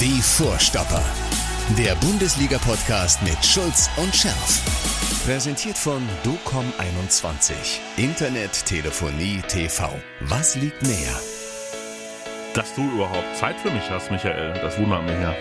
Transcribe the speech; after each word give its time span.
Die 0.00 0.20
Vorstopper. 0.22 1.02
Der 1.78 1.94
Bundesliga-Podcast 1.96 3.22
mit 3.22 3.44
Schulz 3.44 3.88
und 3.96 4.14
Scherf. 4.14 4.62
Präsentiert 5.26 5.76
von 5.76 6.02
DOCOM21. 6.24 7.52
Internet, 7.96 8.64
Telefonie, 8.66 9.42
TV. 9.48 9.88
Was 10.20 10.54
liegt 10.56 10.82
näher? 10.82 11.18
Dass 12.54 12.74
du 12.74 12.82
überhaupt 12.92 13.36
Zeit 13.36 13.56
für 13.60 13.70
mich 13.70 13.90
hast, 13.90 14.10
Michael, 14.10 14.54
das 14.60 14.78
wundert 14.78 15.02
mich 15.04 15.20
ja. 15.20 15.34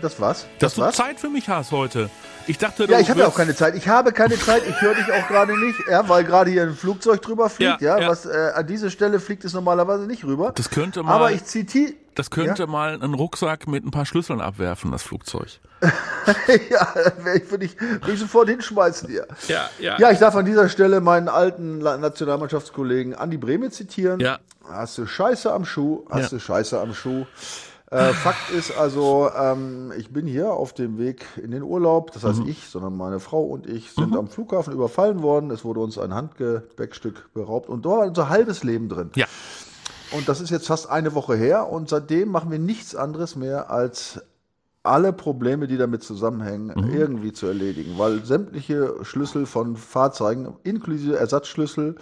Das 0.00 0.20
was? 0.20 0.42
Dass 0.42 0.48
Das 0.60 0.74
du 0.74 0.80
was? 0.82 0.94
Zeit 0.94 1.18
für 1.18 1.28
mich 1.28 1.48
hast 1.48 1.72
heute. 1.72 2.08
Ich 2.46 2.56
dachte, 2.56 2.86
du 2.86 2.92
Ja, 2.92 3.00
ich 3.00 3.10
habe 3.10 3.18
ja 3.20 3.26
auch 3.26 3.34
keine 3.34 3.56
Zeit. 3.56 3.74
Ich 3.74 3.88
habe 3.88 4.12
keine 4.12 4.38
Zeit. 4.38 4.62
Ich 4.68 4.80
höre 4.80 4.94
dich 4.94 5.10
auch 5.12 5.26
gerade 5.26 5.58
nicht, 5.58 5.76
ja, 5.90 6.08
weil 6.08 6.22
gerade 6.22 6.52
hier 6.52 6.62
ein 6.62 6.74
Flugzeug 6.76 7.20
drüber 7.20 7.50
fliegt. 7.50 7.80
Ja, 7.80 7.96
Ja, 7.96 8.02
ja. 8.02 8.08
was 8.08 8.24
äh, 8.24 8.52
an 8.54 8.64
diese 8.68 8.92
Stelle 8.92 9.18
fliegt 9.18 9.44
es 9.44 9.54
normalerweise 9.54 10.04
nicht 10.06 10.24
rüber. 10.24 10.52
Das 10.54 10.70
könnte 10.70 11.02
mal- 11.02 11.12
Aber 11.14 11.32
ich 11.32 11.44
zitiere. 11.44 11.94
Das 12.18 12.30
könnte 12.30 12.66
mal 12.66 12.94
einen 12.94 13.14
Rucksack 13.14 13.68
mit 13.68 13.84
ein 13.86 13.92
paar 13.92 14.04
Schlüsseln 14.04 14.40
abwerfen, 14.40 14.90
das 14.90 15.04
Flugzeug. 15.04 15.60
ja, 16.70 16.88
würde 17.48 17.64
ich, 17.64 17.80
würde 17.80 18.12
ich 18.12 18.18
sofort 18.18 18.48
hinschmeißen 18.48 19.08
hier. 19.08 19.28
Ja, 19.46 19.70
ja. 19.78 19.98
Ja, 20.00 20.10
ich 20.10 20.18
darf 20.18 20.34
an 20.34 20.44
dieser 20.44 20.68
Stelle 20.68 21.00
meinen 21.00 21.28
alten 21.28 21.78
Nationalmannschaftskollegen 21.78 23.14
Andi 23.14 23.36
Brehme 23.36 23.70
zitieren. 23.70 24.18
Ja. 24.18 24.38
Hast 24.68 24.98
du 24.98 25.06
Scheiße 25.06 25.52
am 25.52 25.64
Schuh, 25.64 26.04
hast 26.10 26.22
Ja. 26.32 26.38
du 26.38 26.40
Scheiße 26.40 26.80
am 26.80 26.92
Schuh. 26.92 27.24
Äh, 27.90 28.12
Fakt 28.12 28.50
ist 28.50 28.76
also, 28.76 29.30
ähm, 29.34 29.94
ich 29.96 30.12
bin 30.12 30.26
hier 30.26 30.50
auf 30.52 30.74
dem 30.74 30.98
Weg 30.98 31.24
in 31.42 31.52
den 31.52 31.62
Urlaub. 31.62 32.12
Das 32.12 32.22
Mhm. 32.24 32.28
heißt 32.28 32.40
ich, 32.46 32.68
sondern 32.68 32.94
meine 32.96 33.18
Frau 33.18 33.42
und 33.44 33.66
ich 33.66 33.92
sind 33.92 34.14
am 34.14 34.28
Flughafen 34.28 34.74
überfallen 34.74 35.22
worden. 35.22 35.50
Es 35.50 35.64
wurde 35.64 35.80
uns 35.80 35.96
ein 35.96 36.12
Handgepäckstück 36.12 37.32
beraubt 37.32 37.70
und 37.70 37.86
da 37.86 37.90
war 37.90 38.06
unser 38.06 38.28
halbes 38.28 38.62
Leben 38.62 38.90
drin. 38.90 39.10
Ja. 39.14 39.24
Und 40.12 40.28
das 40.28 40.40
ist 40.40 40.50
jetzt 40.50 40.66
fast 40.66 40.88
eine 40.88 41.14
Woche 41.14 41.36
her 41.36 41.68
und 41.68 41.88
seitdem 41.88 42.30
machen 42.30 42.50
wir 42.50 42.58
nichts 42.58 42.94
anderes 42.94 43.36
mehr 43.36 43.70
als 43.70 44.20
alle 44.82 45.12
Probleme, 45.12 45.66
die 45.66 45.76
damit 45.76 46.02
zusammenhängen, 46.02 46.90
irgendwie 46.92 47.32
zu 47.32 47.46
erledigen, 47.46 47.98
weil 47.98 48.24
sämtliche 48.24 48.94
Schlüssel 49.02 49.44
von 49.44 49.76
Fahrzeugen, 49.76 50.56
inklusive 50.62 51.18
Ersatzschlüssel, 51.18 51.96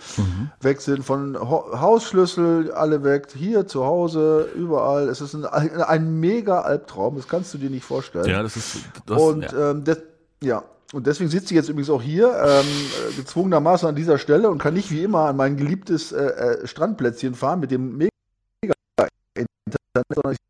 weg 0.60 0.80
sind, 0.80 1.02
von 1.02 1.36
Ho 1.38 1.80
Hausschlüssel, 1.80 2.70
alle 2.72 3.02
weg, 3.02 3.28
hier 3.34 3.66
zu 3.66 3.84
Hause, 3.84 4.48
überall. 4.54 5.08
Es 5.08 5.20
ist 5.20 5.34
ein, 5.34 5.44
ein 5.44 6.20
mega 6.20 6.60
Albtraum, 6.60 7.16
das 7.16 7.26
kannst 7.26 7.52
du 7.54 7.58
dir 7.58 7.70
nicht 7.70 7.84
vorstellen. 7.84 8.26
Ja, 8.26 8.42
das 8.42 8.56
ist. 8.56 8.78
Das, 9.06 9.20
Und 9.20 9.42
ja. 9.42 9.70
ähm, 9.70 9.84
das, 9.84 9.98
ja. 10.42 10.62
Und 10.92 11.06
deswegen 11.06 11.30
sitze 11.30 11.46
ich 11.46 11.52
jetzt 11.52 11.68
übrigens 11.68 11.90
auch 11.90 12.02
hier, 12.02 12.28
ähm, 12.28 12.66
äh, 12.66 13.16
gezwungenermaßen 13.16 13.88
an 13.88 13.96
dieser 13.96 14.18
Stelle 14.18 14.50
und 14.50 14.58
kann 14.58 14.74
nicht 14.74 14.90
wie 14.90 15.02
immer 15.02 15.26
an 15.28 15.36
mein 15.36 15.56
geliebtes 15.56 16.12
äh, 16.12 16.24
äh, 16.24 16.66
Strandplätzchen 16.66 17.34
fahren 17.34 17.60
mit 17.60 17.70
dem 17.70 17.96
mega 17.96 18.12
Internet, 19.34 20.06
sondern 20.14 20.32
ich 20.32 20.45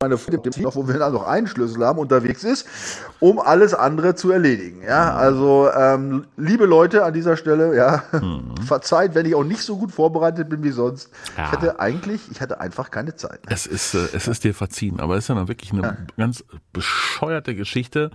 meiner 0.00 0.18
Freundin, 0.18 0.50
dem 0.50 0.62
noch, 0.62 0.76
wo 0.76 0.86
wir 0.86 0.98
dann 0.98 1.12
noch 1.12 1.26
einen 1.26 1.46
Schlüssel 1.46 1.84
haben, 1.84 1.98
unterwegs 1.98 2.44
ist, 2.44 2.66
um 3.20 3.38
alles 3.38 3.74
andere 3.74 4.14
zu 4.14 4.30
erledigen. 4.30 4.82
Ja, 4.82 5.14
also 5.14 5.70
ähm, 5.74 6.26
liebe 6.36 6.66
Leute 6.66 7.04
an 7.04 7.14
dieser 7.14 7.36
Stelle, 7.36 7.76
ja, 7.76 8.02
verzeiht, 8.66 9.14
wenn 9.14 9.26
ich 9.26 9.34
auch 9.34 9.44
nicht 9.44 9.62
so 9.62 9.76
gut 9.76 9.92
vorbereitet 9.92 10.48
bin 10.48 10.62
wie 10.62 10.70
sonst. 10.70 11.10
Ja. 11.36 11.46
Ich 11.46 11.52
hatte 11.52 11.80
eigentlich, 11.80 12.20
ich 12.30 12.40
hatte 12.40 12.60
einfach 12.60 12.90
keine 12.90 13.14
Zeit. 13.14 13.40
Es 13.48 13.66
ist, 13.66 13.94
äh, 13.94 14.08
es 14.12 14.28
ist 14.28 14.44
dir 14.44 14.54
verziehen, 14.54 15.00
aber 15.00 15.16
es 15.16 15.24
ist 15.24 15.28
ja 15.28 15.34
dann 15.34 15.48
wirklich 15.48 15.72
eine 15.72 16.06
ganz 16.16 16.44
bescheuerte 16.72 17.54
Geschichte, 17.54 18.10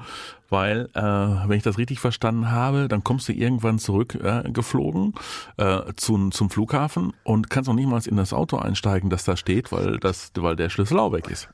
weil, 0.54 0.88
äh, 0.94 1.02
wenn 1.02 1.58
ich 1.58 1.64
das 1.64 1.80
richtig 1.80 2.00
verstanden 2.00 2.52
habe, 2.52 2.88
dann 2.88 3.04
kommst 3.04 3.28
du 3.28 3.34
irgendwann 3.34 3.80
zurück 3.80 4.14
äh, 4.14 4.44
geflogen 4.52 5.16
äh, 5.58 5.80
zum, 5.96 6.32
zum 6.32 6.52
Flughafen 6.52 7.14
und 7.24 7.50
kannst 7.50 7.68
noch 7.68 7.74
nicht 7.74 7.88
mal 7.88 8.00
in 8.06 8.18
das 8.18 8.34
Auto 8.34 8.58
einsteigen, 8.58 9.10
das 9.10 9.24
da 9.24 9.36
steht, 9.36 9.72
weil 9.72 9.98
das, 9.98 10.32
weil 10.38 10.56
der 10.56 10.70
Schlüssel 10.70 11.00
auch 11.00 11.12
weg 11.12 11.28
ist. 11.34 11.50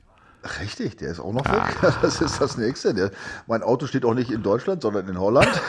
Richtig, 0.60 0.96
der 0.96 1.10
ist 1.10 1.20
auch 1.20 1.32
noch 1.32 1.44
weg. 1.44 1.62
Das 2.02 2.20
ist 2.20 2.40
das 2.40 2.56
nächste. 2.56 2.94
Der, 2.94 3.10
mein 3.46 3.62
Auto 3.62 3.86
steht 3.86 4.04
auch 4.04 4.14
nicht 4.14 4.30
in 4.30 4.42
Deutschland, 4.42 4.82
sondern 4.82 5.08
in 5.08 5.18
Holland. 5.18 5.48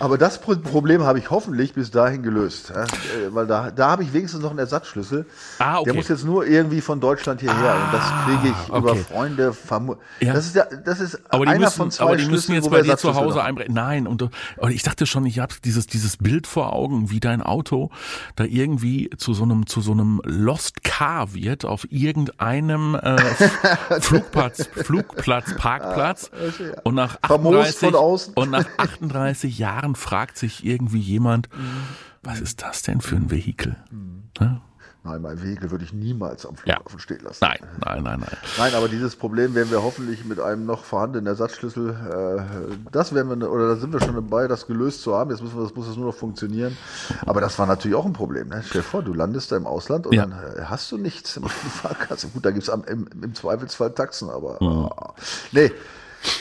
Aber 0.00 0.18
das 0.18 0.40
Pro- 0.40 0.56
Problem 0.56 1.04
habe 1.04 1.18
ich 1.20 1.30
hoffentlich 1.30 1.72
bis 1.72 1.90
dahin 1.90 2.22
gelöst. 2.22 2.70
ja. 2.74 2.82
Äh, 2.82 2.86
Weil 3.30 3.46
da, 3.46 3.70
da 3.70 3.90
habe 3.90 4.02
ich 4.02 4.12
wenigstens 4.12 4.40
noch 4.42 4.50
einen 4.50 4.58
Ersatzschlüssel. 4.58 5.24
Ah, 5.60 5.76
okay. 5.78 5.84
Der 5.86 5.94
muss 5.94 6.08
jetzt 6.08 6.24
nur 6.24 6.46
irgendwie 6.46 6.80
von 6.80 7.00
Deutschland 7.00 7.40
hierher. 7.40 7.76
und 7.76 7.92
das 7.94 8.12
kriege 8.24 8.54
ich 8.54 8.68
über 8.68 8.90
okay. 8.92 9.04
Freunde. 9.08 9.52
vermu- 9.52 9.96
Ja. 10.20 10.32
Das 10.34 10.46
ist, 10.46 10.56
ja, 10.56 10.64
das 10.84 10.98
ist 11.00 11.20
Aber 11.28 11.46
einer 11.46 11.60
müssen, 11.60 11.76
von 11.76 11.90
zwei 11.92 12.04
aber 12.04 12.16
die 12.16 12.22
müssen 12.24 12.30
Schlüsseln, 12.32 12.54
jetzt 12.56 12.70
bei 12.70 12.82
dir 12.82 12.96
zu 12.96 13.14
Hause 13.14 13.42
einbrechen. 13.42 13.72
Nein, 13.72 14.06
und, 14.08 14.22
und 14.22 14.70
ich 14.70 14.82
dachte 14.82 15.06
schon, 15.06 15.24
ich 15.26 15.38
habe 15.38 15.54
dieses, 15.64 15.86
dieses 15.86 16.16
Bild 16.16 16.46
vor 16.48 16.72
Augen, 16.72 17.10
wie 17.10 17.20
dein 17.20 17.40
Auto 17.40 17.90
da 18.36 18.44
irgendwie 18.44 19.10
zu 19.16 19.32
so 19.32 19.44
einem, 19.44 19.66
zu 19.66 19.80
so 19.80 19.92
einem 19.92 20.20
Lost 20.24 20.82
Car 20.82 21.34
wird 21.34 21.64
auf 21.64 21.86
irgendeinem 21.90 22.96
äh, 22.96 23.16
Flugplatz, 24.00 24.68
Flugplatz, 24.74 25.54
Parkplatz. 25.56 26.30
Und 26.82 26.94
nach 26.96 27.18
Vermoost 27.24 27.58
38, 27.58 27.78
von 27.90 27.94
außen. 27.94 28.34
und 28.34 28.50
nach 28.50 28.66
38 28.76 29.58
Jahren 29.58 29.83
fragt 29.94 30.38
sich 30.38 30.64
irgendwie 30.64 31.00
jemand, 31.00 31.48
was 32.22 32.40
ist 32.40 32.62
das 32.62 32.80
denn 32.82 33.02
für 33.02 33.16
ein 33.16 33.30
Vehikel? 33.30 33.76
Ne? 34.40 34.60
Nein, 35.06 35.20
mein 35.20 35.42
Vehikel 35.42 35.70
würde 35.70 35.84
ich 35.84 35.92
niemals 35.92 36.46
am 36.46 36.54
Ja. 36.64 36.76
Flughafen 36.76 36.98
stehen 36.98 37.20
lassen. 37.22 37.40
Nein, 37.44 37.58
nein, 37.84 38.02
nein, 38.02 38.20
nein. 38.20 38.36
Nein, 38.56 38.74
aber 38.74 38.88
dieses 38.88 39.16
Problem 39.16 39.54
werden 39.54 39.70
wir 39.70 39.82
hoffentlich 39.82 40.24
mit 40.24 40.40
einem 40.40 40.64
noch 40.64 40.82
vorhandenen 40.84 41.26
Ersatzschlüssel, 41.26 41.90
äh, 41.90 42.74
das 42.90 43.14
werden 43.14 43.38
wir, 43.38 43.50
oder 43.52 43.68
da 43.68 43.76
sind 43.76 43.92
wir 43.92 44.00
schon 44.00 44.14
dabei, 44.14 44.48
das 44.48 44.66
gelöst 44.66 45.02
zu 45.02 45.14
haben. 45.14 45.30
Jetzt 45.30 45.42
müssen 45.42 45.58
wir, 45.58 45.62
das 45.64 45.74
muss 45.74 45.88
es 45.88 45.96
nur 45.98 46.06
noch 46.06 46.14
funktionieren. 46.14 46.74
Aber 47.26 47.42
das 47.42 47.58
war 47.58 47.66
natürlich 47.66 47.94
auch 47.98 48.06
ein 48.06 48.14
Problem. 48.14 48.48
Ne? 48.48 48.62
Stell 48.66 48.80
dir 48.80 48.86
vor, 48.88 49.02
du 49.02 49.12
landest 49.12 49.52
da 49.52 49.58
im 49.58 49.66
Ausland 49.66 50.06
und 50.06 50.14
Ja. 50.14 50.24
dann 50.24 50.32
äh, 50.56 50.62
hast 50.64 50.90
du 50.90 50.96
nichts 50.96 51.36
im 51.36 51.44
Fahrkasse. 51.48 52.28
Gut, 52.28 52.46
da 52.46 52.50
gibt's 52.50 52.70
am, 52.70 52.82
im, 52.84 53.06
im 53.22 53.34
Zweifelsfall 53.34 53.90
Taxen, 53.92 54.30
aber 54.30 54.62
ah, 54.62 55.12
nee. 55.52 55.70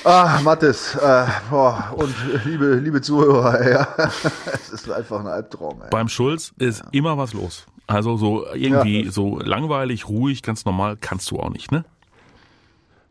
Ah, 0.04 0.40
Mathis, 0.44 0.96
äh, 0.96 1.26
boah, 1.50 1.94
und 1.96 2.14
liebe, 2.46 2.76
liebe 2.76 3.02
Zuhörer, 3.02 3.70
ja, 3.70 3.88
es 4.54 4.70
ist 4.70 4.92
einfach 4.92 5.20
ein 5.20 5.28
Albtraum. 5.28 5.82
Ey. 5.82 5.90
Beim 5.90 6.10
Schulz 6.10 6.54
ist 6.58 6.84
immer 6.92 7.18
was 7.18 7.34
los. 7.34 7.66
Also 7.88 8.16
so 8.18 8.46
irgendwie 8.54 9.10
so 9.10 9.40
langweilig, 9.40 10.08
ruhig, 10.08 10.42
ganz 10.42 10.66
normal 10.66 10.98
kannst 11.00 11.32
du 11.32 11.40
auch 11.40 11.50
nicht, 11.50 11.72
ne? 11.72 11.84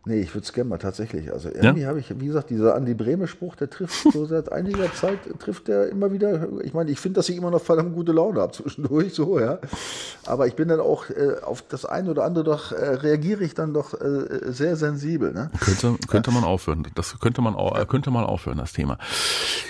Nee, 0.05 0.19
ich 0.21 0.35
würde 0.35 0.45
es 0.45 0.53
gerne 0.53 0.69
mal 0.69 0.79
tatsächlich. 0.79 1.33
Also 1.33 1.49
irgendwie 1.49 1.87
habe 1.87 2.01
ich, 2.01 2.13
wie 2.19 2.27
gesagt, 2.27 2.51
dieser 2.51 2.75
Andi 2.75 2.93
Brehme 2.93 3.29
Spruch, 3.29 3.55
der 3.55 3.71
trifft 3.71 4.13
so 4.13 4.27
seit 4.27 4.51
einiger 4.51 4.93
Zeit, 4.95 5.19
trifft 5.39 5.69
der 5.69 5.91
immer 5.91 6.11
wieder. 6.13 6.49
Ich 6.65 6.75
meine, 6.75 6.91
ich 6.91 6.99
finde, 6.99 7.19
dass 7.21 7.29
ich 7.29 7.37
immer 7.37 7.53
noch 7.53 7.63
verdammt 7.63 7.95
gute 7.95 8.11
Laune 8.11 8.41
habe 8.41 8.53
zwischendurch, 8.53 9.15
so, 9.15 9.39
ja. 9.39 9.61
Aber 10.27 10.49
ich 10.49 10.55
bin 10.57 10.67
dann 10.67 10.81
auch 10.81 11.09
äh, 11.09 11.37
auf 11.43 11.63
das 11.69 11.85
eine 11.85 12.11
oder 12.11 12.25
andere 12.25 12.43
doch, 12.43 12.73
äh, 12.73 12.85
reagiere 12.85 13.45
ich 13.45 13.55
dann 13.55 13.73
doch 13.75 13.95
äh, 13.95 14.51
sehr 14.53 14.75
sensibel, 14.75 15.33
ne? 15.33 15.53
Könnte, 15.61 15.95
könnte 16.09 16.31
man 16.33 16.43
aufhören. 16.43 16.85
Das 16.97 17.21
könnte 17.21 17.41
man 17.41 17.55
auch, 17.55 17.79
äh, 17.79 17.87
könnte 17.87 18.11
man 18.11 18.25
aufhören, 18.25 18.59
das 18.59 18.73
Thema. 18.73 18.99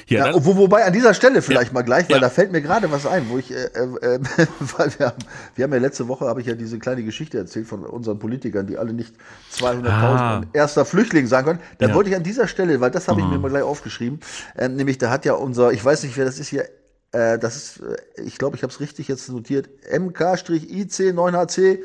Ja, 0.06 0.28
Ja, 0.28 0.44
wo, 0.46 0.56
wobei 0.56 0.86
an 0.86 0.94
dieser 0.94 1.12
Stelle 1.12 1.42
vielleicht 1.42 1.74
mal 1.74 1.82
gleich, 1.82 2.08
weil 2.08 2.16
Ja. 2.16 2.20
da 2.20 2.30
fällt 2.30 2.52
mir 2.52 2.62
gerade 2.62 2.90
was 2.90 3.04
ein, 3.06 3.26
wo 3.28 3.36
ich, 3.36 3.50
äh, 3.50 3.64
äh, 3.74 4.14
äh, 4.14 4.18
weil 4.78 4.90
wir 4.98 5.06
haben, 5.08 5.18
wir 5.56 5.64
haben 5.64 5.72
ja 5.74 5.78
letzte 5.78 6.08
Woche, 6.08 6.24
habe 6.26 6.40
ich 6.40 6.46
ja 6.46 6.54
diese 6.54 6.78
kleine 6.78 7.02
Geschichte 7.02 7.36
erzählt 7.36 7.66
von 7.66 7.84
unseren 7.84 8.18
Politikern, 8.18 8.66
die 8.66 8.78
alle 8.78 8.94
nicht 8.94 9.14
200.000 9.52 10.21
Ah. 10.22 10.40
erster 10.52 10.84
Flüchtling 10.84 11.26
sagen 11.26 11.46
können. 11.46 11.60
Da 11.78 11.86
Ja. 11.86 11.90
Mhm. 11.92 11.96
wollte 11.96 12.10
ich 12.10 12.16
an 12.16 12.22
dieser 12.22 12.46
Stelle, 12.48 12.80
weil 12.80 12.90
das 12.90 13.08
habe 13.08 13.20
ich 13.20 13.26
mir 13.26 13.38
mal 13.38 13.48
gleich 13.50 13.62
aufgeschrieben, 13.62 14.20
ähm, 14.58 14.76
nämlich 14.76 14.98
da 14.98 15.10
hat 15.10 15.24
ja 15.24 15.34
unser, 15.34 15.72
ich 15.72 15.84
weiß 15.84 16.02
nicht, 16.04 16.16
wer 16.16 16.24
das 16.24 16.38
ist 16.38 16.48
hier, 16.48 16.64
äh, 17.12 17.38
das 17.38 17.56
ist, 17.56 17.80
äh, 17.80 18.22
ich 18.22 18.38
glaube, 18.38 18.56
ich 18.56 18.62
habe 18.62 18.72
es 18.72 18.80
richtig 18.80 19.08
jetzt 19.08 19.28
notiert, 19.28 19.68
MK-IC9HC 19.92 21.80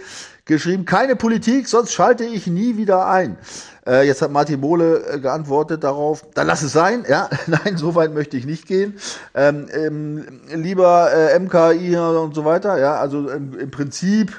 geschrieben, 0.45 0.85
keine 0.85 1.15
Politik, 1.15 1.67
sonst 1.67 1.93
schalte 1.93 2.23
ich 2.23 2.47
nie 2.47 2.77
wieder 2.77 3.07
ein. 3.07 3.37
Äh, 3.85 4.07
jetzt 4.07 4.21
hat 4.21 4.31
Martin 4.31 4.61
Bohle 4.61 5.03
äh, 5.05 5.19
geantwortet 5.19 5.83
darauf, 5.83 6.25
dann 6.33 6.47
lass 6.47 6.61
es 6.61 6.71
sein, 6.73 7.05
ja, 7.09 7.29
nein, 7.47 7.75
so 7.77 7.95
weit 7.95 8.13
möchte 8.13 8.37
ich 8.37 8.45
nicht 8.45 8.65
gehen. 8.67 8.95
Ähm, 9.35 9.67
ähm, 9.73 10.25
lieber 10.53 11.11
äh, 11.13 11.37
MKI 11.39 11.97
und 11.97 12.33
so 12.35 12.45
weiter, 12.45 12.77
ja, 12.79 12.95
also 12.95 13.29
im, 13.29 13.57
im 13.57 13.71
Prinzip 13.71 14.31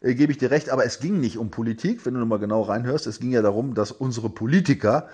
äh, 0.00 0.14
gebe 0.14 0.32
ich 0.32 0.38
dir 0.38 0.50
recht, 0.50 0.70
aber 0.70 0.84
es 0.84 1.00
ging 1.00 1.20
nicht 1.20 1.38
um 1.38 1.50
Politik, 1.50 2.04
wenn 2.06 2.14
du 2.14 2.20
nochmal 2.20 2.38
genau 2.38 2.62
reinhörst, 2.62 3.06
es 3.06 3.20
ging 3.20 3.30
ja 3.32 3.42
darum, 3.42 3.74
dass 3.74 3.90
unsere 3.92 4.28
Politiker 4.30 5.08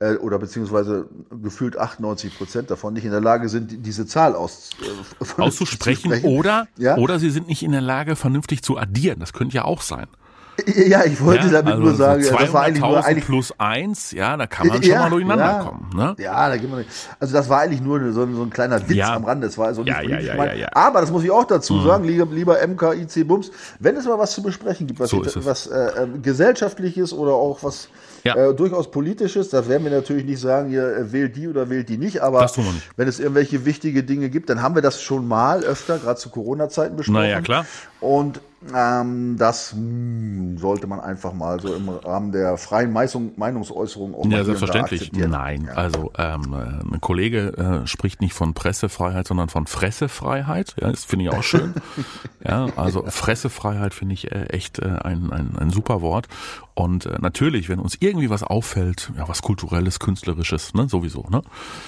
äh, 0.00 0.14
oder 0.16 0.38
beziehungsweise 0.38 1.08
gefühlt 1.42 1.78
98 1.78 2.36
Prozent 2.36 2.70
davon 2.70 2.94
nicht 2.94 3.04
in 3.04 3.12
der 3.12 3.20
Lage 3.20 3.48
sind, 3.48 3.70
die- 3.70 3.76
diese 3.78 4.06
Zahl 4.06 4.34
aus, 4.34 4.70
äh, 4.82 5.24
auszusprechen 5.40 6.10
zu 6.10 6.16
sprechen. 6.16 6.26
oder, 6.36 6.66
Ja? 6.76 6.96
oder 6.96 7.18
sie 7.20 7.30
sind 7.30 7.46
nicht 7.46 7.62
in 7.62 7.70
der 7.72 7.80
Lage, 7.80 8.16
vernünftig 8.16 8.62
zu 8.62 8.76
addieren. 8.76 9.20
Das 9.20 9.32
könnte 9.32 9.54
ja 9.54 9.64
auch 9.64 9.82
sein. 9.82 10.06
Ja, 10.86 11.04
ich 11.04 11.20
wollte 11.22 11.46
Ja, 11.46 11.52
damit 11.52 11.72
also 11.74 11.82
nur 11.84 11.94
sagen, 11.94 12.22
so 12.22 12.36
das 12.36 12.52
war 12.52 12.62
eigentlich 12.62 12.80
nur 12.82 12.98
200.000 12.98 13.04
eigentlich 13.04 13.24
plus 13.26 13.54
eins, 13.58 14.10
ja, 14.12 14.36
da 14.36 14.46
kann 14.46 14.68
man 14.68 14.82
schon 14.82 14.94
mal 14.94 15.10
durcheinander 15.10 15.64
kommen. 15.64 15.90
Ne? 15.94 16.14
Ja, 16.18 16.48
da 16.48 16.56
geht 16.56 16.70
man 16.70 16.78
nicht. 16.80 16.90
Also 17.18 17.34
das 17.34 17.48
war 17.48 17.60
eigentlich 17.60 17.80
nur 17.80 18.12
so, 18.12 18.22
ein- 18.22 18.34
so 18.34 18.42
ein 18.42 18.50
kleiner 18.50 18.80
Witz 18.88 18.96
Ja. 18.96 19.14
am 19.14 19.24
Rande. 19.24 19.46
Das 19.48 19.58
war 19.58 19.66
also 19.66 19.82
nicht 19.82 19.90
Ja, 19.92 20.00
ja, 20.00 20.06
politisch 20.08 20.26
ja, 20.26 20.32
gemeint. 20.32 20.52
ja, 20.52 20.58
ja. 20.58 20.68
Aber 20.74 21.00
das 21.00 21.10
muss 21.10 21.24
ich 21.24 21.30
auch 21.30 21.44
dazu 21.44 21.80
sagen, 21.82 22.04
lieber, 22.04 22.26
lieber 22.30 22.58
MKIC 22.66 23.26
Bums, 23.26 23.50
wenn 23.80 23.96
es 23.96 24.04
mal 24.06 24.18
was 24.18 24.32
zu 24.32 24.42
besprechen 24.42 24.86
gibt, 24.86 25.00
was, 25.00 25.10
So 25.10 25.22
es. 25.22 25.44
was 25.44 25.66
äh, 25.66 25.90
ähm, 26.02 26.22
gesellschaftliches 26.22 27.12
oder 27.12 27.32
auch 27.34 27.62
was 27.62 27.88
Ja. 28.22 28.34
äh, 28.36 28.54
durchaus 28.54 28.90
politisches, 28.90 29.48
da 29.50 29.68
werden 29.68 29.84
wir 29.84 29.90
natürlich 29.92 30.24
nicht 30.24 30.40
sagen, 30.40 30.70
ihr 30.70 30.86
äh, 30.96 31.12
wählt 31.12 31.36
die 31.36 31.48
oder 31.48 31.68
wählt 31.68 31.88
die 31.88 31.98
nicht, 31.98 32.22
aber 32.22 32.40
Das 32.40 32.58
wenn 32.96 33.08
es 33.08 33.18
irgendwelche 33.20 33.64
wichtige 33.66 34.02
Dinge 34.02 34.30
gibt, 34.30 34.48
dann 34.50 34.62
haben 34.62 34.74
wir 34.74 34.82
das 34.82 35.02
schon 35.02 35.26
mal 35.28 35.62
öfter, 35.64 35.98
gerade 35.98 36.18
zu 36.18 36.30
Corona-Zeiten 36.30 36.96
besprochen. 36.96 37.20
Na 37.22 37.28
ja, 37.28 37.40
klar. 37.40 37.66
Und 38.04 38.40
Ähm, 38.74 39.36
das 39.36 39.74
mh, 39.76 40.58
sollte 40.58 40.86
man 40.86 40.98
einfach 40.98 41.34
mal 41.34 41.60
so 41.60 41.74
im 41.74 41.88
Rahmen 41.88 42.32
der 42.32 42.56
freien 42.56 42.92
Meinung, 42.92 43.32
Meinungsäußerung 43.36 44.14
auch 44.14 44.24
Ja, 44.24 44.42
selbstverständlich. 44.42 45.12
Nein, 45.12 45.66
ja. 45.66 45.74
also 45.74 46.12
ähm, 46.16 46.54
ein 46.54 47.00
Kollege 47.02 47.82
äh, 47.84 47.86
spricht 47.86 48.22
nicht 48.22 48.32
von 48.32 48.54
Pressefreiheit, 48.54 49.26
sondern 49.26 49.50
von 49.50 49.66
Fressefreiheit. 49.66 50.76
Ja, 50.80 50.90
das 50.90 51.04
finde 51.04 51.26
ich 51.26 51.30
auch 51.32 51.42
schön. 51.42 51.74
ja, 52.42 52.68
also 52.76 53.04
Fressefreiheit 53.06 53.92
finde 53.92 54.14
ich 54.14 54.32
äh, 54.32 54.44
echt 54.46 54.78
äh, 54.78 54.86
ein, 54.86 55.30
ein, 55.30 55.58
ein 55.58 55.70
super 55.70 56.00
Wort. 56.00 56.28
Und 56.72 57.04
äh, 57.04 57.18
natürlich, 57.20 57.68
wenn 57.68 57.80
uns 57.80 57.98
irgendwie 58.00 58.30
was 58.30 58.42
auffällt, 58.42 59.12
ja, 59.18 59.28
was 59.28 59.42
kulturelles, 59.42 60.00
künstlerisches, 60.00 60.72
ne, 60.72 60.88
sowieso, 60.88 61.26
ne? 61.28 61.42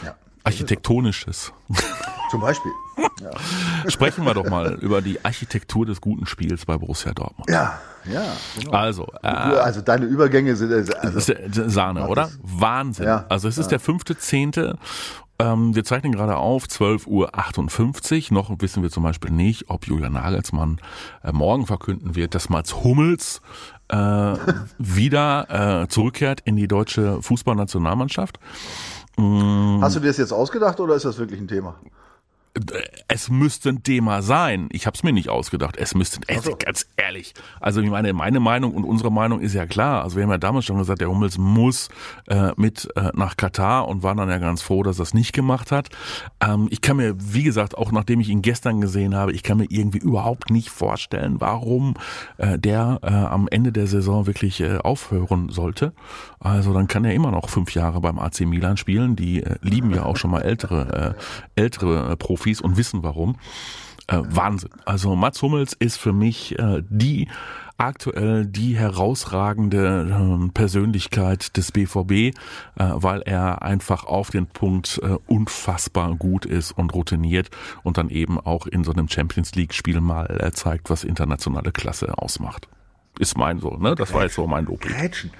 Ja. 0.04 0.14
Architektonisches. 0.46 1.52
Zum 2.30 2.40
Beispiel. 2.40 2.72
Ja. 3.20 3.90
Sprechen 3.90 4.24
wir 4.24 4.34
doch 4.34 4.48
mal 4.48 4.74
über 4.74 5.00
die 5.00 5.24
Architektur 5.24 5.86
des 5.86 6.00
guten 6.00 6.26
Spiels 6.26 6.64
bei 6.64 6.76
Borussia 6.76 7.12
Dortmund. 7.12 7.48
Ja, 7.48 7.78
ja. 8.10 8.24
Genau. 8.58 8.72
Also, 8.72 9.06
äh, 9.22 9.28
also 9.28 9.80
deine 9.80 10.06
Übergänge 10.06 10.56
sind 10.56 10.72
äh, 10.72 10.92
also, 10.98 11.32
Sahne, 11.68 12.08
oder? 12.08 12.30
Wahnsinn. 12.42 13.06
Ja, 13.06 13.26
also 13.28 13.48
es 13.48 13.58
ist 13.58 13.66
ja. 13.66 13.70
der 13.70 13.80
fünfte, 13.80 14.18
zehnte 14.18 14.78
ähm, 15.38 15.74
wir 15.74 15.84
zeichnen 15.84 16.12
gerade 16.12 16.36
auf, 16.36 16.64
12.58 16.64 18.30
Uhr. 18.30 18.34
Noch 18.34 18.50
wissen 18.60 18.82
wir 18.82 18.90
zum 18.90 19.02
Beispiel 19.02 19.30
nicht, 19.30 19.68
ob 19.68 19.86
Julian 19.86 20.14
Nagelsmann 20.14 20.80
äh, 21.22 21.32
morgen 21.32 21.66
verkünden 21.66 22.14
wird, 22.14 22.34
dass 22.34 22.48
Mats 22.48 22.82
Hummels 22.82 23.42
äh, 23.88 23.96
wieder 24.78 25.82
äh, 25.82 25.88
zurückkehrt 25.88 26.40
in 26.44 26.56
die 26.56 26.68
deutsche 26.68 27.20
Fußballnationalmannschaft. 27.20 28.38
Mm. 29.16 29.80
Hast 29.80 29.96
du 29.96 30.00
dir 30.00 30.08
das 30.08 30.18
jetzt 30.18 30.32
ausgedacht 30.32 30.78
oder 30.80 30.94
ist 30.94 31.04
das 31.04 31.18
wirklich 31.18 31.40
ein 31.40 31.48
Thema? 31.48 31.80
Es 33.08 33.28
müsste 33.28 33.68
ein 33.70 33.82
Thema 33.82 34.22
sein. 34.22 34.68
Ich 34.72 34.86
habe 34.86 34.94
es 34.94 35.02
mir 35.02 35.12
nicht 35.12 35.28
ausgedacht. 35.28 35.76
Es 35.76 35.94
müsste, 35.94 36.20
so. 36.42 36.56
ganz 36.56 36.86
ehrlich. 36.96 37.34
Also 37.60 37.80
ich 37.80 37.90
meine, 37.90 38.12
meine 38.12 38.40
Meinung 38.40 38.72
und 38.72 38.84
unsere 38.84 39.12
Meinung 39.12 39.40
ist 39.40 39.54
ja 39.54 39.66
klar. 39.66 40.02
Also 40.02 40.16
wir 40.16 40.22
haben 40.22 40.30
ja 40.30 40.38
damals 40.38 40.64
schon 40.64 40.78
gesagt, 40.78 41.00
der 41.00 41.08
Hummels 41.08 41.38
muss 41.38 41.88
äh, 42.28 42.52
mit 42.56 42.88
äh, 42.96 43.10
nach 43.14 43.36
Katar 43.36 43.88
und 43.88 44.02
waren 44.02 44.16
dann 44.16 44.30
ja 44.30 44.38
ganz 44.38 44.62
froh, 44.62 44.82
dass 44.82 44.98
es 44.98 45.12
nicht 45.12 45.32
gemacht 45.32 45.70
hat. 45.70 45.90
Ähm, 46.40 46.68
ich 46.70 46.80
kann 46.80 46.96
mir, 46.96 47.14
wie 47.18 47.42
gesagt, 47.42 47.76
auch 47.76 47.92
nachdem 47.92 48.20
ich 48.20 48.30
ihn 48.30 48.42
gestern 48.42 48.80
gesehen 48.80 49.14
habe, 49.14 49.32
ich 49.32 49.42
kann 49.42 49.58
mir 49.58 49.66
irgendwie 49.68 49.98
überhaupt 49.98 50.50
nicht 50.50 50.70
vorstellen, 50.70 51.40
warum 51.40 51.94
äh, 52.38 52.58
der 52.58 53.00
äh, 53.02 53.08
am 53.08 53.48
Ende 53.48 53.72
der 53.72 53.86
Saison 53.86 54.26
wirklich 54.26 54.60
äh, 54.60 54.78
aufhören 54.78 55.50
sollte. 55.50 55.92
Also 56.40 56.72
dann 56.72 56.86
kann 56.86 57.04
er 57.04 57.12
immer 57.12 57.30
noch 57.30 57.50
fünf 57.50 57.74
Jahre 57.74 58.00
beim 58.00 58.18
AC 58.18 58.40
Milan 58.40 58.76
spielen. 58.76 59.16
Die 59.16 59.42
äh, 59.42 59.56
lieben 59.60 59.92
ja 59.94 60.04
auch 60.04 60.16
schon 60.16 60.30
mal 60.30 60.42
ältere, 60.42 61.16
äh, 61.56 61.60
ältere 61.60 62.12
äh, 62.12 62.16
Profis 62.16 62.45
und 62.62 62.76
wissen 62.76 63.02
warum. 63.02 63.36
Äh, 64.08 64.20
Wahnsinn. 64.22 64.70
Also 64.84 65.16
Mats 65.16 65.42
Hummels 65.42 65.72
ist 65.72 65.96
für 65.96 66.12
mich 66.12 66.58
äh, 66.58 66.82
die 66.88 67.28
aktuell 67.78 68.46
die 68.46 68.76
herausragende 68.76 70.46
äh, 70.46 70.48
Persönlichkeit 70.52 71.56
des 71.56 71.72
BVB, 71.72 72.12
äh, 72.12 72.32
weil 72.76 73.22
er 73.22 73.62
einfach 73.62 74.04
auf 74.04 74.30
den 74.30 74.46
Punkt 74.46 75.00
äh, 75.02 75.16
unfassbar 75.26 76.14
gut 76.14 76.46
ist 76.46 76.72
und 76.72 76.94
routiniert 76.94 77.50
und 77.82 77.98
dann 77.98 78.08
eben 78.08 78.40
auch 78.40 78.66
in 78.66 78.84
so 78.84 78.92
einem 78.92 79.08
Champions 79.08 79.54
League 79.54 79.74
Spiel 79.74 80.00
mal 80.00 80.26
äh, 80.40 80.52
zeigt, 80.52 80.88
was 80.88 81.04
internationale 81.04 81.72
Klasse 81.72 82.16
ausmacht. 82.18 82.68
Ist 83.18 83.36
mein 83.36 83.58
so, 83.60 83.76
ne? 83.76 83.94
Das 83.94 84.12
war 84.12 84.22
jetzt 84.22 84.34
so 84.34 84.46
mein 84.46 84.66
Lob. 84.66 84.80
Grätschen 84.80 85.30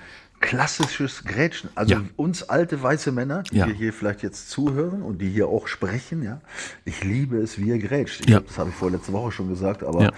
klassisches 0.47 1.25
Grätschen. 1.25 1.71
Also 1.75 1.95
ja. 1.95 2.03
uns 2.15 2.49
alte 2.49 2.81
weiße 2.81 3.11
Männer, 3.11 3.43
die 3.43 3.57
ja. 3.57 3.67
hier 3.67 3.93
vielleicht 3.93 4.23
jetzt 4.23 4.49
zuhören 4.49 5.03
und 5.03 5.19
die 5.19 5.29
hier 5.29 5.49
auch 5.49 5.67
sprechen, 5.67 6.23
ja, 6.23 6.41
ich 6.85 7.03
liebe 7.03 7.39
es, 7.39 7.59
wie 7.59 7.69
ihr 7.69 7.79
grätscht. 7.81 8.21
Ich 8.21 8.29
ja. 8.29 8.39
das 8.39 8.57
habe 8.57 8.71
ich 8.71 8.77
vor 8.77 8.93
letzte 8.93 9.13
Woche 9.13 9.33
schon 9.33 9.49
gesagt, 9.49 9.83
aber 9.83 10.03
ja. 10.05 10.11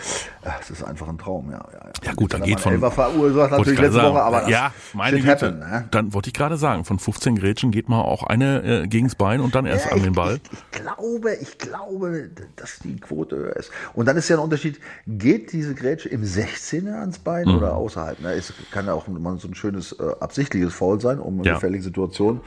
Es 0.61 0.71
ist 0.71 0.83
einfach 0.83 1.09
ein 1.09 1.19
Traum. 1.19 1.51
Ja, 1.51 1.65
ja, 2.05 2.13
gut, 2.15 2.35
dann 2.35 2.43
geht 2.43 2.61
von. 2.61 2.79
Verursacht 2.79 3.53
natürlich 3.53 3.81
letzte 3.81 4.01
sagen, 4.01 4.15
Woche, 4.15 4.23
aber 4.23 4.49
ja, 4.49 4.73
meine 4.93 5.19
Güte. 5.19 5.31
Happen, 5.31 5.59
ne? 5.59 5.89
Dann 5.91 6.13
wollte 6.13 6.29
ich 6.29 6.35
gerade 6.35 6.57
sagen, 6.57 6.85
von 6.85 6.99
15 6.99 7.37
Grätschen 7.37 7.71
geht 7.71 7.89
mal 7.89 8.01
auch 8.01 8.23
eine 8.23 8.83
äh, 8.83 8.87
gegens 8.87 9.15
Bein 9.15 9.41
und 9.41 9.55
dann 9.55 9.67
erst 9.67 9.87
ja, 9.87 9.93
an 9.93 10.03
den 10.03 10.13
Ball. 10.13 10.41
Ich, 10.53 10.53
ich, 10.53 10.83
glaube, 10.83 11.35
ich 11.35 11.59
glaube, 11.59 12.31
dass 12.57 12.79
die 12.81 12.97
Quote 12.97 13.37
höher 13.37 13.57
ist. 13.57 13.71
Und 13.95 14.07
dann 14.07 14.17
ist 14.17 14.29
ja 14.29 14.37
ein 14.37 14.43
Unterschied, 14.43 14.79
geht 15.07 15.53
diese 15.53 15.75
Grätsche 15.75 16.09
im 16.09 16.23
16er 16.23 17.01
ans 17.01 17.19
Bein 17.19 17.47
mhm. 17.49 17.57
oder 17.57 17.77
außerhalb? 17.77 18.21
Ne? 18.21 18.33
Es 18.33 18.53
kann 18.71 18.87
ja 18.87 18.93
auch 18.93 19.07
mal 19.09 19.39
so 19.39 19.49
ein 19.49 19.55
schönes 19.55 19.93
äh, 19.93 20.18
absichtliches 20.21 20.75
Foul 20.75 21.01
sein, 21.01 21.19
um 21.19 21.39
eine 21.39 21.49
ja. 21.49 21.55
gefährliche 21.55 21.85
Situation 21.85 22.41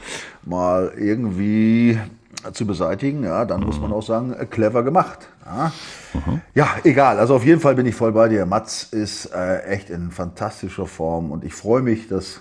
mal 0.44 0.92
irgendwie 0.96 1.98
zu 2.52 2.66
beseitigen. 2.66 3.24
Ja, 3.24 3.44
dann 3.44 3.60
mhm. 3.60 3.66
muss 3.66 3.80
man 3.80 3.92
auch 3.92 4.02
sagen, 4.02 4.34
clever 4.50 4.82
gemacht. 4.82 5.28
Ja. 5.44 5.72
Mhm. 6.14 6.40
ja. 6.54 6.68
egal. 6.84 7.18
Also 7.18 7.34
auf 7.36 7.44
jeden 7.44 7.60
Fall 7.60 7.74
bin 7.74 7.86
ich 7.86 7.94
voll 7.94 8.12
bei 8.12 8.28
dir. 8.28 8.46
Mats 8.46 8.84
ist 8.84 9.26
äh, 9.26 9.62
echt 9.64 9.90
in 9.90 10.10
fantastischer 10.10 10.86
Form 10.86 11.30
und 11.30 11.44
ich 11.44 11.54
freue 11.54 11.82
mich, 11.82 12.08
dass 12.08 12.40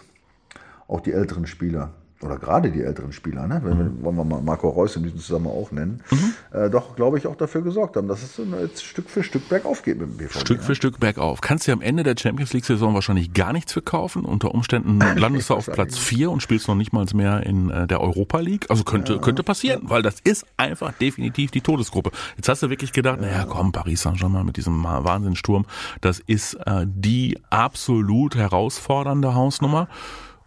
auch 0.88 1.02
die 1.02 1.14
älteren 1.14 1.48
Spieler 1.48 1.92
oder 2.24 2.38
gerade 2.38 2.72
die 2.72 2.82
älteren 2.82 3.12
Spieler, 3.12 3.48
ne? 3.48 3.62
wenn 3.64 3.74
mhm. 3.74 3.80
wir, 3.80 4.04
wollen 4.04 4.16
wir 4.18 4.24
mal 4.24 4.42
Marco 4.42 4.70
Reus 4.70 4.96
in 4.96 5.04
diesem 5.04 5.20
Zusammenhang 5.20 5.54
auch 5.54 5.72
nennen, 5.72 6.02
mhm. 6.12 6.34
äh, 6.58 6.70
doch, 6.70 6.96
glaube 6.96 7.18
ich, 7.18 7.28
auch 7.28 7.36
dafür 7.36 7.62
gesorgt 7.62 7.98
haben, 7.98 8.08
dass 8.08 8.24
es 8.24 8.36
so 8.36 8.44
jetzt 8.44 8.84
Stück 8.84 9.10
für 9.10 9.24
Stück 9.24 9.48
bergauf 9.50 9.84
geht 9.84 10.00
mit 10.00 10.10
dem 10.10 10.18
BVB. 10.18 10.40
Stück 10.40 10.58
ne? 10.58 10.64
für 10.64 10.76
Stück 10.76 11.00
bergauf. 11.00 11.42
Kannst 11.42 11.68
du 11.68 11.72
am 11.72 11.82
Ende 11.82 12.04
der 12.04 12.16
Champions 12.18 12.54
League-Saison 12.54 12.94
wahrscheinlich 12.94 13.34
gar 13.34 13.54
nichts 13.54 13.74
verkaufen. 13.74 14.26
Unter 14.26 14.54
Umständen 14.54 15.00
landest 15.16 15.50
du 15.50 15.56
auf 15.56 15.66
Platz 15.66 15.98
4 15.98 16.32
und 16.32 16.42
spielst 16.42 16.68
noch 16.68 16.76
nicht 16.76 16.94
mal 16.94 17.06
mehr 17.14 17.44
in 17.46 17.70
äh, 17.70 17.88
der 17.88 18.02
Europa 18.02 18.40
League. 18.40 18.68
Also 18.70 18.84
könnte, 18.84 19.14
ja, 19.14 19.20
könnte 19.20 19.44
passieren, 19.44 19.82
ja. 19.84 19.90
weil 19.90 20.02
das 20.02 20.20
ist 20.24 20.46
einfach 20.58 20.94
definitiv 20.94 21.52
die 21.52 21.62
Todesgruppe. 21.62 22.12
Jetzt 22.38 22.48
hast 22.48 22.64
du 22.64 22.70
wirklich 22.70 22.94
gedacht, 22.94 23.20
ja. 23.22 23.28
naja, 23.28 23.46
komm, 23.50 23.72
Paris 23.72 24.02
Saint-Germain 24.02 24.46
mit 24.46 24.58
diesem 24.58 24.84
Wahnsinnssturm, 24.84 25.66
das 26.02 26.20
ist 26.20 26.54
äh, 26.66 26.86
die 26.88 27.40
absolut 27.50 28.36
herausfordernde 28.36 29.34
Hausnummer. 29.34 29.88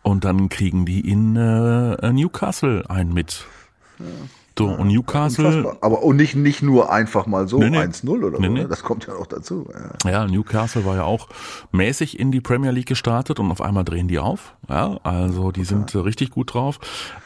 Und 0.04 0.24
dann 0.24 0.50
kriegen 0.50 0.84
die 0.84 1.00
in 1.00 1.34
äh, 1.34 2.12
Newcastle 2.12 2.84
ein 2.88 3.12
mit. 3.12 3.46
Ja. 3.98 4.04
So, 4.56 4.66
und 4.66 4.86
Newcastle. 4.86 5.46
Unfassbar. 5.48 5.76
Aber 5.80 6.02
und 6.04 6.16
nicht, 6.16 6.36
nicht 6.36 6.62
nur 6.62 6.92
einfach 6.92 7.26
mal 7.26 7.48
so 7.48 7.58
nee, 7.58 7.70
nee. 7.70 7.78
1-0 7.78 8.08
oder 8.08 8.38
nee, 8.38 8.46
so. 8.46 8.52
Nee. 8.52 8.66
Das 8.68 8.84
kommt 8.84 9.06
ja 9.06 9.14
auch 9.14 9.26
dazu. 9.26 9.66
Ja. 10.04 10.10
ja. 10.10 10.26
Newcastle 10.26 10.84
war 10.84 10.94
ja 10.94 11.02
auch 11.02 11.28
mäßig 11.72 12.20
in 12.20 12.30
die 12.30 12.40
Premier 12.40 12.70
League 12.70 12.86
gestartet 12.86 13.40
und 13.40 13.50
auf 13.50 13.60
einmal 13.60 13.84
drehen 13.84 14.06
die 14.06 14.20
auf. 14.20 14.54
Ja, 14.68 14.98
also 15.02 15.50
die 15.50 15.64
sind 15.64 15.92
ja. 15.92 16.02
richtig 16.02 16.30
gut 16.30 16.54
drauf. 16.54 16.78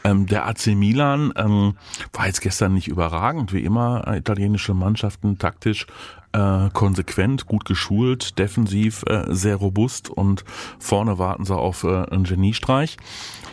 Ähm, 0.05 0.27
der 0.27 0.47
AC 0.47 0.69
Milan 0.69 1.35
ähm, 1.37 1.75
war 2.15 2.27
jetzt 2.27 2.41
gestern 2.41 2.73
nicht 2.73 2.89
überragend, 2.89 3.53
wie 3.53 3.63
immer 3.63 4.07
italienische 4.17 4.73
Mannschaften 4.73 5.37
taktisch 5.37 5.87
äh, 6.33 6.71
konsequent, 6.73 7.47
gut 7.47 7.65
geschult, 7.65 8.39
defensiv 8.39 9.05
äh, 9.07 9.25
sehr 9.29 9.57
robust 9.57 10.11
und 10.11 10.45
vorne 10.79 11.19
warten 11.19 11.45
sie 11.45 11.57
auf 11.57 11.85
äh, 11.85 12.05
einen 12.05 12.25
Geniestreich. 12.25 12.97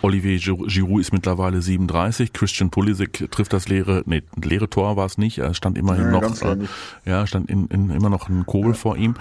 Olivier 0.01 0.37
Giroud 0.37 1.01
ist 1.01 1.13
mittlerweile 1.13 1.61
37, 1.61 2.33
Christian 2.33 2.69
Pulisic 2.69 3.31
trifft 3.31 3.53
das 3.53 3.67
leere, 3.67 4.03
nee, 4.05 4.21
leere 4.41 4.69
Tor 4.69 4.97
war 4.97 5.05
es 5.05 5.17
nicht, 5.17 5.39
er 5.39 5.53
stand 5.53 5.77
immerhin 5.77 6.05
ja, 6.05 6.11
noch, 6.11 6.41
äh, 6.41 6.57
ja, 7.05 7.25
stand 7.25 7.49
in, 7.49 7.67
in, 7.67 7.89
immer 7.89 8.09
noch 8.09 8.29
ein 8.29 8.45
Kobel 8.45 8.71
ja. 8.71 8.77
vor 8.77 8.97
ihm. 8.97 9.15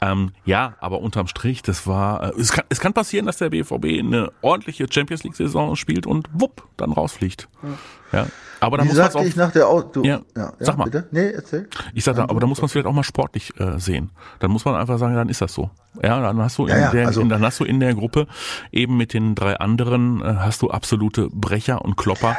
Ähm, 0.00 0.32
ja, 0.44 0.76
aber 0.80 1.00
unterm 1.00 1.26
Strich, 1.26 1.62
das 1.62 1.86
war, 1.86 2.22
äh, 2.22 2.40
es, 2.40 2.52
kann, 2.52 2.64
es 2.68 2.80
kann 2.80 2.94
passieren, 2.94 3.26
dass 3.26 3.36
der 3.36 3.50
BVB 3.50 3.98
eine 3.98 4.32
ordentliche 4.40 4.86
Champions 4.90 5.24
League 5.24 5.36
Saison 5.36 5.76
spielt 5.76 6.06
und 6.06 6.28
wupp, 6.32 6.66
dann 6.76 6.92
rausfliegt. 6.92 7.48
Ja. 7.62 7.68
Ja. 8.12 8.26
Aber 8.60 8.76
da 8.76 8.84
muss 8.84 8.96
man 8.96 9.08
auch, 9.08 9.24
ich 9.24 9.36
nach 9.36 9.52
der 9.52 9.68
Au 9.68 9.80
du, 9.80 10.04
ja, 10.04 10.20
ja, 10.36 10.52
sag 10.58 10.76
mal. 10.76 10.84
Bitte? 10.84 11.08
Nee, 11.10 11.30
erzähl. 11.30 11.66
Ich 11.94 12.04
sag 12.04 12.16
da, 12.16 12.24
aber 12.24 12.40
da 12.40 12.46
muss 12.46 12.58
man 12.58 12.66
es 12.66 12.72
vielleicht 12.72 12.86
auch 12.86 12.92
mal 12.92 13.02
sportlich 13.02 13.58
äh, 13.58 13.78
sehen. 13.78 14.10
Dann 14.38 14.50
muss 14.50 14.66
man 14.66 14.74
einfach 14.74 14.98
sagen, 14.98 15.14
dann 15.14 15.30
ist 15.30 15.40
das 15.40 15.54
so. 15.54 15.70
Ja, 16.02 16.20
dann 16.20 16.38
hast 16.40 16.58
du 16.58 16.66
in 16.66 16.78
ja, 16.78 16.90
der, 16.90 17.06
also, 17.06 17.20
in, 17.20 17.30
dann 17.30 17.42
hast 17.42 17.58
du 17.58 17.64
in 17.64 17.80
der 17.80 17.94
Gruppe 17.94 18.26
eben 18.70 18.96
mit 18.96 19.12
den 19.12 19.34
drei 19.34 19.56
anderen 19.56 20.20
äh, 20.20 20.36
hast 20.38 20.62
du 20.62 20.70
absolute 20.70 21.28
Brecher 21.32 21.82
und 21.82 21.96
Klopper 21.96 22.36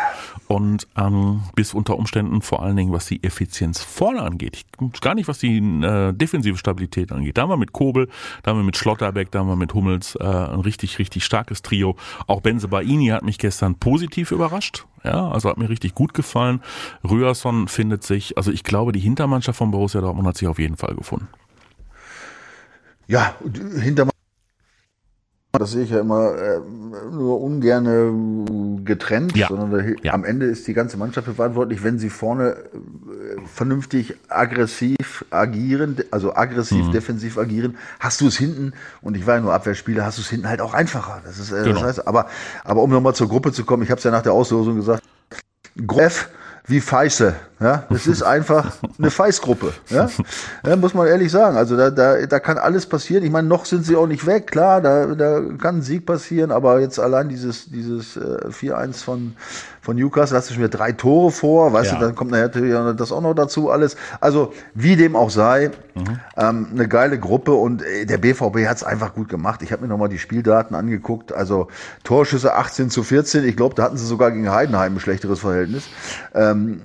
und 0.47 0.87
ähm, 0.95 1.41
bis 1.55 1.73
unter 1.73 1.97
Umständen 1.97 2.41
vor 2.41 2.63
allen 2.63 2.77
Dingen, 2.77 2.93
was 2.93 3.07
die 3.07 3.23
Effizienz 3.23 3.81
vorne 3.81 4.21
angeht, 4.21 4.55
ich, 4.55 5.01
gar 5.01 5.15
nicht 5.15 5.27
was 5.27 5.39
die 5.39 5.57
äh, 5.57 6.13
defensive 6.13 6.57
Stabilität 6.57 7.11
angeht. 7.11 7.37
Da 7.37 7.41
haben 7.41 7.49
wir 7.49 7.57
mit 7.57 7.73
Kobel, 7.73 8.07
da 8.43 8.51
haben 8.51 8.59
wir 8.59 8.63
mit 8.63 8.77
Schlotterbeck, 8.77 9.31
da 9.31 9.39
haben 9.39 9.47
wir 9.47 9.55
mit 9.55 9.73
Hummels 9.73 10.15
äh, 10.15 10.23
ein 10.23 10.61
richtig 10.61 10.99
richtig 10.99 11.25
starkes 11.25 11.61
Trio. 11.61 11.97
Auch 12.27 12.41
Benze 12.41 12.67
Baini 12.67 13.07
hat 13.07 13.23
mich 13.23 13.37
gestern 13.37 13.75
positiv 13.75 14.31
überrascht. 14.31 14.85
Ja, 15.03 15.29
also 15.29 15.49
hat 15.49 15.57
mir 15.57 15.69
richtig 15.69 15.95
gut 15.95 16.13
gefallen. 16.13 16.61
Rührson 17.03 17.67
findet 17.67 18.03
sich, 18.03 18.37
also 18.37 18.51
ich 18.51 18.63
glaube, 18.63 18.91
die 18.91 18.99
Hintermannschaft 18.99 19.57
von 19.57 19.71
Borussia 19.71 20.01
Dortmund 20.01 20.27
hat 20.27 20.37
sich 20.37 20.47
auf 20.47 20.59
jeden 20.59 20.77
Fall 20.77 20.95
gefunden. 20.95 21.27
Ja, 23.07 23.35
Hintermannschaft 23.43 24.11
das 25.61 25.71
sehe 25.71 25.83
ich 25.83 25.91
ja 25.91 25.99
immer 25.99 26.35
äh, 26.35 26.59
nur 27.11 27.39
getrennt, 28.77 29.35
ja. 29.35 29.47
sondern 29.47 29.95
ja. 30.03 30.13
am 30.13 30.23
Ende 30.23 30.45
ist 30.45 30.67
die 30.67 30.73
ganze 30.73 30.97
Mannschaft 30.97 31.27
verantwortlich, 31.27 31.83
wenn 31.83 31.99
sie 31.99 32.09
vorne 32.09 32.51
äh, 32.51 32.55
vernünftig 33.45 34.15
aggressiv 34.29 35.25
agieren, 35.29 35.97
also 36.11 36.35
aggressiv 36.35 36.87
mhm. 36.87 36.91
defensiv 36.91 37.37
agieren, 37.37 37.77
hast 37.99 38.21
du 38.21 38.27
es 38.27 38.37
hinten, 38.37 38.73
und 39.01 39.15
ich 39.15 39.27
war 39.27 39.35
ja 39.35 39.41
nur 39.41 39.53
Abwehrspieler, 39.53 40.05
hast 40.05 40.17
du 40.17 40.21
es 40.21 40.29
hinten 40.29 40.47
halt 40.47 40.61
auch 40.61 40.73
einfacher. 40.73 41.21
Das 41.23 41.39
ist, 41.39 41.51
äh, 41.51 41.63
genau. 41.63 41.75
das 41.75 41.83
heißt, 41.83 42.07
aber, 42.07 42.27
aber 42.63 42.81
um 42.81 42.89
nochmal 42.89 43.15
zur 43.15 43.29
Gruppe 43.29 43.51
zu 43.51 43.65
kommen, 43.65 43.83
ich 43.83 43.91
habe 43.91 43.99
es 43.99 44.03
ja 44.03 44.11
nach 44.11 44.23
der 44.23 44.33
Auslosung 44.33 44.75
gesagt, 44.75 45.03
F 45.97 46.29
wie 46.67 46.81
Feiße. 46.81 47.35
Ja, 47.61 47.83
es 47.91 48.07
ist 48.07 48.23
einfach 48.23 48.71
eine 48.97 49.11
Feißgruppe. 49.11 49.71
Ja? 49.89 50.09
ja, 50.65 50.75
muss 50.75 50.95
man 50.95 51.05
ehrlich 51.05 51.31
sagen. 51.31 51.57
Also 51.57 51.77
da, 51.77 51.91
da, 51.91 52.25
da 52.25 52.39
kann 52.39 52.57
alles 52.57 52.87
passieren. 52.87 53.23
Ich 53.23 53.29
meine, 53.29 53.47
noch 53.47 53.65
sind 53.65 53.85
sie 53.85 53.95
auch 53.95 54.07
nicht 54.07 54.25
weg. 54.25 54.47
Klar, 54.47 54.81
da, 54.81 55.05
da 55.05 55.41
kann 55.59 55.77
ein 55.77 55.81
Sieg 55.83 56.07
passieren, 56.07 56.51
aber 56.51 56.79
jetzt 56.79 56.99
allein 56.99 57.29
dieses, 57.29 57.69
dieses 57.69 58.17
äh, 58.17 58.47
4-1 58.49 59.03
von, 59.03 59.35
von 59.79 59.95
Newcastle, 59.95 60.37
hast 60.37 60.49
du 60.49 60.55
schon 60.55 60.63
wieder 60.63 60.75
drei 60.75 60.91
Tore 60.91 61.29
vor, 61.29 61.71
weißt 61.71 61.91
ja. 61.91 61.99
du, 61.99 62.05
dann 62.05 62.15
kommt 62.15 62.31
nachher 62.31 62.49
das 62.93 63.11
auch 63.11 63.21
noch 63.21 63.35
dazu 63.35 63.69
alles. 63.69 63.95
Also, 64.19 64.53
wie 64.73 64.95
dem 64.95 65.15
auch 65.15 65.29
sei, 65.29 65.69
mhm. 65.93 66.19
ähm, 66.37 66.67
eine 66.71 66.87
geile 66.87 67.19
Gruppe 67.19 67.53
und 67.53 67.83
äh, 67.83 68.05
der 68.05 68.17
BVB 68.17 68.67
hat 68.67 68.77
es 68.77 68.83
einfach 68.83 69.13
gut 69.13 69.29
gemacht. 69.29 69.61
Ich 69.61 69.71
habe 69.71 69.83
mir 69.83 69.87
nochmal 69.87 70.09
die 70.09 70.19
Spieldaten 70.19 70.75
angeguckt. 70.75 71.31
Also 71.33 71.67
Torschüsse 72.03 72.55
18 72.55 72.89
zu 72.89 73.03
14. 73.03 73.43
Ich 73.45 73.55
glaube, 73.55 73.75
da 73.75 73.83
hatten 73.83 73.97
sie 73.97 74.05
sogar 74.05 74.31
gegen 74.31 74.51
Heidenheim 74.51 74.95
ein 74.95 74.99
schlechteres 74.99 75.39
Verhältnis. 75.39 75.83
Ähm, 76.33 76.81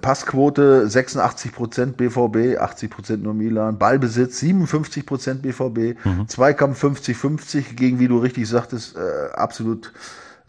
Pass 0.00 0.19
Passquote 0.20 0.86
86 0.86 1.52
Prozent 1.52 1.96
BVB, 1.96 2.58
80 2.58 2.90
Prozent 2.90 3.22
nur 3.22 3.32
Milan. 3.32 3.78
Ballbesitz 3.78 4.40
57 4.40 5.06
Prozent 5.06 5.40
BVB. 5.40 6.04
Mhm. 6.04 6.28
Zweikampf 6.28 6.82
50-50 6.84 7.74
gegen, 7.74 7.98
wie 7.98 8.08
du 8.08 8.18
richtig 8.18 8.46
sagtest, 8.46 8.96
äh, 8.96 9.32
absolut 9.32 9.92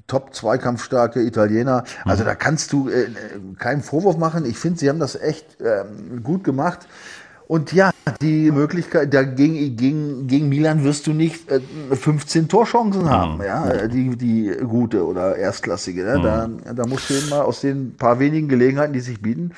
top 0.07 0.35
zweikampfstarke 0.35 1.21
Italiener. 1.21 1.85
Also 2.03 2.23
mhm. 2.23 2.27
da 2.27 2.35
kannst 2.35 2.73
du 2.73 2.89
äh, 2.89 3.07
keinen 3.59 3.81
Vorwurf 3.81 4.17
machen. 4.17 4.45
Ich 4.45 4.57
finde, 4.57 4.79
sie 4.79 4.89
haben 4.89 4.99
das 4.99 5.15
echt 5.15 5.61
äh, 5.61 5.85
gut 6.21 6.43
gemacht. 6.43 6.79
Und 7.51 7.73
ja, 7.73 7.91
die 8.21 8.49
Möglichkeit, 8.49 9.13
dagegen 9.13 9.75
gegen, 9.75 10.25
gegen 10.27 10.47
Milan 10.47 10.85
wirst 10.85 11.05
du 11.05 11.11
nicht 11.11 11.51
äh, 11.51 11.59
15 11.91 12.47
Torchancen 12.47 13.09
haben, 13.09 13.39
mhm. 13.39 13.43
ja, 13.43 13.87
die, 13.87 14.15
die 14.15 14.55
gute 14.65 15.05
oder 15.05 15.35
erstklassige. 15.35 16.05
Ne? 16.05 16.17
Mhm. 16.19 16.23
Da, 16.63 16.73
da 16.73 16.87
musst 16.87 17.09
du 17.09 17.13
eben 17.13 17.27
mal 17.27 17.41
aus 17.41 17.59
den 17.59 17.97
paar 17.97 18.19
wenigen 18.19 18.47
Gelegenheiten, 18.47 18.93
die 18.93 19.01
sich 19.01 19.21
bieten, 19.21 19.51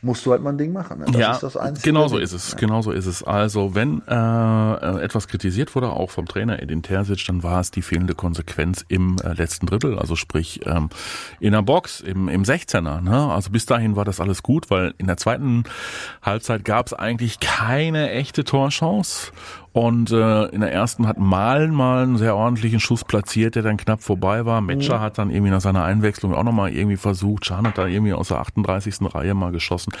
musst 0.00 0.24
du 0.24 0.30
halt 0.32 0.42
mal 0.42 0.54
ein 0.54 0.56
Ding 0.56 0.72
machen. 0.72 1.00
Ne? 1.00 1.04
Das 1.04 1.16
ja, 1.20 1.32
ist 1.32 1.42
das 1.42 1.58
Einzige. 1.58 1.90
Genau 1.90 2.08
so 2.08 2.16
ist 2.16 2.32
es. 2.32 2.52
Ja. 2.52 2.56
Genau 2.56 2.80
so 2.80 2.92
ist 2.92 3.04
es. 3.04 3.22
Also 3.22 3.74
wenn 3.74 4.00
äh, 4.08 4.14
äh, 4.14 5.02
etwas 5.02 5.28
kritisiert 5.28 5.74
wurde, 5.74 5.90
auch 5.90 6.10
vom 6.10 6.24
Trainer 6.24 6.62
Edin 6.62 6.82
Terzic, 6.82 7.26
dann 7.26 7.42
war 7.42 7.60
es 7.60 7.70
die 7.70 7.82
fehlende 7.82 8.14
Konsequenz 8.14 8.86
im 8.88 9.18
äh, 9.22 9.34
letzten 9.34 9.66
Drittel, 9.66 9.98
also 9.98 10.16
sprich 10.16 10.62
ähm, 10.64 10.88
in 11.40 11.52
der 11.52 11.60
Box, 11.60 12.00
im, 12.00 12.30
im 12.30 12.44
16er. 12.44 13.02
Ne? 13.02 13.30
Also 13.30 13.50
bis 13.50 13.66
dahin 13.66 13.96
war 13.96 14.06
das 14.06 14.18
alles 14.18 14.42
gut, 14.42 14.70
weil 14.70 14.94
in 14.96 15.08
der 15.08 15.18
zweiten 15.18 15.64
Halbzeit 16.22 16.64
gab 16.64 16.86
es 16.86 16.94
eigentlich 16.94 17.33
keine 17.40 18.10
echte 18.10 18.44
Torchance 18.44 19.32
und 19.74 20.12
äh, 20.12 20.44
in 20.50 20.60
der 20.60 20.72
ersten 20.72 21.08
hat 21.08 21.18
Malen 21.18 21.74
mal 21.74 22.04
einen 22.04 22.16
sehr 22.16 22.36
ordentlichen 22.36 22.78
Schuss 22.78 23.02
platziert, 23.02 23.56
der 23.56 23.64
dann 23.64 23.76
knapp 23.76 24.04
vorbei 24.04 24.46
war. 24.46 24.60
Metscher 24.60 24.98
mhm. 24.98 25.00
hat 25.00 25.18
dann 25.18 25.30
irgendwie 25.30 25.50
nach 25.50 25.60
seiner 25.60 25.82
Einwechslung 25.82 26.32
auch 26.32 26.44
nochmal 26.44 26.70
irgendwie 26.70 26.96
versucht. 26.96 27.44
Schan 27.44 27.66
hat 27.66 27.76
da 27.76 27.88
irgendwie 27.88 28.12
aus 28.12 28.28
der 28.28 28.38
38. 28.38 28.98
Reihe 29.12 29.34
mal 29.34 29.50
geschossen. 29.50 29.92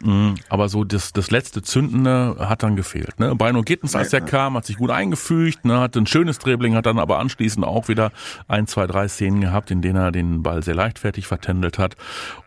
Mhm. 0.00 0.36
Aber 0.48 0.68
so 0.68 0.84
das, 0.84 1.12
das 1.12 1.32
letzte 1.32 1.60
Zündende 1.62 2.36
hat 2.38 2.62
dann 2.62 2.76
gefehlt. 2.76 3.18
Ne? 3.18 3.34
Beino 3.34 3.62
Gittens, 3.62 3.96
als 3.96 4.10
der 4.10 4.20
kam, 4.20 4.56
hat 4.56 4.64
sich 4.64 4.76
gut 4.76 4.90
eingefügt, 4.90 5.64
ne? 5.64 5.80
hat 5.80 5.96
ein 5.96 6.06
schönes 6.06 6.38
Dribbling, 6.38 6.76
hat 6.76 6.86
dann 6.86 7.00
aber 7.00 7.18
anschließend 7.18 7.66
auch 7.66 7.88
wieder 7.88 8.12
ein, 8.46 8.68
zwei, 8.68 8.86
drei 8.86 9.08
Szenen 9.08 9.40
gehabt, 9.40 9.72
in 9.72 9.82
denen 9.82 9.96
er 9.96 10.12
den 10.12 10.44
Ball 10.44 10.62
sehr 10.62 10.76
leichtfertig 10.76 11.26
vertändelt 11.26 11.80
hat. 11.80 11.96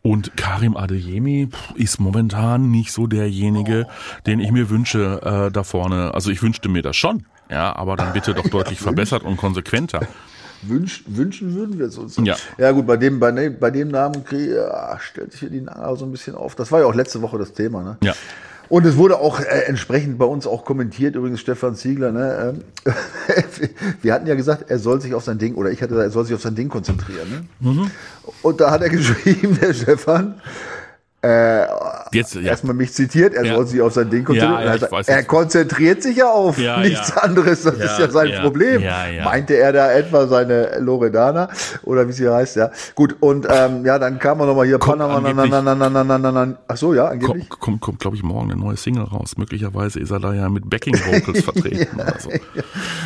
Und 0.01 0.37
Karim 0.37 0.77
Adeyemi 0.77 1.49
ist 1.75 1.99
momentan 1.99 2.71
nicht 2.71 2.93
so 2.93 3.05
derjenige, 3.05 3.85
den 4.25 4.39
ich 4.39 4.51
mir 4.53 4.69
wünsche 4.69 5.21
äh, 5.49 5.51
da 5.51 5.63
vorne. 5.63 6.13
Also 6.13 6.31
ich 6.31 6.41
wünschte 6.41 6.68
mir 6.69 6.81
das 6.81 6.95
schon. 6.95 7.25
Ja, 7.49 7.75
aber 7.75 7.95
dann 7.95 8.13
bitte 8.13 8.33
doch 8.33 8.47
deutlich 8.47 8.79
ja, 8.79 8.83
verbessert 8.85 9.23
und 9.23 9.37
konsequenter. 9.37 10.01
Wünsch, 10.61 11.03
wünschen 11.07 11.55
würden 11.55 11.79
wir 11.79 11.87
es 11.87 11.97
uns. 11.97 12.17
Ja. 12.23 12.35
ja 12.57 12.71
gut, 12.71 12.85
bei 12.85 12.97
dem, 12.97 13.19
bei, 13.19 13.31
dem, 13.31 13.57
bei 13.59 13.71
dem 13.71 13.87
Namen 13.89 14.23
ja, 14.31 14.99
stellt 14.99 15.31
sich 15.31 15.41
hier 15.41 15.49
die 15.49 15.61
Nase 15.61 15.99
so 15.99 16.05
ein 16.05 16.11
bisschen 16.11 16.35
auf. 16.35 16.55
Das 16.55 16.71
war 16.71 16.81
ja 16.81 16.85
auch 16.85 16.95
letzte 16.95 17.21
Woche 17.21 17.37
das 17.37 17.53
Thema. 17.53 17.81
Ne? 17.81 17.97
Ja. 18.03 18.13
Und 18.69 18.85
es 18.85 18.97
wurde 18.97 19.17
auch 19.17 19.39
äh, 19.39 19.63
entsprechend 19.65 20.19
bei 20.19 20.25
uns 20.25 20.45
auch 20.45 20.63
kommentiert, 20.63 21.15
übrigens 21.15 21.39
Stefan 21.39 21.75
Ziegler. 21.75 22.11
Ne? 22.11 22.61
Ähm, 22.85 22.93
wir 24.01 24.13
hatten 24.13 24.27
ja 24.27 24.35
gesagt, 24.35 24.69
er 24.69 24.77
soll 24.77 25.01
sich 25.01 25.15
auf 25.15 25.23
sein 25.23 25.39
Ding, 25.39 25.55
oder 25.55 25.71
ich 25.71 25.81
hatte 25.81 25.93
gesagt, 25.93 26.09
er 26.09 26.11
soll 26.11 26.25
sich 26.25 26.35
auf 26.35 26.41
sein 26.41 26.55
Ding 26.55 26.69
konzentrieren. 26.69 27.47
Ne? 27.61 27.71
Mhm. 27.71 27.91
Und 28.43 28.61
da 28.61 28.69
hat 28.69 28.81
er 28.81 28.89
geschrieben, 28.89 29.57
der 29.59 29.73
Stefan, 29.73 30.35
äh, 31.21 31.65
Jetzt, 32.11 32.35
ja. 32.35 32.41
erstmal 32.41 32.75
mich 32.75 32.93
zitiert, 32.93 33.33
er 33.33 33.45
ja. 33.45 33.55
soll 33.55 33.67
sich 33.67 33.81
auf 33.81 33.93
sein 33.93 34.09
Ding 34.09 34.23
konzentrieren. 34.23 34.63
Ja, 34.63 34.75
ja, 34.75 34.91
weiß, 34.91 35.07
er 35.07 35.23
konzentriert 35.23 36.01
sich 36.01 36.17
ja 36.17 36.31
auf 36.31 36.57
nichts 36.57 37.15
anderes, 37.17 37.63
das 37.63 37.75
ist 37.75 37.99
ja 37.99 38.09
sein 38.09 38.41
Problem. 38.41 38.83
Meinte 39.23 39.55
er 39.55 39.73
da 39.73 39.91
etwa 39.91 40.27
seine 40.27 40.79
Loredana 40.79 41.49
oder 41.83 42.07
wie 42.07 42.13
sie 42.13 42.27
heißt, 42.29 42.55
ja. 42.55 42.71
Gut, 42.95 43.17
und 43.19 43.47
ähm, 43.49 43.85
ja, 43.85 43.99
dann 43.99 44.17
kam 44.17 44.39
er 44.39 44.45
nochmal 44.45 44.65
hier 44.65 44.79
Panama, 44.79 45.21
ach 46.67 46.77
so, 46.77 46.93
ja, 46.93 47.07
angeblich. 47.07 47.49
Kommt, 47.49 47.61
kommt, 47.61 47.81
kommt 47.81 47.99
glaube 47.99 48.15
ich, 48.15 48.23
morgen 48.23 48.51
eine 48.51 48.59
neue 48.59 48.77
Single 48.77 49.03
raus. 49.03 49.37
Möglicherweise 49.37 49.99
ist 49.99 50.11
er 50.11 50.19
da 50.19 50.33
ja 50.33 50.49
mit 50.49 50.69
Backing 50.69 50.95
Vocals 50.95 51.43
vertreten. 51.43 52.01
so. 52.19 52.29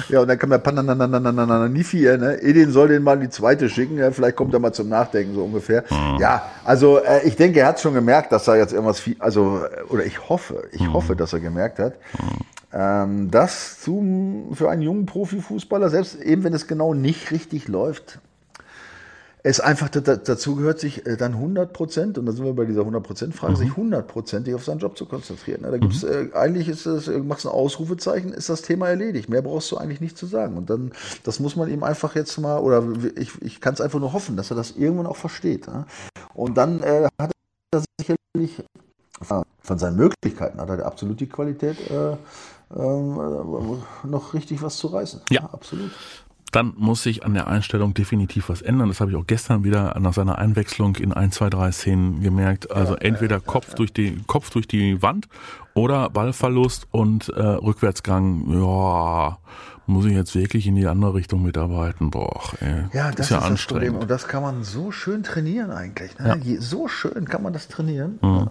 Ja, 0.10 0.22
und 0.22 0.28
dann 0.28 0.38
kam 0.38 0.52
der 0.52 0.60
Panama, 0.60 1.68
Nifi, 1.68 2.04
ne? 2.04 2.42
Edin 2.42 2.72
soll 2.72 2.90
den 2.90 3.04
mal 3.04 3.18
die 3.18 3.30
zweite 3.30 3.70
schicken, 3.70 3.98
ja, 3.98 4.12
vielleicht 4.12 4.36
kommt 4.36 4.54
er 4.54 4.60
mal 4.60 4.72
zum 4.72 4.90
Nachdenken, 4.90 5.34
so 5.34 5.44
ungefähr. 5.44 5.84
Ja, 6.20 6.44
also 6.64 7.00
äh, 7.00 7.28
ich 7.28 7.36
denke, 7.36 7.60
er 7.60 7.68
hat 7.68 7.80
schon 7.80 7.94
gemerkt, 8.04 8.34
dass 8.34 8.48
er 8.48 8.58
jetzt 8.58 8.74
irgendwas 8.74 9.00
viel, 9.00 9.16
also, 9.20 9.62
oder 9.90 10.06
ich 10.06 10.30
hoffe, 10.30 10.68
ich 10.72 10.82
mhm. 10.82 10.94
hoffe, 10.94 11.16
dass 11.16 11.32
er 11.32 11.40
gemerkt 11.40 11.80
hat, 11.80 11.94
ähm, 12.74 13.32
dass 13.32 13.80
zum, 13.80 14.50
für 14.54 14.70
einen 14.70 14.82
jungen 14.82 15.06
Profifußballer, 15.06 15.90
selbst 15.90 16.20
eben 16.22 16.44
wenn 16.44 16.54
es 16.54 16.68
genau 16.68 16.94
nicht 16.94 17.32
richtig 17.32 17.70
läuft, 17.70 18.20
es 19.46 19.60
einfach 19.60 19.90
dazu 19.90 20.56
gehört, 20.56 20.80
sich 20.80 21.06
äh, 21.06 21.18
dann 21.18 21.34
100 21.34 21.74
Prozent, 21.74 22.18
und 22.18 22.26
da 22.26 22.32
sind 22.32 22.46
wir 22.46 22.54
bei 22.54 22.66
dieser 22.66 22.82
100 22.82 23.04
Prozent 23.04 23.36
Frage, 23.36 23.54
mhm. 23.54 23.58
sich 23.58 23.70
100 23.72 24.08
Prozentig 24.08 24.56
auf 24.56 24.64
seinen 24.64 24.80
Job 24.80 24.98
zu 24.98 25.06
konzentrieren. 25.06 25.64
Da 25.64 25.78
gibt's, 25.78 26.04
mhm. 26.04 26.32
äh, 26.34 26.38
eigentlich 26.38 26.70
ist 26.70 26.86
es, 26.86 27.10
äh, 27.10 27.20
machst 27.20 27.46
ein 27.46 27.52
Ausrufezeichen, 27.52 28.32
ist 28.32 28.50
das 28.50 28.62
Thema 28.62 28.88
erledigt. 28.88 29.30
Mehr 29.30 29.42
brauchst 29.42 29.70
du 29.72 29.78
eigentlich 29.78 30.00
nicht 30.00 30.18
zu 30.18 30.28
sagen. 30.28 30.56
Und 30.58 30.70
dann, 30.70 30.94
das 31.24 31.42
muss 31.42 31.58
man 31.58 31.70
ihm 31.70 31.84
einfach 31.84 32.16
jetzt 32.16 32.38
mal, 32.38 32.60
oder 32.60 32.84
ich, 33.18 33.32
ich 33.42 33.60
kann 33.60 33.74
es 33.74 33.82
einfach 33.82 34.00
nur 34.00 34.14
hoffen, 34.14 34.38
dass 34.38 34.50
er 34.50 34.56
das 34.56 34.72
irgendwann 34.72 35.08
auch 35.08 35.18
versteht. 35.18 35.68
Ja? 35.68 35.86
Und 36.34 36.58
dann 36.58 36.82
äh, 36.82 37.08
hat 37.20 37.32
er 37.74 37.84
sicherlich 38.00 38.64
von 39.62 39.80
seinen 39.80 39.96
Möglichkeiten 39.96 40.60
hat 40.60 40.70
er 40.70 40.86
absolut 40.86 41.20
die 41.20 41.28
Qualität, 41.28 41.78
äh, 41.90 42.14
äh, 42.14 42.18
noch 42.76 44.34
richtig 44.34 44.62
was 44.62 44.78
zu 44.78 44.88
reißen. 44.88 45.22
Ja, 45.30 45.42
ja 45.42 45.50
absolut 45.54 45.92
dann 46.54 46.74
muss 46.78 47.04
sich 47.04 47.26
an 47.26 47.34
der 47.34 47.48
Einstellung 47.48 47.94
definitiv 47.94 48.50
was 48.50 48.62
ändern. 48.62 48.88
Das 48.88 49.02
habe 49.02 49.12
ich 49.12 49.18
auch 49.18 49.26
gestern 49.26 49.64
wieder 49.64 50.00
nach 50.00 50.14
seiner 50.14 50.38
Einwechslung 50.38 50.96
in 50.98 51.12
ein, 51.12 51.32
zwei, 51.32 51.50
drei 51.50 51.72
Szenen 51.72 52.22
gemerkt. 52.22 52.72
Also 52.72 52.94
ja, 52.94 53.02
entweder 53.02 53.38
ja, 53.38 53.42
Kopf 53.42 53.70
ja, 53.70 53.76
durch 53.76 53.92
die 53.92 54.22
Kopf 54.28 54.52
durch 54.52 54.68
die 54.68 55.02
Wand 55.02 55.28
oder 55.74 56.10
Ballverlust 56.12 56.88
und 56.92 57.30
äh, 57.30 57.42
Rückwärtsgang. 57.42 58.46
Ja, 58.52 59.40
muss 59.86 60.06
ich 60.06 60.14
jetzt 60.14 60.34
wirklich 60.36 60.68
in 60.68 60.76
die 60.76 60.88
andere 60.88 61.14
Richtung 61.14 61.44
mitarbeiten? 61.44 62.10
Boah, 62.10 62.42
ey, 62.60 62.86
ja, 62.94 63.12
das 63.12 63.28
ist 63.28 63.30
ja 63.32 63.40
ist 63.40 63.44
anstrengend. 63.44 63.84
Problem. 63.86 64.02
Und 64.02 64.12
das 64.12 64.28
kann 64.28 64.42
man 64.42 64.64
so 64.64 64.92
schön 64.92 65.24
trainieren 65.24 65.72
eigentlich. 65.72 66.18
Ne? 66.20 66.40
Ja. 66.44 66.62
So 66.62 66.88
schön 66.88 67.28
kann 67.28 67.44
man 67.44 67.54
das 67.54 67.68
trainieren. 67.68 68.20
Mhm. 68.22 68.50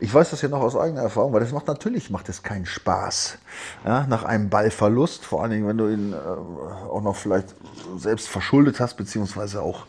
Ich 0.00 0.12
weiß 0.12 0.30
das 0.30 0.42
ja 0.42 0.48
noch 0.48 0.60
aus 0.60 0.76
eigener 0.76 1.02
Erfahrung, 1.02 1.32
weil 1.32 1.40
das 1.40 1.52
macht 1.52 1.66
natürlich 1.66 2.10
macht 2.10 2.28
es 2.28 2.42
keinen 2.42 2.66
Spaß. 2.66 3.38
Ja, 3.84 4.06
nach 4.06 4.24
einem 4.24 4.48
Ballverlust, 4.48 5.24
vor 5.24 5.42
allen 5.42 5.50
Dingen, 5.50 5.66
wenn 5.66 5.78
du 5.78 5.88
ihn 5.88 6.12
äh, 6.12 6.16
auch 6.16 7.02
noch 7.02 7.16
vielleicht 7.16 7.54
selbst 7.96 8.28
verschuldet 8.28 8.80
hast, 8.80 8.96
beziehungsweise 8.96 9.62
auch 9.62 9.86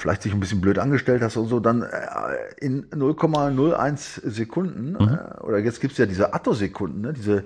vielleicht 0.00 0.22
sich 0.22 0.32
ein 0.32 0.40
bisschen 0.40 0.60
blöd 0.60 0.78
angestellt 0.78 1.22
hast 1.22 1.36
und 1.36 1.48
so, 1.48 1.60
dann 1.60 1.82
äh, 1.82 1.86
in 2.60 2.88
0,01 2.90 4.28
Sekunden, 4.28 4.92
mhm. 4.92 5.18
äh, 5.18 5.40
oder 5.42 5.58
jetzt 5.58 5.80
gibt's 5.80 5.98
ja 5.98 6.06
diese 6.06 6.34
Attosekunden, 6.34 7.02
ne? 7.02 7.12
diese, 7.12 7.44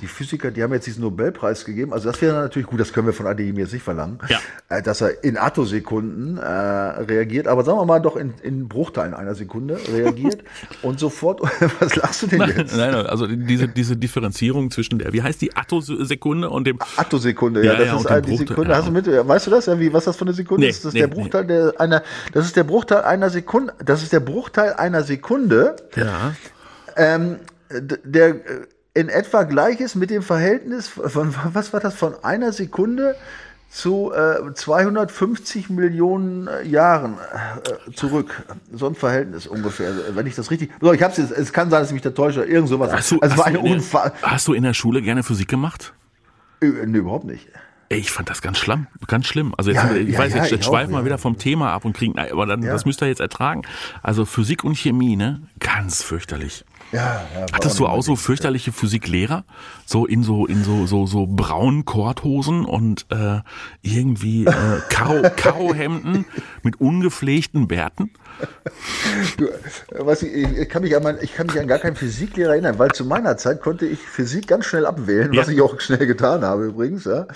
die 0.00 0.06
Physiker, 0.06 0.50
die 0.50 0.62
haben 0.62 0.72
jetzt 0.72 0.86
diesen 0.86 1.02
Nobelpreis 1.02 1.64
gegeben, 1.64 1.92
also 1.92 2.10
das 2.10 2.20
wäre 2.20 2.34
natürlich 2.34 2.68
gut, 2.68 2.80
das 2.80 2.92
können 2.92 3.06
wir 3.06 3.14
von 3.14 3.26
ADM 3.26 3.58
jetzt 3.58 3.72
nicht 3.72 3.82
verlangen, 3.82 4.18
ja. 4.28 4.38
äh, 4.68 4.82
dass 4.82 5.00
er 5.00 5.24
in 5.24 5.38
Attosekunden 5.38 6.38
äh, 6.38 6.42
reagiert, 6.42 7.48
aber 7.48 7.64
sagen 7.64 7.78
wir 7.78 7.86
mal 7.86 8.00
doch 8.00 8.16
in, 8.16 8.34
in 8.42 8.68
Bruchteilen 8.68 9.14
einer 9.14 9.34
Sekunde 9.34 9.78
reagiert 9.92 10.44
und 10.82 11.00
sofort, 11.00 11.40
was 11.80 11.96
lachst 11.96 12.22
du 12.22 12.26
denn 12.26 12.38
nein, 12.40 12.54
jetzt? 12.56 12.76
Nein, 12.76 12.94
also 12.94 13.26
diese, 13.26 13.68
diese 13.68 13.96
Differenzierung 13.96 14.70
zwischen 14.70 14.98
der, 14.98 15.12
wie 15.12 15.22
heißt 15.22 15.40
die 15.40 15.56
Attosekunde 15.56 16.50
und 16.50 16.66
dem 16.66 16.78
Attosekunde, 16.96 17.64
ja, 17.64 17.72
ja, 17.72 17.78
das 17.78 17.88
ja, 17.88 17.96
ist 17.96 18.06
eine, 18.06 18.22
die 18.22 18.36
Sekunde, 18.36 18.76
hast 18.76 18.88
du 18.88 18.92
mit, 18.92 19.06
weißt 19.06 19.46
du 19.46 19.50
das, 19.50 19.66
ja, 19.66 19.78
wie, 19.78 19.92
was 19.92 20.04
das 20.04 20.16
für 20.16 20.24
eine 20.24 20.34
Sekunde 20.34 20.64
nee, 20.64 20.70
ist? 20.70 20.84
Das 20.84 20.90
ist 20.90 20.94
nee, 20.94 21.00
der 21.00 21.08
Bruchteil 21.08 21.42
nee. 21.42 21.48
der, 21.48 21.80
einer 21.80 21.93
einer, 21.94 22.04
das 22.32 22.46
ist 22.46 22.56
der 22.56 22.64
Bruchteil 22.64 23.02
einer 23.02 23.30
Sekunde, 23.30 23.74
das 23.84 24.02
ist 24.02 24.12
der 24.12 24.20
Bruchteil 24.20 24.74
einer 24.74 25.02
Sekunde, 25.02 25.76
ja. 25.96 26.34
ähm, 26.96 27.38
der 27.70 28.28
äh, 28.28 28.40
in 28.94 29.08
etwa 29.08 29.42
gleich 29.42 29.80
ist 29.80 29.96
mit 29.96 30.10
dem 30.10 30.22
Verhältnis 30.22 30.88
von, 30.88 31.34
was 31.52 31.72
war 31.72 31.80
das, 31.80 31.94
von 31.94 32.14
einer 32.22 32.52
Sekunde 32.52 33.16
zu 33.68 34.12
äh, 34.12 34.54
250 34.54 35.68
Millionen 35.68 36.46
äh, 36.46 36.62
Jahren 36.62 37.16
äh, 37.18 37.90
zurück. 37.92 38.44
So 38.72 38.86
ein 38.86 38.94
Verhältnis 38.94 39.48
ungefähr, 39.48 39.92
wenn 40.14 40.28
ich 40.28 40.36
das 40.36 40.52
richtig. 40.52 40.70
So, 40.80 40.92
ich 40.92 41.02
hab's 41.02 41.16
jetzt, 41.16 41.32
es 41.32 41.52
kann 41.52 41.70
sein, 41.70 41.80
dass 41.80 41.88
ich 41.88 41.94
mich 41.94 42.02
da 42.02 42.10
täusche, 42.10 42.44
irgend 42.44 42.68
sowas. 42.68 42.92
Hast 42.92 43.10
du, 43.10 43.18
also 43.18 43.32
hast, 43.32 43.38
war 43.38 43.46
eine 43.46 43.58
du 43.58 43.66
in 43.66 43.80
der, 43.80 44.12
hast 44.22 44.46
du 44.46 44.52
in 44.54 44.62
der 44.62 44.74
Schule 44.74 45.02
gerne 45.02 45.24
Physik 45.24 45.48
gemacht? 45.48 45.92
Äh, 46.60 46.86
nee, 46.86 46.98
überhaupt 46.98 47.24
nicht. 47.24 47.48
Ich 47.88 48.10
fand 48.10 48.30
das 48.30 48.42
ganz 48.42 48.58
schlimm, 48.58 48.86
ganz 49.06 49.26
schlimm. 49.26 49.54
Also 49.56 49.70
jetzt, 49.70 49.82
Ja, 49.82 49.94
ich 49.94 50.08
ja, 50.10 50.18
weiß, 50.18 50.34
jetzt, 50.34 50.46
ich 50.46 50.50
jetzt 50.52 50.64
schweifen 50.64 50.92
wir 50.94 51.04
wieder 51.04 51.18
vom 51.18 51.38
Thema 51.38 51.72
ab 51.72 51.84
und 51.84 51.94
kriegen, 51.94 52.18
aber 52.18 52.46
dann, 52.46 52.62
das 52.62 52.84
müsst 52.84 53.02
ihr 53.02 53.08
jetzt 53.08 53.20
ertragen. 53.20 53.62
Also 54.02 54.24
Physik 54.24 54.64
und 54.64 54.76
Chemie, 54.76 55.16
ne? 55.16 55.42
Ganz 55.60 56.02
fürchterlich. 56.02 56.64
Ja, 56.92 57.22
ja, 57.34 57.46
Hattest 57.52 57.78
du 57.78 57.86
auch 57.86 58.02
so 58.02 58.14
fürchterliche 58.14 58.70
Physiklehrer? 58.70 59.44
So 59.84 60.06
in 60.06 60.22
so, 60.22 60.46
in 60.46 60.62
so, 60.62 60.86
so, 60.86 61.06
so 61.06 61.26
braunen 61.26 61.84
Korthosen 61.84 62.64
und 62.64 63.06
äh, 63.10 63.40
irgendwie 63.82 64.44
äh, 64.44 64.80
Karo, 64.90 65.22
Karohemden 65.34 66.24
mit 66.64 66.80
ungepflegten 66.80 67.68
Bärten? 67.68 68.10
Du, 69.38 69.48
was 69.98 70.22
ich, 70.22 70.32
ich, 70.32 70.68
kann 70.68 70.82
mich 70.82 70.96
an 70.96 71.02
mein, 71.02 71.18
ich 71.20 71.34
kann 71.34 71.46
mich 71.46 71.58
an 71.58 71.68
gar 71.68 71.78
keinen 71.78 71.94
Physiklehrer 71.94 72.52
erinnern, 72.52 72.78
weil 72.78 72.90
zu 72.92 73.04
meiner 73.04 73.36
Zeit 73.36 73.60
konnte 73.60 73.86
ich 73.86 74.00
Physik 74.00 74.48
ganz 74.48 74.64
schnell 74.66 74.86
abwählen, 74.86 75.30
was 75.36 75.46
Ja. 75.46 75.52
ich 75.52 75.60
auch 75.60 75.78
schnell 75.80 76.06
getan 76.06 76.42
habe 76.42 76.64
übrigens. 76.66 77.04
Ja. 77.04 77.26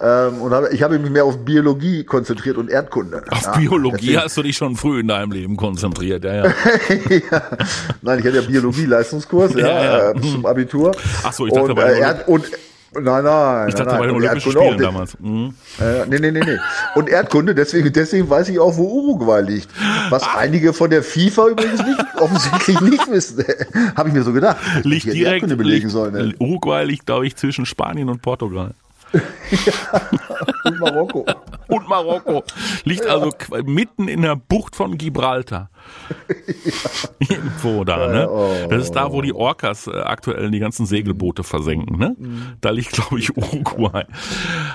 Ähm, 0.00 0.40
und 0.42 0.52
habe, 0.52 0.70
ich 0.72 0.82
habe 0.82 0.98
mich 0.98 1.10
mehr 1.10 1.24
auf 1.24 1.44
Biologie 1.44 2.04
konzentriert 2.04 2.56
und 2.56 2.68
Erdkunde. 2.70 3.22
Auf 3.30 3.42
ja, 3.42 3.56
Biologie 3.56 3.96
deswegen- 4.06 4.20
hast 4.22 4.36
du 4.36 4.42
dich 4.42 4.56
schon 4.56 4.76
früh 4.76 5.00
in 5.00 5.08
deinem 5.08 5.30
Leben 5.32 5.56
konzentriert, 5.56 6.24
ja, 6.24 6.46
ja. 6.46 6.52
Nein, 8.02 8.18
ich 8.18 8.24
hatte 8.26 8.36
ja 8.36 8.42
Biologie-Leistungskurs 8.42 9.54
ja, 9.56 9.66
ja. 9.66 10.10
Äh, 10.10 10.14
bis 10.14 10.32
zum 10.32 10.46
Abitur. 10.46 10.92
Ach 11.22 11.32
so, 11.32 11.46
ich 11.46 11.52
dachte 11.52 11.70
und, 11.72 11.78
den 11.78 11.86
äh, 11.86 11.98
Erd 12.00 12.28
und 12.28 12.44
Nein, 12.92 13.24
nein. 13.24 13.68
Ich 13.68 13.74
dachte 13.74 13.90
nein, 13.90 13.98
bei 14.00 14.06
den 14.06 14.16
nein. 14.16 14.24
Olympischen 14.30 14.50
Erdkunde. 14.52 14.72
Spielen 14.72 14.78
damals. 14.78 15.20
Mhm. 15.20 15.54
Äh, 15.80 16.06
nee, 16.06 16.18
nee, 16.18 16.30
nee, 16.32 16.40
nee. 16.44 16.58
Und 16.96 17.08
Erdkunde, 17.08 17.54
deswegen, 17.54 17.92
deswegen 17.92 18.28
weiß 18.28 18.48
ich 18.48 18.58
auch, 18.58 18.76
wo 18.76 18.82
Uruguay 18.84 19.40
liegt. 19.42 19.68
Was 20.10 20.24
Ah. 20.24 20.38
einige 20.38 20.72
von 20.72 20.90
der 20.90 21.02
FIFA 21.02 21.48
übrigens 21.48 21.84
nicht, 21.84 22.00
offensichtlich 22.20 22.80
nicht 22.80 23.10
wissen. 23.10 23.44
Habe 23.96 24.08
ich 24.08 24.14
mir 24.14 24.22
so 24.22 24.32
gedacht. 24.32 24.56
Liegt 24.82 25.06
Ich 25.06 25.12
direkt, 25.12 25.34
Erdkunde 25.34 25.56
belegen 25.56 25.82
liegt, 25.82 25.90
sollen. 25.92 26.12
Ne? 26.14 26.34
Uruguay 26.40 26.84
liegt, 26.84 27.06
glaube 27.06 27.26
ich, 27.26 27.36
zwischen 27.36 27.64
Spanien 27.66 28.08
und 28.08 28.22
Portugal. 28.22 28.74
Und 30.64 30.78
Marokko. 30.78 31.26
Und 31.68 31.88
Marokko. 31.88 32.44
Liegt 32.84 33.06
also 33.06 33.30
mitten 33.64 34.06
in 34.08 34.22
der 34.22 34.36
Bucht 34.36 34.76
von 34.76 34.96
Gibraltar. 34.98 35.68
Irgendwo 37.18 37.84
da, 37.84 38.08
ne? 38.08 38.28
oh. 38.30 38.50
Das 38.68 38.84
ist 38.84 38.92
da, 38.92 39.12
wo 39.12 39.20
die 39.22 39.32
Orcas 39.32 39.86
äh, 39.86 39.90
aktuell 40.00 40.50
die 40.50 40.58
ganzen 40.58 40.86
Segelboote 40.86 41.44
versenken, 41.44 41.98
ne? 41.98 42.16
Mhm. 42.18 42.42
Da 42.60 42.70
liegt, 42.70 42.92
glaube 42.92 43.18
ich, 43.18 43.36
Uruguay. 43.36 44.04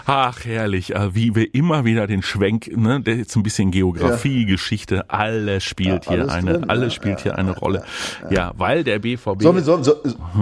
Ach, 0.05 0.43
herrlich, 0.45 0.93
äh, 0.95 1.13
wie 1.15 1.35
wir 1.35 1.53
immer 1.53 1.85
wieder 1.85 2.07
den 2.07 2.21
Schwenk, 2.21 2.69
ne? 2.75 3.01
Der 3.01 3.15
jetzt 3.15 3.35
ein 3.35 3.43
bisschen 3.43 3.71
Geografie, 3.71 4.45
Geschichte, 4.45 5.09
alles 5.09 5.63
spielt 5.63 6.05
Ja, 6.05 6.11
hier 6.11 6.21
alles 6.21 6.33
eine, 6.33 6.53
drin, 6.53 6.69
alles 6.69 6.93
ja, 6.93 6.95
spielt 7.01 7.19
hier 7.21 7.37
eine 7.37 7.51
Rolle. 7.57 7.83
Ja, 8.29 8.51
weil 8.57 8.83
der 8.83 8.99
BVB. 8.99 9.41
Sollen 9.41 9.55
wir, 9.55 9.63
sollen, 9.63 9.83
so, 9.83 9.95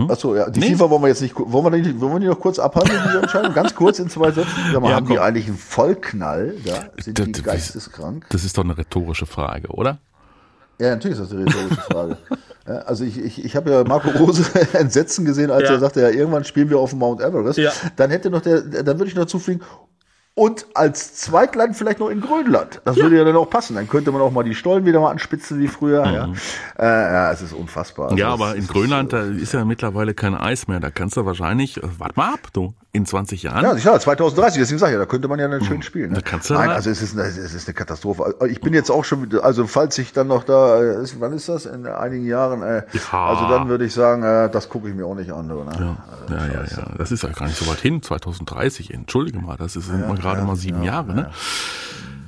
achso, 0.09 0.35
ja, 0.35 0.49
die 0.49 0.59
Nee. 0.59 0.71
FIFA 0.71 0.89
wollen 0.89 1.01
wir 1.03 1.07
jetzt 1.09 1.21
nicht, 1.21 1.35
wollen 1.37 1.65
wir 1.65 1.69
nicht, 1.71 1.99
wollen 1.99 2.13
wir 2.13 2.19
die 2.19 2.27
noch 2.27 2.39
kurz 2.39 2.59
abhandeln, 2.59 3.01
diese 3.07 3.19
Entscheidung? 3.19 3.53
Ganz 3.53 3.73
kurz 3.75 3.99
in 3.99 4.09
zwei 4.09 4.31
Sätzen. 4.31 4.51
Sag 4.71 4.81
mal, 4.81 4.89
Ja, 4.89 4.95
haben 4.97 5.05
komm. 5.05 5.15
die 5.15 5.19
eigentlich 5.19 5.47
einen 5.47 5.57
Vollknall? 5.57 6.55
Ja? 6.63 6.75
Sind 6.97 7.19
Das- 7.19 7.27
die 7.31 7.41
geisteskrank? 7.41 8.25
das 8.29 8.43
ist 8.43 8.57
doch 8.57 8.63
eine 8.63 8.77
rhetorische 8.77 9.25
Frage, 9.25 9.67
oder? 9.69 9.99
Ja, 10.79 10.89
natürlich 10.91 11.19
ist 11.19 11.25
das 11.31 11.37
eine 11.37 11.45
rhetorische 11.45 11.81
Frage. 11.81 12.17
Ja, 12.65 12.75
also 12.77 13.03
ich, 13.03 13.19
ich, 13.19 13.43
ich 13.43 13.57
habe 13.57 13.71
ja 13.71 13.83
Marco 13.83 14.09
Rose 14.11 14.45
entsetzen 14.73 15.25
gesehen, 15.25 15.51
als 15.51 15.63
Ja. 15.67 15.71
er 15.75 15.79
sagte, 15.81 15.99
ja, 15.99 16.07
irgendwann 16.09 16.45
spielen 16.45 16.69
wir 16.69 16.79
auf 16.79 16.91
dem 16.91 16.99
Mount 16.99 17.19
Everest. 17.19 17.59
Ja. 17.59 17.73
Dann 17.97 18.09
hätte 18.09 18.29
noch 18.29 18.39
der, 18.39 18.61
dann 18.61 18.99
würde 18.99 19.07
ich 19.09 19.15
noch 19.15 19.25
zufliegen. 19.25 19.61
Und 20.35 20.65
als 20.73 21.13
Zweitland 21.13 21.75
vielleicht 21.77 21.99
noch 21.99 22.09
in 22.09 22.19
Grönland. 22.19 22.81
Das 22.85 22.95
würde 22.97 23.17
ja 23.17 23.23
dann 23.23 23.35
auch 23.35 23.49
passen. 23.51 23.75
Dann 23.75 23.87
könnte 23.87 24.11
man 24.11 24.19
auch 24.19 24.31
mal 24.31 24.43
die 24.43 24.55
Stollen 24.55 24.83
wieder 24.83 24.99
mal 24.99 25.11
anspitzen 25.11 25.59
wie 25.59 25.67
früher. 25.67 26.03
Ja. 26.05 26.29
Äh, 26.79 27.13
ja, 27.13 27.31
es 27.31 27.43
ist 27.43 27.53
unfassbar. 27.53 28.05
Also 28.05 28.15
Mhm. 28.15 28.19
Ja, 28.19 28.29
aber 28.29 28.55
in 28.55 28.65
Grönland, 28.65 29.13
äh, 29.13 29.17
da 29.17 29.23
ist 29.25 29.53
ja 29.53 29.63
mittlerweile 29.63 30.15
kein 30.15 30.33
Eis 30.33 30.67
mehr. 30.67 30.79
Da 30.79 30.89
kannst 30.89 31.17
du 31.17 31.25
wahrscheinlich, 31.27 31.77
äh, 31.77 31.81
warte 31.99 32.15
mal 32.15 32.33
ab, 32.33 32.47
du, 32.51 32.73
in 32.93 33.05
20 33.05 33.43
Jahren. 33.43 33.63
Ja, 33.63 33.75
sicher, 33.75 33.99
2030, 33.99 34.59
deswegen 34.59 34.79
sage 34.79 34.91
ich 34.91 34.93
ja, 34.95 34.99
da 34.99 35.05
könnte 35.05 35.27
man 35.27 35.39
ja 35.39 35.47
dann 35.47 35.63
schön 35.63 35.81
spielen. 35.83 36.09
Ne? 36.11 36.15
Da 36.15 36.21
kannst 36.21 36.49
du 36.49 36.55
Nein, 36.55 36.69
also 36.69 36.89
es 36.89 37.01
ist, 37.03 37.13
eine, 37.17 37.27
es 37.27 37.37
ist 37.37 37.67
eine 37.67 37.73
Katastrophe. 37.75 38.35
Ich 38.49 38.59
bin 38.61 38.73
jetzt 38.73 38.89
auch 38.91 39.03
schon, 39.03 39.27
also 39.41 39.67
falls 39.67 39.97
ich 39.99 40.13
dann 40.13 40.27
noch 40.27 40.43
da, 40.43 40.79
äh, 40.81 41.01
ist, 41.03 41.19
wann 41.19 41.33
ist 41.33 41.47
das? 41.49 41.65
In 41.67 41.85
einigen 41.87 42.25
Jahren, 42.25 42.61
äh, 42.63 42.83
Ja. 43.11 43.25
also 43.27 43.47
dann 43.49 43.67
würde 43.67 43.85
ich 43.85 43.93
sagen, 43.93 44.23
äh, 44.23 44.49
das 44.49 44.67
gucke 44.69 44.89
ich 44.89 44.95
mir 44.95 45.05
auch 45.05 45.15
nicht 45.15 45.31
an. 45.31 45.47
Ne? 45.47 45.55
Ja, 45.79 46.35
ja, 46.37 46.45
ja, 46.45 46.63
ja. 46.63 46.85
Das 46.97 47.11
ist 47.11 47.21
ja 47.23 47.29
gar 47.29 47.45
nicht 47.47 47.57
so 47.57 47.67
weit 47.67 47.79
hin, 47.79 48.01
2030. 48.01 48.91
Entschuldige 48.93 49.39
mal, 49.39 49.57
das 49.57 49.75
ist 49.75 49.87
sind 49.87 50.07
mal 50.07 50.17
gerade 50.23 50.41
mal 50.43 50.55
sieben 50.55 50.81
Jahre, 50.83 51.13
ne? 51.13 51.29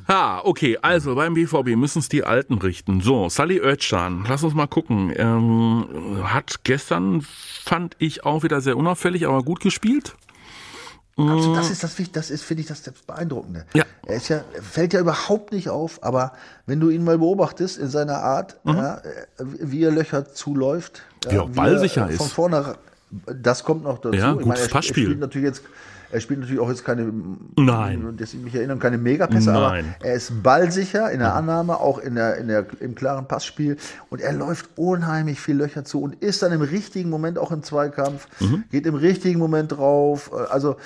Ja, 0.07 0.41
okay, 0.43 0.77
also 0.83 1.15
beim 1.15 1.33
BVB 1.33 1.75
müssen 1.75 1.97
es 1.97 2.09
die 2.09 2.23
Alten 2.23 2.59
richten. 2.59 3.01
So, 3.01 3.27
Sally 3.29 3.57
Özcan, 3.59 4.23
lass 4.29 4.43
uns 4.43 4.53
mal 4.53 4.67
gucken. 4.67 5.11
Ähm, 5.15 5.85
hat 6.23 6.63
gestern, 6.63 7.21
fand 7.63 7.95
ich 7.97 8.23
auch 8.23 8.43
wieder 8.43 8.61
sehr 8.61 8.77
unauffällig, 8.77 9.25
aber 9.25 9.41
gut 9.41 9.61
gespielt. 9.61 10.15
Also 11.17 11.55
das 11.55 11.71
ist 11.71 11.81
das 11.81 11.95
das 12.11 12.29
ist, 12.29 12.43
finde 12.43 12.61
ich, 12.61 12.67
das, 12.67 12.83
das 12.83 12.93
Beeindruckende. 13.07 13.65
Ja. 13.73 13.85
Er 14.05 14.15
ist 14.17 14.27
ja, 14.27 14.41
fällt 14.61 14.91
ja 14.93 14.99
überhaupt 14.99 15.53
nicht 15.53 15.69
auf, 15.69 16.03
aber 16.03 16.33
wenn 16.65 16.81
du 16.81 16.89
ihn 16.89 17.03
mal 17.05 17.17
beobachtest 17.17 17.77
in 17.77 17.87
seiner 17.87 18.17
Art, 18.17 18.57
ja, 18.65 18.97
äh, 18.97 19.01
wie 19.39 19.81
er 19.83 19.91
Löcher 19.91 20.25
zuläuft, 20.33 21.01
Mhm. 21.25 21.31
Ja, 21.35 21.47
wie 21.47 21.53
ballsicher 21.53 22.01
er 22.01 22.17
von 22.17 22.27
ist. 22.27 22.33
vorne, 22.33 22.67
ra- 22.67 22.77
das 23.33 23.63
kommt 23.63 23.83
noch 23.85 23.97
dazu. 23.97 24.15
Ja, 24.15 24.33
Ich 24.35 24.41
gutes 24.43 24.59
er, 24.59 24.65
sp- 24.67 24.73
Passspiel. 24.73 25.03
Er 25.03 25.07
spielt 25.07 25.19
natürlich 25.21 25.47
jetzt, 25.47 25.63
er 26.15 26.21
spielt 26.21 26.39
natürlich 26.39 26.61
auch 26.61 26.69
jetzt 26.69 26.85
keine, 26.85 27.11
Nein. 27.57 28.15
dass 28.17 28.33
ich 28.33 28.41
mich 28.41 28.55
erinnere, 28.55 28.77
keine 28.77 28.97
Megapässe, 28.97 29.51
aber 29.53 29.69
Nein. 29.69 29.95
er 30.01 30.13
ist 30.15 30.41
ballsicher 30.41 31.11
in 31.11 31.19
der 31.19 31.35
Annahme, 31.35 31.79
auch 31.79 31.99
in 31.99 32.15
der, 32.15 32.37
in 32.37 32.47
der, 32.47 32.65
im 32.79 32.95
klaren 32.95 33.27
Passspiel 33.27 33.75
und 34.09 34.21
er 34.21 34.31
läuft 34.33 34.69
unheimlich 34.77 35.39
viel 35.41 35.57
Löcher 35.57 35.83
zu 35.83 36.01
und 36.01 36.15
ist 36.23 36.41
dann 36.41 36.51
im 36.53 36.61
richtigen 36.61 37.09
Moment 37.09 37.37
auch 37.37 37.51
im 37.51 37.61
Zweikampf, 37.63 38.27
Mhm. 38.39 38.63
geht 38.71 38.85
im 38.85 38.95
richtigen 38.95 39.39
Moment 39.39 39.73
drauf, 39.73 40.31
also 40.49 40.77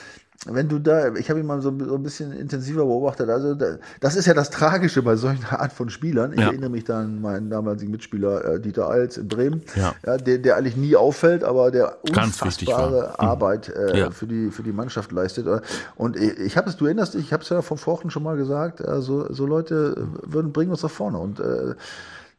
wenn 0.46 0.70
du 0.70 0.80
da, 0.80 1.14
ich 1.16 1.30
habe 1.30 1.42
ihn 1.42 1.46
mal 1.46 1.62
so, 1.62 1.70
ein 1.70 2.04
bisschen 2.04 2.32
intensiver 2.32 2.86
beobachtet, 2.86 3.30
also 3.30 3.56
da, 3.56 3.76
das 4.00 4.16
ist 4.16 4.26
ja 4.26 4.34
das 4.34 4.50
Tragische 4.50 5.02
bei 5.02 5.18
solchen 5.18 5.46
Art 5.46 5.74
von 5.74 5.90
Spielern. 5.90 6.32
Ich 6.32 6.40
Ja. 6.40 6.48
erinnere 6.48 6.70
mich 6.70 6.86
da 6.86 7.02
an 7.02 7.20
meinen 7.22 7.50
damaligen 7.50 7.92
Mitspieler 7.92 8.46
äh, 8.46 8.60
Dieter 8.62 8.90
Eils 8.90 9.18
in 9.18 9.28
Bremen, 9.28 9.64
Ja. 9.76 10.18
der, 10.18 10.38
der 10.38 10.56
eigentlich 10.56 10.78
nie 10.78 10.96
auffällt, 10.96 11.44
aber 11.44 11.72
der 11.72 11.98
unfassbare 12.06 13.10
Mhm. 13.10 13.16
Arbeit 13.18 13.70
äh, 13.70 14.00
Ja. 14.00 14.12
für, 14.12 14.28
die, 14.28 14.50
für 14.50 14.64
die 14.64 14.72
Mannschaft 14.72 15.12
leistet. 15.12 15.46
Und 15.96 16.16
ich, 16.16 16.56
habe 16.56 16.70
es, 16.70 16.78
du 16.78 16.86
erinnerst 16.86 17.16
dich, 17.16 17.22
ich 17.26 17.34
habe 17.34 17.44
es 17.44 17.50
ja 17.50 17.62
vor 17.62 17.78
Wochen 17.86 18.10
schon 18.10 18.24
mal 18.24 18.38
gesagt, 18.38 18.80
äh, 18.80 19.02
so, 19.02 19.32
so 19.34 19.46
Leute 19.46 20.08
würden 20.24 20.54
bringen 20.54 20.72
uns 20.72 20.84
nach 20.84 20.90
vorne. 20.92 21.18
Und 21.18 21.42
äh, 21.42 21.76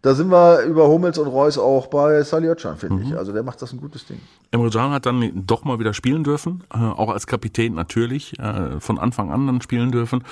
da 0.03 0.15
sind 0.15 0.31
wir 0.31 0.63
über 0.63 0.89
Hummels 0.89 1.19
und 1.19 1.27
Reus 1.29 1.59
auch 1.59 1.89
bei 1.89 2.23
Salihotschan, 2.23 2.77
finde 2.79 2.97
Mhm. 2.97 3.03
ich. 3.13 3.17
Also 3.19 3.33
der 3.33 3.43
macht 3.43 3.61
das 3.63 3.73
ein 3.73 3.81
gutes 3.81 4.07
Ding. 4.07 4.19
Emre 4.51 4.71
Can 4.71 4.93
hat 4.93 5.05
dann 5.07 5.31
doch 5.47 5.65
mal 5.65 5.79
wieder 5.79 5.93
spielen 5.93 6.25
dürfen, 6.25 6.65
äh, 6.73 6.79
auch 6.79 7.11
als 7.11 7.27
Kapitän 7.27 7.75
natürlich, 7.75 8.39
äh, 8.39 8.81
von 8.81 8.99
Anfang 8.99 9.31
an 9.31 9.47
dann 9.47 9.61
spielen 9.61 9.91
dürfen. 9.91 10.25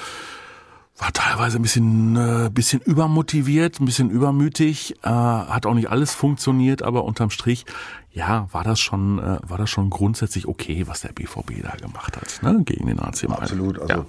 War 1.00 1.12
teilweise 1.12 1.58
ein 1.58 1.62
bisschen, 1.62 2.16
äh, 2.16 2.50
bisschen 2.52 2.80
übermotiviert, 2.80 3.78
ein 3.78 3.84
bisschen 3.84 4.10
übermütig, 4.10 4.96
äh, 5.04 5.08
hat 5.08 5.64
auch 5.64 5.74
nicht 5.74 5.90
alles 5.90 6.12
funktioniert, 6.12 6.82
aber 6.82 7.04
unterm 7.04 7.30
Strich, 7.30 7.66
ja, 8.10 8.48
war 8.50 8.64
das 8.64 8.80
schon, 8.80 9.18
war 9.18 9.58
das 9.58 9.70
schon 9.70 9.90
grundsätzlich 9.90 10.48
okay, 10.48 10.88
was 10.88 11.02
der 11.02 11.12
BVB 11.12 11.62
da 11.62 11.76
gemacht 11.76 12.16
hat, 12.16 12.42
ne, 12.42 12.62
gegen 12.64 12.86
den 12.88 12.98
AC 12.98 13.22
Mailand. 13.28 13.42
Absolut. 13.42 13.78
Also 13.78 13.94
Ja. 13.94 14.04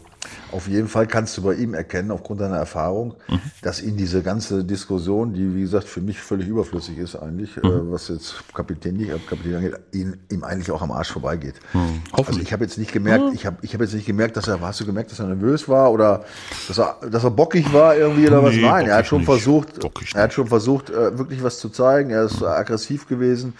Auf 0.51 0.67
jeden 0.67 0.87
Fall 0.87 1.07
kannst 1.07 1.37
du 1.37 1.43
bei 1.43 1.53
ihm 1.53 1.73
erkennen, 1.73 2.11
aufgrund 2.11 2.41
deiner 2.41 2.57
Erfahrung, 2.57 3.15
Mhm. 3.29 3.39
dass 3.61 3.81
ihn 3.81 3.97
diese 3.97 4.21
ganze 4.21 4.63
Diskussion, 4.63 5.33
die 5.33 5.55
wie 5.55 5.61
gesagt 5.61 5.87
für 5.87 6.01
mich 6.01 6.19
völlig 6.19 6.47
überflüssig 6.47 6.97
ist 6.97 7.15
eigentlich, 7.15 7.55
Mhm. 7.57 7.63
äh, 7.65 7.91
was 7.91 8.07
jetzt 8.09 8.35
Kapitän 8.53 8.97
nicht, 8.97 9.09
äh, 9.09 9.19
Kapitän 9.29 9.55
angeht, 9.55 9.75
ihn, 9.91 10.17
ihm 10.31 10.43
eigentlich 10.43 10.71
auch 10.71 10.81
am 10.81 10.91
Arsch 10.91 11.11
vorbeigeht. 11.11 11.55
Mhm. 11.73 11.79
Also 11.79 12.17
Hoffentlich. 12.17 12.43
ich 12.47 12.53
habe 12.53 12.63
jetzt 12.63 12.77
nicht 12.77 12.91
gemerkt, 12.91 13.25
ich 13.33 13.45
habe 13.45 13.57
ich 13.61 13.73
habe 13.73 13.83
jetzt 13.83 13.93
nicht 13.93 14.05
gemerkt, 14.07 14.35
dass 14.37 14.47
er, 14.47 14.59
hast 14.61 14.79
du 14.79 14.85
gemerkt, 14.85 15.11
dass 15.11 15.19
er 15.19 15.27
nervös 15.27 15.67
war 15.69 15.91
oder 15.91 16.23
dass 16.67 16.77
er, 16.79 16.97
dass 17.09 17.23
er 17.23 17.31
bockig 17.31 17.71
war 17.73 17.95
irgendwie 17.95 18.27
oder 18.27 18.43
was? 18.43 18.53
Nee, 18.55 18.61
Nein, 18.61 18.87
er 18.87 18.97
hat 18.97 19.07
schon 19.07 19.19
nicht. 19.19 19.25
versucht, 19.29 19.79
Bockig 19.79 20.13
er 20.15 20.23
hat 20.23 20.33
schon 20.33 20.47
versucht, 20.47 20.89
äh, 20.89 21.17
wirklich 21.17 21.43
was 21.43 21.59
zu 21.59 21.69
zeigen. 21.69 22.09
Er 22.09 22.23
ist 22.25 22.41
äh, 22.41 22.45
aggressiv 22.45 23.07
gewesen. 23.07 23.53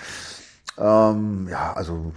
Ähm, 0.78 1.48
ja, 1.50 1.74
also 1.74 2.12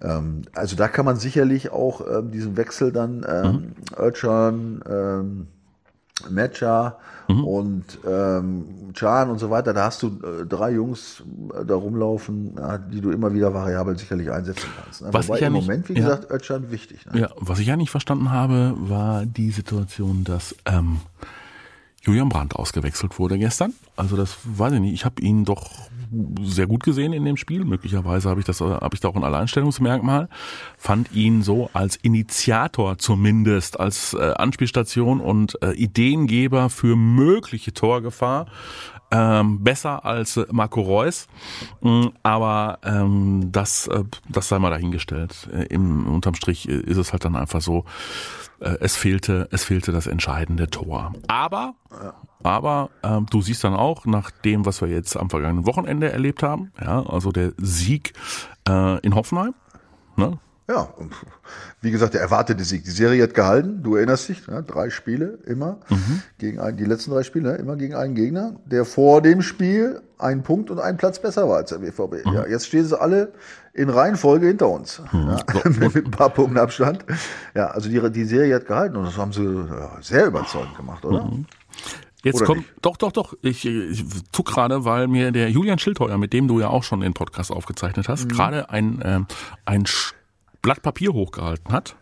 also 0.00 0.76
da 0.76 0.88
kann 0.88 1.04
man 1.04 1.16
sicherlich 1.16 1.70
auch 1.72 2.00
ähm, 2.06 2.30
diesen 2.30 2.56
Wechsel 2.56 2.92
dann 2.92 3.24
ähm, 3.28 3.72
Özcan, 3.98 4.82
ähm, 4.88 5.46
Mecha 6.30 6.98
und 7.26 7.84
ähm, 8.06 8.92
Can 8.94 9.30
und 9.30 9.38
so 9.38 9.48
weiter, 9.50 9.72
da 9.72 9.86
hast 9.86 10.02
du 10.02 10.08
äh, 10.08 10.44
drei 10.46 10.72
Jungs 10.72 11.22
äh, 11.58 11.64
da 11.64 11.74
rumlaufen, 11.74 12.54
ja, 12.56 12.76
die 12.78 13.00
du 13.00 13.10
immer 13.10 13.32
wieder 13.32 13.52
variabel 13.54 13.98
sicherlich 13.98 14.30
einsetzen 14.30 14.68
kannst. 14.80 15.02
Ne? 15.02 15.08
Was 15.10 15.26
Wobei 15.28 15.36
ich 15.36 15.40
ja 15.40 15.46
im 15.48 15.52
nicht- 15.54 15.66
Moment, 15.66 15.88
wie 15.88 15.94
ja. 15.94 16.00
gesagt, 16.00 16.30
Özcan 16.30 16.70
wichtig. 16.70 17.06
Ne? 17.06 17.20
Ja, 17.22 17.30
was 17.36 17.58
ich 17.58 17.66
ja 17.66 17.76
nicht 17.76 17.90
verstanden 17.90 18.30
habe, 18.30 18.74
war 18.76 19.24
die 19.26 19.50
Situation, 19.50 20.22
dass 20.24 20.54
ähm, 20.66 20.98
Julian 22.04 22.28
Brandt 22.28 22.54
ausgewechselt 22.54 23.18
wurde 23.18 23.38
gestern. 23.38 23.72
Also 23.96 24.16
das 24.16 24.36
weiß 24.44 24.74
ich 24.74 24.80
nicht. 24.80 24.92
Ich 24.92 25.04
habe 25.04 25.22
ihn 25.22 25.44
doch 25.44 25.70
sehr 26.42 26.66
gut 26.66 26.82
gesehen 26.82 27.12
in 27.12 27.24
dem 27.24 27.36
Spiel. 27.36 27.64
Möglicherweise 27.64 28.28
habe 28.28 28.40
ich 28.40 28.46
das, 28.46 28.60
habe 28.60 28.94
ich 28.94 29.00
da 29.00 29.08
auch 29.08 29.16
ein 29.16 29.24
Alleinstellungsmerkmal. 29.24 30.28
Fand 30.76 31.12
ihn 31.12 31.42
so 31.42 31.70
als 31.72 31.96
Initiator 31.96 32.98
zumindest, 32.98 33.80
als 33.80 34.14
äh, 34.14 34.34
Anspielstation 34.36 35.20
und 35.20 35.60
äh, 35.62 35.72
Ideengeber 35.72 36.70
für 36.70 36.94
mögliche 36.94 37.72
Torgefahr 37.72 38.46
ähm, 39.14 39.62
besser 39.62 40.04
als 40.04 40.36
äh, 40.36 40.46
Marco 40.50 40.80
Reus, 40.80 41.28
mh, 41.82 42.10
aber 42.24 42.80
ähm, 42.82 43.52
das, 43.52 43.86
äh, 43.86 44.02
das 44.28 44.48
sei 44.48 44.58
mal 44.58 44.70
dahingestellt. 44.70 45.48
Äh, 45.52 45.66
Im 45.66 46.08
unterm 46.08 46.34
Strich 46.34 46.68
äh, 46.68 46.72
ist 46.72 46.96
es 46.96 47.12
halt 47.12 47.24
dann 47.24 47.36
einfach 47.36 47.60
so, 47.60 47.84
äh, 48.58 48.76
es 48.80 48.96
fehlte, 48.96 49.48
es 49.52 49.62
fehlte 49.62 49.92
das 49.92 50.08
entscheidende 50.08 50.68
Tor. 50.68 51.12
Aber, 51.28 51.74
aber 52.42 52.90
ähm, 53.04 53.26
du 53.30 53.40
siehst 53.40 53.62
dann 53.62 53.74
auch 53.74 54.04
nach 54.04 54.32
dem, 54.32 54.66
was 54.66 54.80
wir 54.80 54.88
jetzt 54.88 55.16
am 55.16 55.30
vergangenen 55.30 55.66
Wochenende 55.66 56.10
erlebt 56.10 56.42
haben, 56.42 56.72
ja, 56.80 57.06
also 57.06 57.30
der 57.30 57.52
Sieg 57.56 58.14
äh, 58.68 58.98
in 59.00 59.14
Hoffenheim, 59.14 59.54
ne? 60.16 60.38
Ja, 60.66 60.88
wie 61.82 61.90
gesagt, 61.90 62.14
der 62.14 62.22
erwartete 62.22 62.64
Sieg. 62.64 62.84
Die 62.84 62.90
Serie 62.90 63.22
hat 63.22 63.34
gehalten, 63.34 63.82
du 63.82 63.96
erinnerst 63.96 64.30
dich, 64.30 64.46
ne? 64.48 64.62
drei 64.62 64.88
Spiele 64.88 65.38
immer 65.44 65.78
gegen 66.38 66.58
einen, 66.58 66.78
die 66.78 66.86
letzten 66.86 67.10
drei 67.10 67.22
Spiele, 67.22 67.52
ne? 67.52 67.56
immer 67.56 67.76
gegen 67.76 67.94
einen 67.94 68.14
Gegner, 68.14 68.56
der 68.64 68.86
vor 68.86 69.20
dem 69.20 69.42
Spiel 69.42 70.00
einen 70.16 70.42
Punkt 70.42 70.70
und 70.70 70.78
einen 70.78 70.96
Platz 70.96 71.20
besser 71.20 71.46
war 71.48 71.58
als 71.58 71.68
der 71.68 71.78
BVB. 71.78 72.24
Ja, 72.24 72.46
jetzt 72.46 72.66
stehen 72.66 72.86
sie 72.86 72.98
alle 72.98 73.32
in 73.74 73.90
Reihenfolge 73.90 74.46
hinter 74.46 74.70
uns. 74.70 75.02
Ja, 75.12 75.36
mit, 75.64 75.94
mit 75.94 76.06
ein 76.06 76.10
paar 76.10 76.30
Punkten 76.30 76.56
Abstand. 76.56 77.04
Ja, 77.54 77.66
also 77.66 77.90
die, 77.90 78.00
die 78.10 78.24
Serie 78.24 78.54
hat 78.54 78.66
gehalten 78.66 78.96
und 78.96 79.04
das 79.04 79.18
haben 79.18 79.34
sie 79.34 79.44
ja, 79.44 79.98
sehr 80.00 80.26
überzeugend 80.26 80.76
gemacht, 80.76 81.04
oder? 81.04 81.30
Jetzt 82.22 82.36
Oder 82.36 82.46
kommt, 82.46 82.58
nicht? 82.60 82.72
doch, 82.80 82.96
doch, 82.96 83.12
doch. 83.12 83.34
Ich, 83.42 83.66
ich 83.66 84.02
tu 84.32 84.42
gerade, 84.42 84.86
weil 84.86 85.08
mir 85.08 85.30
der 85.30 85.50
Julian 85.50 85.78
Schildheuer, 85.78 86.16
mit 86.16 86.32
dem 86.32 86.48
du 86.48 86.58
ja 86.58 86.68
auch 86.68 86.82
schon 86.82 87.00
den 87.00 87.12
Podcast 87.12 87.52
aufgezeichnet 87.52 88.08
hast, 88.08 88.30
gerade 88.30 88.70
ein, 88.70 89.02
ähm, 89.04 89.26
ein 89.66 89.84
Blatt 90.64 90.82
Papier 90.82 91.12
hochgehalten 91.12 91.72
hat. 91.72 91.94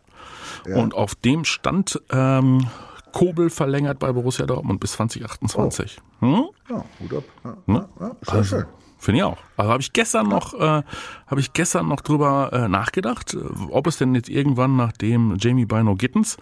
Und 0.65 0.95
auf 0.95 1.17
dem 1.17 1.45
stand 1.45 2.01
ähm, 2.11 2.69
Kobel 3.13 3.51
verlängert 3.51 3.99
bei 3.99 4.13
Borussia 4.13 4.47
Dortmund 4.47 4.79
bis 4.81 4.93
2028. 4.93 6.01
Hm? 6.21 6.45
Ja, 6.71 6.85
Hut 7.01 7.15
ab. 7.15 7.25
Ja, 7.45 7.75
ja, 7.75 7.89
ja, 8.01 8.17
sehr 8.23 8.45
schön. 8.45 8.65
Finde 9.03 9.19
ich 9.19 9.25
auch. 9.25 9.39
Also 9.57 9.73
habe 9.73 9.83
ich 9.83 9.93
gestern 9.93 10.29
noch, 10.29 10.55
äh, 10.55 10.85
habe 11.27 11.41
ich 11.41 11.53
gestern 11.53 11.89
noch 11.89 12.03
drüber 12.03 12.51
äh, 12.53 12.69
nachgedacht, 12.69 13.35
äh, 13.35 13.39
ob 13.69 13.89
es 13.89 13.99
denn 13.99 14.15
jetzt 14.15 14.29
irgendwann, 14.29 14.77
nachdem 14.77 15.39
Jamie 15.41 15.65
Bino 15.65 15.97
Gittens 15.97 16.37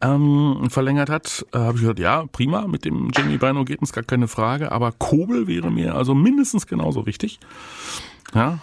ähm, 0.00 0.68
verlängert 0.70 1.10
hat, 1.10 1.44
äh, 1.52 1.58
habe 1.58 1.74
ich 1.74 1.80
gesagt, 1.80 1.98
ja, 1.98 2.24
prima 2.30 2.68
mit 2.68 2.84
dem 2.84 3.10
Jamie 3.12 3.36
Bino 3.36 3.64
Gittens, 3.64 3.92
gar 3.92 4.04
keine 4.04 4.28
Frage, 4.28 4.70
aber 4.70 4.92
Kobel 4.92 5.48
wäre 5.48 5.72
mir 5.72 5.96
also 5.96 6.14
mindestens 6.14 6.68
genauso 6.68 7.04
wichtig. 7.04 7.40
Ja, 8.32 8.60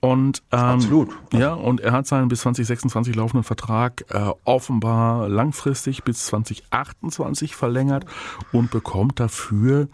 und 0.00 0.42
ähm, 0.50 0.58
Absolut. 0.58 1.10
Ja, 1.34 1.52
und 1.52 1.82
er 1.82 1.92
hat 1.92 2.06
seinen 2.06 2.28
bis 2.28 2.40
2026 2.40 3.14
laufenden 3.14 3.44
Vertrag 3.44 4.06
äh, 4.08 4.30
offenbar 4.44 5.28
langfristig 5.28 6.04
bis 6.04 6.24
2028 6.24 7.54
verlängert 7.54 8.06
und 8.50 8.70
bekommt 8.70 9.20
dafür 9.20 9.88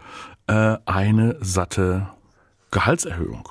äh, 0.47 0.77
eine 0.87 1.39
satte 1.41 2.09
Gehaltserhöhung. 2.71 3.49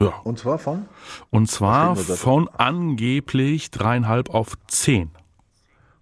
Ja, 0.00 0.12
Und 0.22 0.38
zwar 0.38 0.58
von? 0.58 0.86
und 1.30 1.50
zwar 1.50 1.96
von 1.96 2.48
angeblich 2.56 3.70
dreieinhalb 3.72 4.30
auf 4.30 4.52
zehn. 4.68 5.10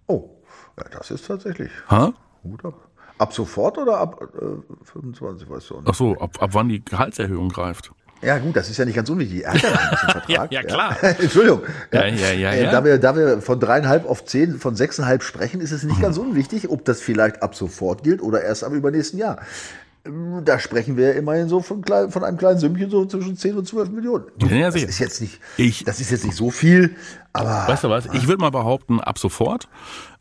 Oh, 0.05 0.29
ja, 0.77 0.83
das 0.91 1.09
ist 1.09 1.25
tatsächlich. 1.25 1.71
Ha? 1.89 2.13
Hut 2.43 2.63
ab. 2.63 2.75
Ab 3.17 3.33
sofort 3.33 3.79
oder 3.79 3.97
ab 3.97 4.21
äh, 4.35 4.85
25, 4.85 5.49
weißt 5.49 5.69
du 5.71 5.75
auch 5.75 5.79
nicht. 5.79 5.89
Ach 5.89 5.95
so, 5.95 6.15
ab, 6.19 6.37
ab 6.39 6.49
wann 6.53 6.69
die 6.69 6.85
Gehaltserhöhung 6.85 7.49
greift. 7.49 7.91
Ja, 8.21 8.37
gut, 8.37 8.55
das 8.55 8.69
ist 8.69 8.77
ja 8.77 8.85
nicht 8.85 8.95
ganz 8.95 9.09
unwichtig. 9.09 9.43
Er 9.43 9.53
hat 9.53 9.61
ja 9.63 9.69
Vertrag. 10.11 10.29
Ja, 10.29 10.47
ja, 10.51 10.63
klar. 10.63 10.97
Entschuldigung. 11.19 11.61
Ja, 11.91 12.05
ja, 12.05 12.31
ja, 12.33 12.51
Äh, 12.51 12.63
ja. 12.65 12.71
Da, 12.71 12.85
wir, 12.85 12.99
da 12.99 13.15
wir 13.15 13.41
von 13.41 13.59
dreieinhalb 13.59 14.07
auf 14.07 14.25
zehn, 14.25 14.59
von 14.59 14.75
sechseinhalb 14.75 15.23
sprechen, 15.23 15.59
ist 15.61 15.71
es 15.71 15.81
nicht 15.83 15.99
ganz 16.01 16.17
unwichtig, 16.19 16.69
ob 16.69 16.85
das 16.85 17.01
vielleicht 17.01 17.41
ab 17.41 17.55
sofort 17.55 18.03
gilt 18.03 18.21
oder 18.21 18.43
erst 18.43 18.63
am 18.63 18.73
übernächsten 18.73 19.19
Jahr. 19.19 19.39
Da 20.45 20.59
sprechen 20.59 20.97
wir 20.97 21.15
immerhin 21.15 21.49
so 21.49 21.61
von, 21.61 21.81
klein, 21.81 22.11
von 22.11 22.23
einem 22.23 22.37
kleinen 22.37 22.59
Sümmchen 22.59 22.89
so 22.89 23.05
zwischen 23.05 23.35
10 23.37 23.57
und 23.57 23.67
12 23.67 23.89
Millionen. 23.89 24.25
Ja, 24.39 24.65
das 24.65 24.73
sicher. 24.75 24.87
ist 24.89 24.99
jetzt 24.99 25.21
nicht, 25.21 25.39
Ich- 25.57 25.83
das 25.83 25.99
ist 25.99 26.11
jetzt 26.11 26.23
nicht 26.25 26.35
so 26.35 26.49
viel, 26.51 26.95
aber 27.33 27.65
Weißt 27.67 27.83
du 27.83 27.89
was? 27.89 28.05
Ich 28.13 28.27
würde 28.27 28.41
mal 28.41 28.51
behaupten, 28.51 28.99
ab 28.99 29.17
sofort, 29.19 29.67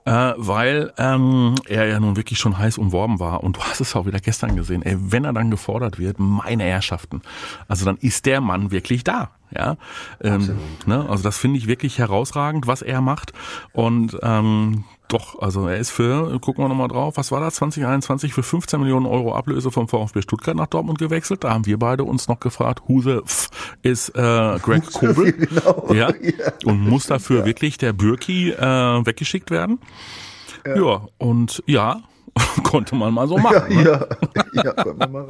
äh, 0.07 0.33
weil 0.37 0.93
ähm, 0.97 1.57
er 1.67 1.87
ja 1.87 2.01
nun 2.01 2.17
wirklich 2.17 2.39
schon 2.39 2.57
heiß 2.57 2.79
umworben 2.79 3.21
war. 3.21 3.43
Und 3.45 3.57
du 3.57 3.61
hast 3.61 3.81
es 3.81 3.95
auch 3.95 4.07
wieder 4.07 4.21
gestern 4.21 4.57
gesehen. 4.57 4.83
Ey, 4.83 4.97
wenn 4.99 5.25
er 5.25 5.33
dann 5.33 5.51
gefordert 5.51 5.99
wird, 5.99 6.19
meine 6.19 6.63
Herrschaften, 6.63 7.23
also 7.69 7.85
dann 7.85 7.97
ist 7.99 8.25
der 8.25 8.41
Mann 8.41 8.71
wirklich 8.71 9.05
da. 9.05 9.31
Ja, 9.55 9.77
ähm, 10.23 10.59
ne? 10.87 11.07
also 11.09 11.23
das 11.23 11.39
finde 11.39 11.59
ich 11.59 11.69
wirklich 11.69 11.99
herausragend, 11.99 12.67
was 12.67 12.83
er 12.83 13.01
macht. 13.01 13.33
Und 13.73 14.19
ähm, 14.23 14.83
doch, 15.07 15.41
also 15.41 15.69
er 15.69 15.77
ist 15.77 15.91
für, 15.93 16.41
gucken 16.41 16.65
wir 16.65 16.69
nochmal 16.69 16.89
drauf, 16.89 17.17
was 17.17 17.31
war 17.31 17.41
das, 17.41 17.55
2021 17.55 18.35
für 18.35 18.43
15 18.43 18.81
Millionen 18.81 19.07
Euro 19.07 19.37
Ablöse 19.37 19.71
vom 19.71 19.87
VfB 19.87 20.23
Stuttgart 20.23 20.57
nach 20.57 20.67
Dortmund 20.67 20.99
gewechselt. 20.99 21.45
Da 21.45 21.51
haben 21.51 21.65
wir 21.65 21.79
beide 21.79 22.03
uns 22.03 22.27
noch 22.27 22.41
gefragt, 22.41 22.83
who 22.89 23.01
the 23.03 23.21
f 23.25 23.49
ist 23.83 24.09
äh, 24.17 24.59
Greg 24.61 24.85
Kobel? 24.93 25.33
Genau. 25.33 25.95
Ja, 25.95 26.09
Ja. 26.23 26.53
und 26.65 26.81
muss 26.81 27.07
dafür 27.07 27.45
wirklich 27.45 27.79
der 27.79 27.93
Bürki 27.93 28.51
äh, 28.51 28.61
weggeschickt 29.07 29.53
werden. 29.53 29.79
Ja. 30.65 30.75
und 31.19 31.63
ja, 31.67 32.03
konnte 32.63 32.95
man 32.95 33.15
mal 33.15 33.29
so 33.29 33.39
machen. 33.47 33.75
ne? 33.77 33.85
ja, 33.85 34.63
ja, 34.65 34.73
können 34.73 34.99
wir 34.99 35.09
mal. 35.09 35.27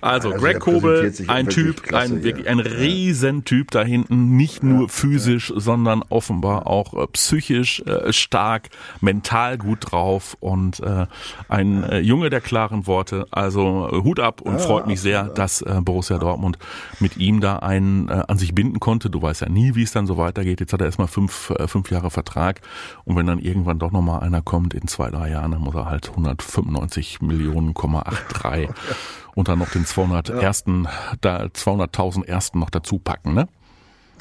Also, 0.00 0.30
Also 0.30 0.40
Greg 0.40 0.60
Kobel, 0.60 1.12
ein 1.28 1.48
Typ, 1.48 1.82
klasse 1.82 2.14
ein, 2.14 2.22
wirklich 2.24 2.48
ein 2.48 2.58
Riesentyp 2.58 3.70
da 3.70 3.82
hinten, 3.82 4.36
nicht 4.36 4.62
nur 4.62 4.88
physisch, 4.88 5.52
sondern 5.54 6.02
offenbar 6.08 6.66
auch 6.66 6.94
äh, 6.94 7.06
psychisch 7.08 7.80
äh, 7.80 8.12
stark, 8.12 8.70
mental 9.00 9.58
gut 9.58 9.92
drauf 9.92 10.36
und 10.40 10.80
äh, 10.80 11.06
ein 11.48 11.84
äh, 11.84 11.98
Junge 11.98 12.30
der 12.30 12.40
klaren 12.40 12.86
Worte. 12.86 13.26
Also 13.30 13.88
äh, 13.92 14.02
Hut 14.02 14.20
ab 14.20 14.40
und 14.40 14.60
freut 14.60 14.86
mich 14.86 15.00
sehr, 15.00 15.24
dass 15.24 15.62
äh, 15.62 15.80
Borussia 15.82 16.18
Dortmund 16.18 16.58
mit 17.00 17.16
ihm 17.16 17.40
da 17.40 17.58
einen 17.58 18.08
äh, 18.08 18.22
an 18.26 18.38
sich 18.38 18.54
binden 18.54 18.80
konnte. 18.80 19.10
Du 19.10 19.20
weißt 19.20 19.42
ja 19.42 19.48
nie, 19.48 19.74
wie 19.74 19.82
es 19.82 19.92
dann 19.92 20.06
so 20.06 20.16
weitergeht. 20.16 20.60
Jetzt 20.60 20.72
hat 20.72 20.80
er 20.80 20.86
erstmal 20.86 21.08
fünf, 21.08 21.50
äh, 21.50 21.68
fünf 21.68 21.90
Jahre 21.90 22.10
Vertrag 22.10 22.60
und 23.04 23.16
wenn 23.16 23.26
dann 23.26 23.38
irgendwann 23.38 23.78
doch 23.78 23.92
nochmal 23.92 24.20
einer 24.20 24.42
kommt 24.42 24.74
in 24.74 24.88
zwei, 24.88 25.10
drei 25.10 25.30
Jahren, 25.30 25.50
dann 25.52 25.60
muss 25.60 25.74
er 25.74 25.86
halt 25.86 26.10
195 26.26 27.20
Millionen, 27.22 27.74
83 27.74 28.68
und 29.34 29.48
dann 29.48 29.58
noch 29.58 29.70
den 29.70 29.86
200 29.86 30.30
ersten, 30.30 30.88
da 31.20 31.44
200.000 31.44 32.26
ersten 32.26 32.58
noch 32.58 32.70
dazu 32.70 32.98
packen, 32.98 33.34
ne? 33.34 33.48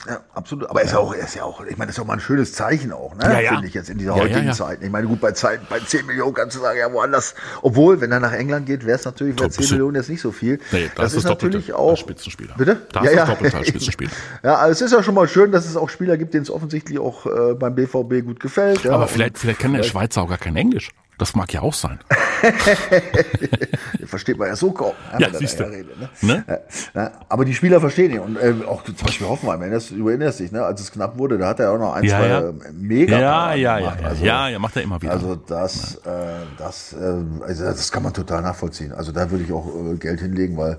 Ja, 0.07 0.19
absolut. 0.33 0.69
Aber 0.69 0.81
er 0.81 0.85
ist 0.85 0.91
ja 0.91 0.97
auch, 0.97 1.13
ist 1.13 1.35
ja 1.35 1.43
auch, 1.43 1.61
ich 1.63 1.77
meine, 1.77 1.87
das 1.87 1.95
ist 1.97 2.01
auch 2.01 2.07
mal 2.07 2.15
ein 2.15 2.19
schönes 2.19 2.51
Zeichen 2.51 2.91
auch, 2.91 3.15
ne? 3.15 3.23
Ja, 3.23 3.39
ja. 3.39 3.51
Finde 3.53 3.67
ich 3.67 3.73
jetzt 3.73 3.89
in 3.89 3.99
dieser 3.99 4.15
Ja, 4.17 4.23
heutigen 4.23 4.39
ja, 4.39 4.43
ja. 4.45 4.51
Zeit. 4.51 4.79
Ich 4.81 4.89
meine, 4.89 5.07
gut, 5.07 5.21
bei 5.21 5.31
Zeiten, 5.31 5.65
bei 5.69 5.79
10 5.79 6.05
Millionen 6.07 6.33
kannst 6.33 6.57
du 6.57 6.61
sagen, 6.61 6.77
ja, 6.77 6.91
woanders. 6.91 7.35
Obwohl, 7.61 8.01
wenn 8.01 8.11
er 8.11 8.19
nach 8.19 8.33
England 8.33 8.65
geht, 8.65 8.85
wäre 8.85 8.97
es 8.97 9.05
natürlich 9.05 9.35
bei 9.37 9.43
Top, 9.43 9.53
10 9.53 9.57
bist 9.59 9.69
du- 9.69 9.75
Millionen 9.75 9.95
jetzt 9.95 10.09
nicht 10.09 10.19
so 10.19 10.33
viel. 10.33 10.59
Nee, 10.73 10.89
da 10.95 11.03
das 11.03 11.11
ist 11.13 11.17
ist 11.19 11.23
das 11.23 11.29
Doppelte 11.31 11.57
natürlich 11.59 11.73
auch. 11.73 11.95
Spitzenspieler. 11.95 12.55
Bitte? 12.57 12.81
Da 12.91 13.01
ist 13.05 13.15
das 13.15 13.29
Doppelte 13.29 13.57
als 13.57 13.67
Spitzenspieler. 13.69 14.11
Ja, 14.43 14.55
also 14.55 14.71
es 14.73 14.81
ist 14.81 14.91
ja 14.91 15.03
schon 15.03 15.15
mal 15.15 15.27
schön, 15.29 15.53
dass 15.53 15.65
es 15.67 15.77
auch 15.77 15.87
Spieler 15.89 16.17
gibt, 16.17 16.33
denen 16.33 16.43
es 16.43 16.49
offensichtlich 16.51 16.99
auch 16.99 17.25
äh, 17.25 17.53
beim 17.53 17.73
BVB 17.75 18.25
gut 18.25 18.41
gefällt. 18.41 18.83
Ja, 18.83 18.93
Aber 18.93 19.07
vielleicht, 19.07 19.37
vielleicht 19.37 19.59
kann 19.59 19.73
der 19.73 19.83
Schweizer 19.83 20.23
auch 20.23 20.27
gar 20.29 20.37
kein 20.39 20.57
Englisch. 20.57 20.89
Das 21.17 21.36
mag 21.36 21.54
ja 21.54 21.62
auch 21.62 21.73
sein. 21.73 21.99
versteht 24.06 24.38
man 24.38 24.47
ja 24.47 24.56
so 24.56 24.71
kaum. 24.71 24.93
Ja, 25.13 25.19
wenn 25.28 25.34
er 25.34 25.39
siehst 25.39 25.60
du. 25.60 25.63
redet, 25.63 25.99
ne? 25.99 26.10
Ne? 26.21 26.62
Ja, 26.93 27.12
aber 27.30 27.45
die 27.45 27.54
Spieler 27.54 27.80
verstehen 27.80 28.12
ihn. 28.12 28.19
Und 28.19 28.38
äh, 28.38 28.54
auch 28.67 28.84
zum 28.84 28.95
Beispiel 28.95 29.28
Hoffenheim, 29.28 29.62
erinnerst, 29.62 29.91
du 29.91 30.08
erinnerst 30.10 30.39
dich, 30.39 30.52
ne? 30.52 30.63
als 30.63 30.82
es 30.82 30.91
knapp 30.91 31.17
wurde, 31.17 31.38
da 31.38 31.49
hat 31.49 31.60
er 31.60 31.71
auch 31.71 31.78
noch 31.78 31.93
ein, 31.93 32.04
Ja, 32.04 32.17
zwei 32.19 32.28
ja. 32.28 32.39
äh, 32.49 32.54
mega 32.73 33.19
Ja, 33.19 33.54
ja, 33.54 33.56
ja, 33.56 33.80
gemacht. 33.80 33.99
ja, 34.02 34.08
Also, 34.08 34.26
ja, 34.26 34.47
ja, 34.49 34.60
macht 34.60 34.76
er 34.76 34.82
immer 34.84 35.02
wieder. 35.02 35.12
Also 35.12 35.36
das, 35.36 35.95
äh, 36.06 36.10
das, 36.58 36.93
äh, 36.93 36.97
also 37.45 37.63
das 37.65 37.91
kann 37.91 38.04
man 38.04 38.13
total 38.13 38.41
nachvollziehen. 38.41 38.91
Also 38.91 39.12
da 39.12 39.30
würde 39.30 39.43
ich 39.43 39.52
auch 39.52 39.67
äh, 39.67 39.95
Geld 39.97 40.19
hinlegen, 40.19 40.58
weil 40.58 40.78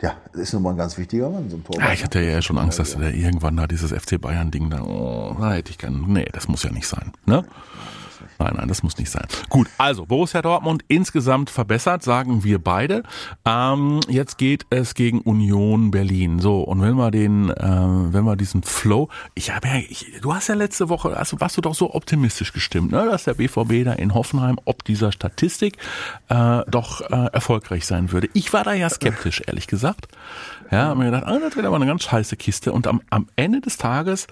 ja, 0.00 0.12
ist 0.34 0.52
nun 0.52 0.62
mal 0.62 0.70
ein 0.70 0.76
ganz 0.76 0.98
wichtiger 0.98 1.30
Mann, 1.30 1.48
so 1.48 1.56
ein 1.56 1.64
Torwart. 1.64 1.86
Ja, 1.86 1.92
ich 1.92 2.04
hatte 2.04 2.20
ja 2.20 2.42
schon 2.42 2.58
Angst, 2.58 2.78
dass 2.78 2.96
der 2.96 3.14
irgendwann 3.14 3.56
da 3.56 3.66
dieses 3.66 3.90
FC 3.92 4.20
Bayern 4.20 4.50
Ding 4.50 4.68
da, 4.68 4.82
oh, 4.82 5.34
da 5.40 5.52
hätte 5.52 5.70
ich 5.70 5.78
gern, 5.78 6.04
nee, 6.08 6.26
das 6.32 6.48
muss 6.48 6.62
ja 6.62 6.70
nicht 6.70 6.86
sein, 6.86 7.12
ne? 7.26 7.44
Nein, 8.38 8.54
nein, 8.56 8.68
das 8.68 8.82
muss 8.82 8.98
nicht 8.98 9.10
sein. 9.10 9.26
Gut, 9.48 9.68
also 9.78 10.06
Borussia 10.06 10.42
Dortmund 10.42 10.84
insgesamt 10.88 11.50
verbessert, 11.50 12.02
sagen 12.02 12.44
wir 12.44 12.58
beide. 12.58 13.02
Ähm, 13.44 14.00
jetzt 14.08 14.38
geht 14.38 14.66
es 14.70 14.94
gegen 14.94 15.20
Union 15.20 15.90
Berlin. 15.90 16.40
So 16.40 16.62
und 16.62 16.82
wenn 16.82 16.96
wir 16.96 17.10
den, 17.10 17.50
äh, 17.50 17.54
wenn 17.62 18.24
wir 18.24 18.36
diesen 18.36 18.62
Flow, 18.62 19.08
ich 19.34 19.54
habe 19.54 19.68
ja, 19.68 19.74
ich, 19.88 20.20
du 20.20 20.34
hast 20.34 20.48
ja 20.48 20.54
letzte 20.54 20.88
Woche, 20.88 21.16
also 21.16 21.40
warst 21.40 21.56
du 21.56 21.60
doch 21.60 21.74
so 21.74 21.94
optimistisch 21.94 22.52
gestimmt, 22.52 22.92
ne, 22.92 23.06
dass 23.10 23.24
der 23.24 23.34
BVB 23.34 23.84
da 23.84 23.92
in 23.92 24.14
Hoffenheim 24.14 24.58
ob 24.64 24.84
dieser 24.84 25.12
Statistik 25.12 25.78
äh, 26.28 26.62
doch 26.68 27.00
äh, 27.00 27.26
erfolgreich 27.32 27.86
sein 27.86 28.12
würde. 28.12 28.28
Ich 28.32 28.52
war 28.52 28.64
da 28.64 28.72
ja 28.72 28.88
skeptisch, 28.88 29.42
ehrlich 29.46 29.66
gesagt. 29.66 30.08
Ja, 30.70 30.88
hab 30.88 30.96
mir 30.96 31.04
gedacht, 31.04 31.24
ah, 31.26 31.38
das 31.38 31.56
wird 31.56 31.66
aber 31.66 31.76
eine 31.76 31.86
ganz 31.86 32.04
scheiße 32.04 32.36
Kiste. 32.36 32.72
Und 32.72 32.86
am, 32.86 33.02
am 33.10 33.28
Ende 33.36 33.60
des 33.60 33.76
Tages 33.76 34.26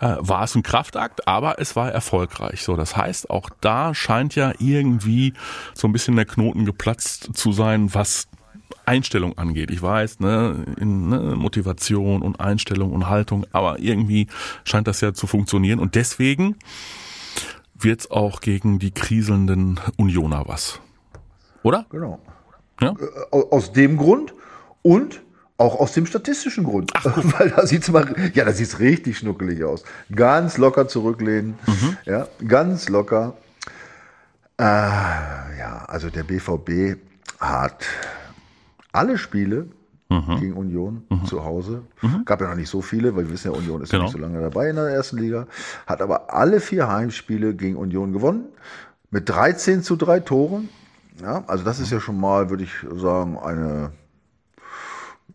äh, 0.00 0.16
war 0.18 0.44
es 0.44 0.54
ein 0.54 0.62
Kraftakt, 0.62 1.26
aber 1.28 1.60
es 1.60 1.76
war 1.76 1.90
erfolgreich. 1.90 2.62
So, 2.62 2.76
das 2.76 2.96
heißt, 2.96 3.30
auch 3.30 3.45
da 3.60 3.94
scheint 3.94 4.34
ja 4.34 4.52
irgendwie 4.58 5.34
so 5.74 5.88
ein 5.88 5.92
bisschen 5.92 6.16
der 6.16 6.24
Knoten 6.24 6.64
geplatzt 6.64 7.30
zu 7.34 7.52
sein, 7.52 7.94
was 7.94 8.28
Einstellung 8.84 9.36
angeht. 9.36 9.70
Ich 9.70 9.82
weiß, 9.82 10.20
ne, 10.20 10.64
in, 10.80 11.08
ne, 11.08 11.34
Motivation 11.36 12.22
und 12.22 12.40
Einstellung 12.40 12.92
und 12.92 13.08
Haltung, 13.08 13.46
aber 13.52 13.78
irgendwie 13.78 14.28
scheint 14.64 14.86
das 14.86 15.00
ja 15.00 15.12
zu 15.12 15.26
funktionieren. 15.26 15.78
Und 15.78 15.94
deswegen 15.94 16.56
wird's 17.74 18.10
auch 18.10 18.40
gegen 18.40 18.78
die 18.78 18.92
kriselnden 18.92 19.80
Unioner 19.96 20.44
was. 20.46 20.80
Oder? 21.62 21.86
Genau. 21.90 22.20
Ja. 22.80 22.94
Äh, 23.32 23.36
aus 23.50 23.72
dem 23.72 23.96
Grund 23.96 24.34
und 24.82 25.20
auch 25.58 25.80
aus 25.80 25.92
dem 25.92 26.06
statistischen 26.06 26.64
Grund. 26.64 26.92
Ach, 26.94 27.04
Weil 27.38 27.50
da 27.50 27.66
sieht's 27.66 27.90
mal, 27.90 28.14
ja, 28.34 28.44
da 28.44 28.52
sieht's 28.52 28.78
richtig 28.78 29.18
schnuckelig 29.18 29.64
aus. 29.64 29.84
Ganz 30.14 30.58
locker 30.58 30.88
zurücklehnen. 30.88 31.58
Mhm. 31.66 31.96
Ja, 32.04 32.28
ganz 32.46 32.88
locker. 32.88 33.34
Äh, 34.58 34.64
ja, 34.64 35.84
also 35.86 36.10
der 36.10 36.24
BVB 36.24 36.98
hat 37.40 37.84
alle 38.92 39.18
Spiele 39.18 39.68
mhm. 40.08 40.40
gegen 40.40 40.52
Union 40.54 41.04
mhm. 41.08 41.24
zu 41.26 41.44
Hause. 41.44 41.82
Mhm. 42.02 42.24
Gab 42.24 42.40
ja 42.40 42.48
noch 42.48 42.56
nicht 42.56 42.70
so 42.70 42.82
viele, 42.82 43.14
weil 43.16 43.24
wir 43.26 43.32
wissen 43.32 43.50
ja, 43.52 43.56
Union 43.56 43.82
ist 43.82 43.90
genau. 43.90 44.04
nicht 44.04 44.12
so 44.12 44.18
lange 44.18 44.40
dabei 44.40 44.70
in 44.70 44.76
der 44.76 44.88
ersten 44.88 45.18
Liga. 45.18 45.46
Hat 45.86 46.00
aber 46.00 46.32
alle 46.34 46.60
vier 46.60 46.88
Heimspiele 46.88 47.54
gegen 47.54 47.76
Union 47.76 48.12
gewonnen. 48.12 48.46
Mit 49.10 49.28
13 49.28 49.82
zu 49.82 49.96
3 49.96 50.20
Toren. 50.20 50.68
Ja, 51.22 51.44
also 51.46 51.64
das 51.64 51.80
ist 51.80 51.90
ja 51.90 52.00
schon 52.00 52.20
mal, 52.20 52.50
würde 52.50 52.64
ich 52.64 52.72
sagen, 52.94 53.38
eine 53.38 53.92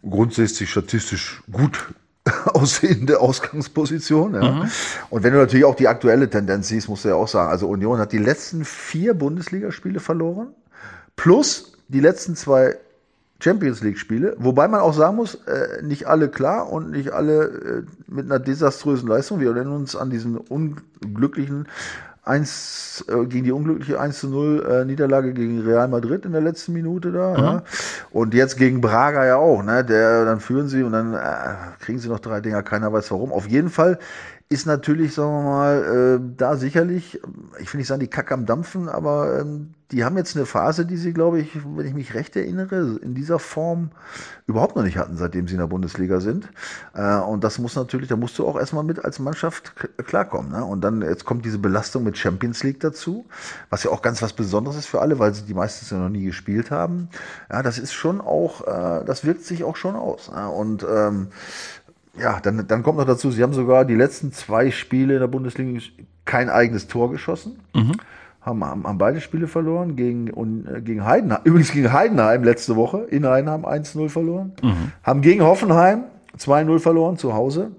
grundsätzlich 0.04 0.70
statistisch 0.70 1.42
gut 1.52 1.94
aussehende 2.54 3.20
Ausgangsposition. 3.20 4.36
Ja. 4.36 4.52
Mhm. 4.52 4.72
Und 5.10 5.24
wenn 5.24 5.34
du 5.34 5.40
natürlich 5.40 5.66
auch 5.66 5.76
die 5.76 5.88
aktuelle 5.88 6.30
Tendenz 6.30 6.68
siehst, 6.68 6.90
musst 6.90 7.06
du 7.06 7.10
ja 7.10 7.16
auch 7.16 7.28
sagen, 7.28 7.50
also 7.50 7.68
Union 7.68 8.00
hat 8.00 8.12
die 8.12 8.18
letzten 8.18 8.66
vier 8.66 9.14
Bundesligaspiele 9.14 10.00
verloren, 10.00 10.50
plus 11.16 11.74
die 11.88 12.00
letzten 12.00 12.36
zwei 12.36 12.78
Champions 13.40 13.82
League 13.82 13.98
Spiele, 13.98 14.36
wobei 14.38 14.68
man 14.68 14.82
auch 14.82 14.94
sagen 14.94 15.16
muss, 15.16 15.36
äh, 15.46 15.82
nicht 15.82 16.08
alle 16.08 16.30
klar 16.30 16.72
und 16.72 16.92
nicht 16.92 17.10
alle 17.12 17.44
äh, 17.46 17.84
mit 18.08 18.26
einer 18.26 18.40
desaströsen 18.40 19.10
Leistung. 19.10 19.40
Wir 19.40 19.50
erinnern 19.50 19.74
uns 19.74 19.96
an 19.96 20.12
diesen 20.12 20.38
unglücklichen 20.38 21.68
1 22.24 23.06
äh, 23.08 23.26
gegen 23.26 23.46
die 23.46 23.52
unglückliche 23.52 24.00
1 24.00 24.20
zu 24.20 24.30
0 24.30 24.66
äh, 24.66 24.86
Niederlage 24.86 25.34
gegen 25.34 25.62
Real 25.62 25.88
Madrid 25.88 26.26
in 26.26 26.34
der 26.34 26.42
letzten 26.42 26.74
Minute 26.74 27.12
da. 27.12 27.30
Mhm. 27.32 27.44
Ja. 27.44 27.64
Und 28.12 28.34
jetzt 28.34 28.58
gegen 28.58 28.80
Braga 28.80 29.26
ja 29.26 29.38
auch, 29.38 29.64
ne? 29.64 29.84
Der, 29.84 30.26
dann 30.26 30.40
führen 30.40 30.68
sie 30.68 30.84
und 30.84 30.92
dann 30.92 31.14
äh, 31.14 31.56
kriegen 31.80 32.00
sie 32.00 32.10
noch 32.10 32.20
drei 32.20 32.42
Dinger, 32.42 32.62
keiner 32.62 32.94
weiß 32.94 33.12
warum. 33.12 33.32
Auf 33.32 33.48
jeden 33.48 33.70
Fall 33.70 33.98
ist 34.52 34.66
natürlich, 34.66 35.14
sagen 35.14 35.32
wir 35.32 35.44
mal, 35.44 36.20
äh, 36.20 36.34
da 36.36 36.58
sicherlich, 36.58 37.22
ich 37.60 37.74
will 37.74 37.80
nicht 37.80 37.88
sagen, 37.88 38.02
die 38.02 38.10
Kacke 38.10 38.34
am 38.34 38.46
Dampfen, 38.46 38.90
aber 38.90 39.40
ähm, 39.40 39.74
die 39.92 40.04
haben 40.04 40.18
jetzt 40.18 40.36
eine 40.36 40.46
Phase, 40.46 40.86
die 40.86 40.98
sie, 40.98 41.14
glaube 41.14 41.40
ich, 41.40 41.50
wenn 41.66 41.86
ich 41.86 41.94
mich 41.94 42.14
recht 42.14 42.36
erinnere, 42.36 43.00
in 43.02 43.14
dieser 43.14 43.40
Form 43.40 43.92
überhaupt 44.48 44.76
noch 44.76 44.84
nicht 44.84 44.98
hatten, 44.98 45.18
seitdem 45.18 45.48
sie 45.48 45.54
in 45.54 45.60
der 45.60 45.68
Bundesliga 45.68 46.20
sind. 46.20 46.50
Äh, 46.94 47.18
und 47.18 47.44
das 47.44 47.60
muss 47.60 47.76
natürlich, 47.76 48.10
da 48.10 48.16
musst 48.16 48.38
du 48.40 48.48
auch 48.48 48.58
erstmal 48.58 48.84
mit 48.84 49.04
als 49.04 49.20
Mannschaft 49.20 49.74
klarkommen. 50.06 50.52
Ne? 50.52 50.66
Und 50.66 50.82
dann, 50.82 51.02
jetzt 51.02 51.26
kommt 51.26 51.46
diese 51.46 51.60
Belastung 51.60 52.04
mit 52.04 52.18
Champions 52.18 52.64
League 52.64 52.80
dazu, 52.80 53.26
was 53.70 53.84
ja 53.84 53.92
auch 53.92 54.02
ganz 54.02 54.22
was 54.22 54.34
Besonderes 54.34 54.78
ist 54.78 54.88
für 54.88 55.02
alle, 55.02 55.20
weil 55.20 55.34
sie 55.34 55.44
die 55.44 55.54
meistens 55.54 55.90
ja 55.90 55.98
noch 55.98 56.10
nie 56.10 56.26
gespielt 56.26 56.72
haben. 56.72 57.10
Ja, 57.50 57.62
das 57.64 57.78
ist 57.78 57.94
schon 57.94 58.22
auch, 58.22 58.68
äh, 58.68 59.06
das 59.06 59.24
wirkt 59.26 59.46
sich 59.46 59.64
auch 59.64 59.76
schon 59.76 59.96
aus. 59.96 60.32
Ne? 60.32 60.50
Und 60.50 60.86
ähm, 60.90 61.28
ja, 62.19 62.39
dann, 62.41 62.67
dann 62.67 62.84
kommt 62.84 62.97
noch 62.97 63.06
dazu, 63.06 63.32
sie 63.32 63.41
haben 63.43 63.54
sogar 63.54 63.86
die 63.86 63.95
letzten 63.95 64.32
zwei 64.32 64.71
Spiele 64.71 65.13
in 65.13 65.19
der 65.19 65.28
Bundesliga 65.28 65.80
kein 66.26 66.50
eigenes 66.50 66.88
Tor 66.88 67.12
geschossen. 67.12 67.60
Mhm. 67.74 67.93
Haben, 68.41 68.65
haben, 68.65 68.84
haben 68.86 68.97
beide 68.97 69.21
Spiele 69.21 69.47
verloren 69.47 69.95
gegen, 69.95 70.32
und, 70.32 70.65
äh, 70.67 70.82
gegen 70.82 71.06
Heidenheim. 71.06 71.41
Übrigens 71.43 71.71
gegen 71.71 71.93
Heidenheim 71.93 72.43
letzte 72.43 72.76
Woche. 72.76 73.00
In 73.10 73.26
Heidenheim 73.26 73.65
1-0 73.65 74.10
verloren. 74.10 74.54
Mhm. 74.62 74.91
Haben 75.04 75.21
gegen 75.21 75.43
Hoffenheim 75.43 76.04
2-0 76.38 76.80
verloren 76.80 77.17
zu 77.17 77.34
Hause. 77.34 77.71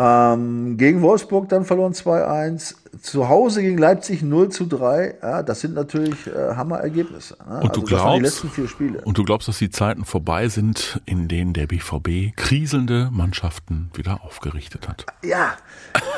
Ähm, 0.00 0.76
gegen 0.76 1.02
Wolfsburg 1.02 1.48
dann 1.48 1.64
verloren 1.64 1.92
2-1. 1.92 2.76
Zu 3.02 3.28
Hause 3.28 3.62
gegen 3.62 3.78
Leipzig 3.78 4.22
0 4.22 4.48
zu 4.50 4.66
3. 4.66 5.16
Ja, 5.20 5.42
das 5.42 5.60
sind 5.60 5.74
natürlich 5.74 6.26
äh, 6.28 6.54
Hammerergebnisse. 6.54 7.36
Ne? 7.48 7.60
Und, 7.62 7.76
du 7.76 7.80
also, 7.80 7.82
glaubst, 7.82 8.16
die 8.16 8.22
letzten 8.22 8.50
vier 8.50 8.68
Spiele. 8.68 9.00
und 9.04 9.18
du 9.18 9.24
glaubst, 9.24 9.48
dass 9.48 9.58
die 9.58 9.70
Zeiten 9.70 10.04
vorbei 10.04 10.48
sind, 10.48 11.00
in 11.04 11.26
denen 11.26 11.52
der 11.52 11.66
BVB 11.66 12.36
kriselnde 12.36 13.08
Mannschaften 13.10 13.90
wieder 13.94 14.22
aufgerichtet 14.22 14.88
hat? 14.88 15.04
Ja, 15.24 15.54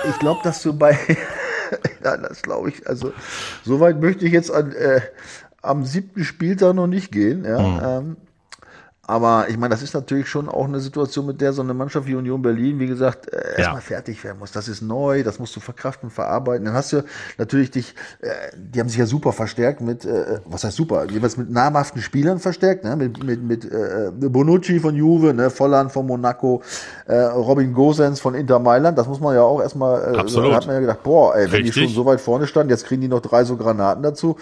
ich 0.08 0.18
glaube, 0.18 0.40
dass 0.44 0.62
du 0.62 0.74
bei. 0.74 0.98
ja, 2.04 2.18
das 2.18 2.42
glaube 2.42 2.68
ich. 2.68 2.86
Also, 2.86 3.14
soweit 3.64 3.98
möchte 3.98 4.26
ich 4.26 4.32
jetzt 4.32 4.50
an, 4.50 4.72
äh, 4.72 5.00
am 5.62 5.84
siebten 5.84 6.24
Spieltag 6.24 6.74
noch 6.74 6.86
nicht 6.86 7.12
gehen. 7.12 7.46
Ja. 7.46 7.58
Mhm. 7.58 7.80
Ähm, 7.82 8.16
aber 9.10 9.48
ich 9.48 9.58
meine, 9.58 9.74
das 9.74 9.82
ist 9.82 9.92
natürlich 9.92 10.28
schon 10.28 10.48
auch 10.48 10.66
eine 10.66 10.78
Situation, 10.78 11.26
mit 11.26 11.40
der 11.40 11.52
so 11.52 11.62
eine 11.62 11.74
Mannschaft 11.74 12.06
wie 12.06 12.14
Union 12.14 12.40
Berlin, 12.40 12.78
wie 12.78 12.86
gesagt, 12.86 13.32
äh, 13.32 13.56
erstmal 13.56 13.74
ja. 13.74 13.80
fertig 13.80 14.22
werden 14.22 14.38
muss. 14.38 14.52
Das 14.52 14.68
ist 14.68 14.82
neu, 14.82 15.24
das 15.24 15.40
musst 15.40 15.56
du 15.56 15.58
verkraften, 15.58 16.10
verarbeiten. 16.10 16.64
Dann 16.64 16.74
hast 16.74 16.92
du 16.92 17.02
natürlich 17.36 17.72
dich, 17.72 17.96
äh, 18.20 18.28
die 18.56 18.78
haben 18.78 18.88
sich 18.88 18.98
ja 18.98 19.06
super 19.06 19.32
verstärkt 19.32 19.80
mit, 19.80 20.04
äh, 20.04 20.38
was 20.44 20.62
heißt 20.62 20.76
super, 20.76 21.06
jeweils 21.10 21.36
mit 21.36 21.50
namhaften 21.50 22.00
Spielern 22.00 22.38
verstärkt, 22.38 22.84
ne? 22.84 22.94
mit, 22.94 23.24
mit, 23.24 23.42
mit 23.42 23.64
äh, 23.64 24.12
Bonucci 24.12 24.78
von 24.78 24.94
Juve, 24.94 25.34
ne? 25.34 25.50
Volland 25.50 25.90
von 25.90 26.06
Monaco, 26.06 26.62
äh, 27.06 27.16
Robin 27.16 27.72
Gosens 27.72 28.20
von 28.20 28.36
Inter 28.36 28.60
Mailand. 28.60 28.96
Das 28.96 29.08
muss 29.08 29.18
man 29.18 29.34
ja 29.34 29.42
auch 29.42 29.60
erstmal, 29.60 30.14
äh, 30.14 30.18
Absolut. 30.18 30.52
da 30.52 30.56
hat 30.56 30.66
man 30.66 30.76
ja 30.76 30.80
gedacht, 30.82 31.02
boah, 31.02 31.34
ey, 31.34 31.46
wenn 31.46 31.62
Richtig. 31.62 31.74
die 31.74 31.80
schon 31.80 31.88
so 31.88 32.06
weit 32.06 32.20
vorne 32.20 32.46
standen, 32.46 32.70
jetzt 32.70 32.86
kriegen 32.86 33.00
die 33.02 33.08
noch 33.08 33.22
drei 33.22 33.42
so 33.42 33.56
Granaten 33.56 34.04
dazu, 34.04 34.36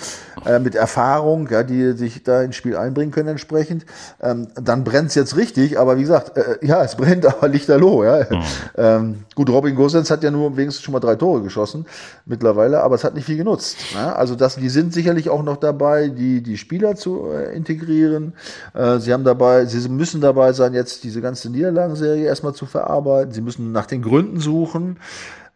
äh, 0.44 0.58
mit 0.58 0.74
Erfahrung, 0.74 1.48
ja, 1.48 1.62
die 1.62 1.92
sich 1.92 2.22
da 2.22 2.42
ins 2.42 2.56
Spiel 2.56 2.76
einbringen 2.76 3.12
können 3.12 3.30
entsprechend. 3.30 3.86
Ähm, 4.20 4.48
dann 4.62 4.84
brennt's 4.84 5.14
jetzt 5.14 5.36
richtig, 5.36 5.78
aber 5.78 5.96
wie 5.96 6.02
gesagt, 6.02 6.36
äh, 6.36 6.58
ja, 6.62 6.82
es 6.82 6.96
brennt, 6.96 7.26
aber 7.32 7.48
lichterloh, 7.48 8.04
ja. 8.04 8.26
Mhm. 8.30 8.42
Ähm, 8.76 9.14
gut, 9.34 9.50
Robin 9.50 9.74
Gosens 9.74 10.10
hat 10.10 10.22
ja 10.22 10.30
nur 10.30 10.56
wenigstens 10.56 10.84
schon 10.84 10.92
mal 10.92 11.00
drei 11.00 11.16
Tore 11.16 11.42
geschossen 11.42 11.86
mittlerweile, 12.26 12.82
aber 12.82 12.94
es 12.94 13.04
hat 13.04 13.14
nicht 13.14 13.24
viel 13.24 13.36
genutzt. 13.36 13.76
Ne? 13.94 14.14
Also 14.14 14.34
das, 14.34 14.56
die 14.56 14.68
sind 14.68 14.92
sicherlich 14.92 15.30
auch 15.30 15.42
noch 15.42 15.56
dabei, 15.56 16.08
die, 16.08 16.42
die 16.42 16.56
Spieler 16.56 16.96
zu 16.96 17.28
äh, 17.30 17.54
integrieren. 17.56 18.34
Äh, 18.74 18.98
sie 18.98 19.12
haben 19.12 19.24
dabei, 19.24 19.66
sie 19.66 19.88
müssen 19.88 20.20
dabei 20.20 20.52
sein, 20.52 20.74
jetzt 20.74 21.04
diese 21.04 21.20
ganze 21.20 21.50
Niederlagenserie 21.50 22.24
erstmal 22.24 22.54
zu 22.54 22.66
verarbeiten. 22.66 23.32
Sie 23.32 23.42
müssen 23.42 23.72
nach 23.72 23.86
den 23.86 24.02
Gründen 24.02 24.40
suchen. 24.40 24.98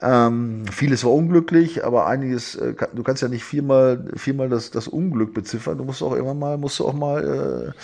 Ähm, 0.02 0.64
vieles 0.70 1.04
war 1.04 1.12
unglücklich, 1.12 1.84
aber 1.84 2.06
einiges, 2.06 2.56
äh, 2.56 2.74
du 2.92 3.02
kannst 3.04 3.22
ja 3.22 3.28
nicht 3.28 3.44
viermal, 3.44 4.04
viermal 4.16 4.48
das, 4.48 4.72
das 4.72 4.88
Unglück 4.88 5.32
beziffern. 5.32 5.78
Du 5.78 5.84
musst 5.84 6.02
auch 6.02 6.14
immer 6.14 6.34
mal, 6.34 6.58
musst 6.58 6.80
du 6.80 6.88
auch 6.88 6.92
mal 6.92 7.72
äh, 7.72 7.80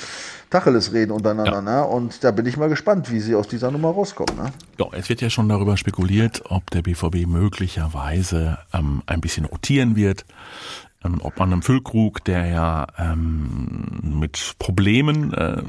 Tacheles 0.50 0.92
reden 0.92 1.12
untereinander. 1.12 1.52
Ja. 1.52 1.62
Ne? 1.62 1.84
Und 1.84 2.24
da 2.24 2.32
bin 2.32 2.44
ich 2.46 2.56
mal 2.56 2.68
gespannt, 2.68 3.12
wie 3.12 3.20
sie 3.20 3.36
aus 3.36 3.46
dieser 3.46 3.70
Nummer 3.70 3.90
rauskommen. 3.90 4.36
Ne? 4.36 4.52
Ja, 4.78 4.86
es 4.92 5.08
wird 5.08 5.20
ja 5.20 5.30
schon 5.30 5.48
darüber 5.48 5.76
spekuliert, 5.76 6.42
ob 6.48 6.70
der 6.70 6.82
BVB 6.82 7.26
möglicherweise 7.26 8.58
ähm, 8.72 9.02
ein 9.06 9.20
bisschen 9.20 9.44
rotieren 9.44 9.94
wird. 9.94 10.24
Ähm, 11.04 11.18
ob 11.22 11.38
man 11.38 11.52
einem 11.52 11.62
Füllkrug, 11.62 12.24
der 12.24 12.46
ja 12.46 12.86
ähm, 12.98 14.00
mit 14.02 14.54
Problemen 14.58 15.32
äh, 15.32 15.62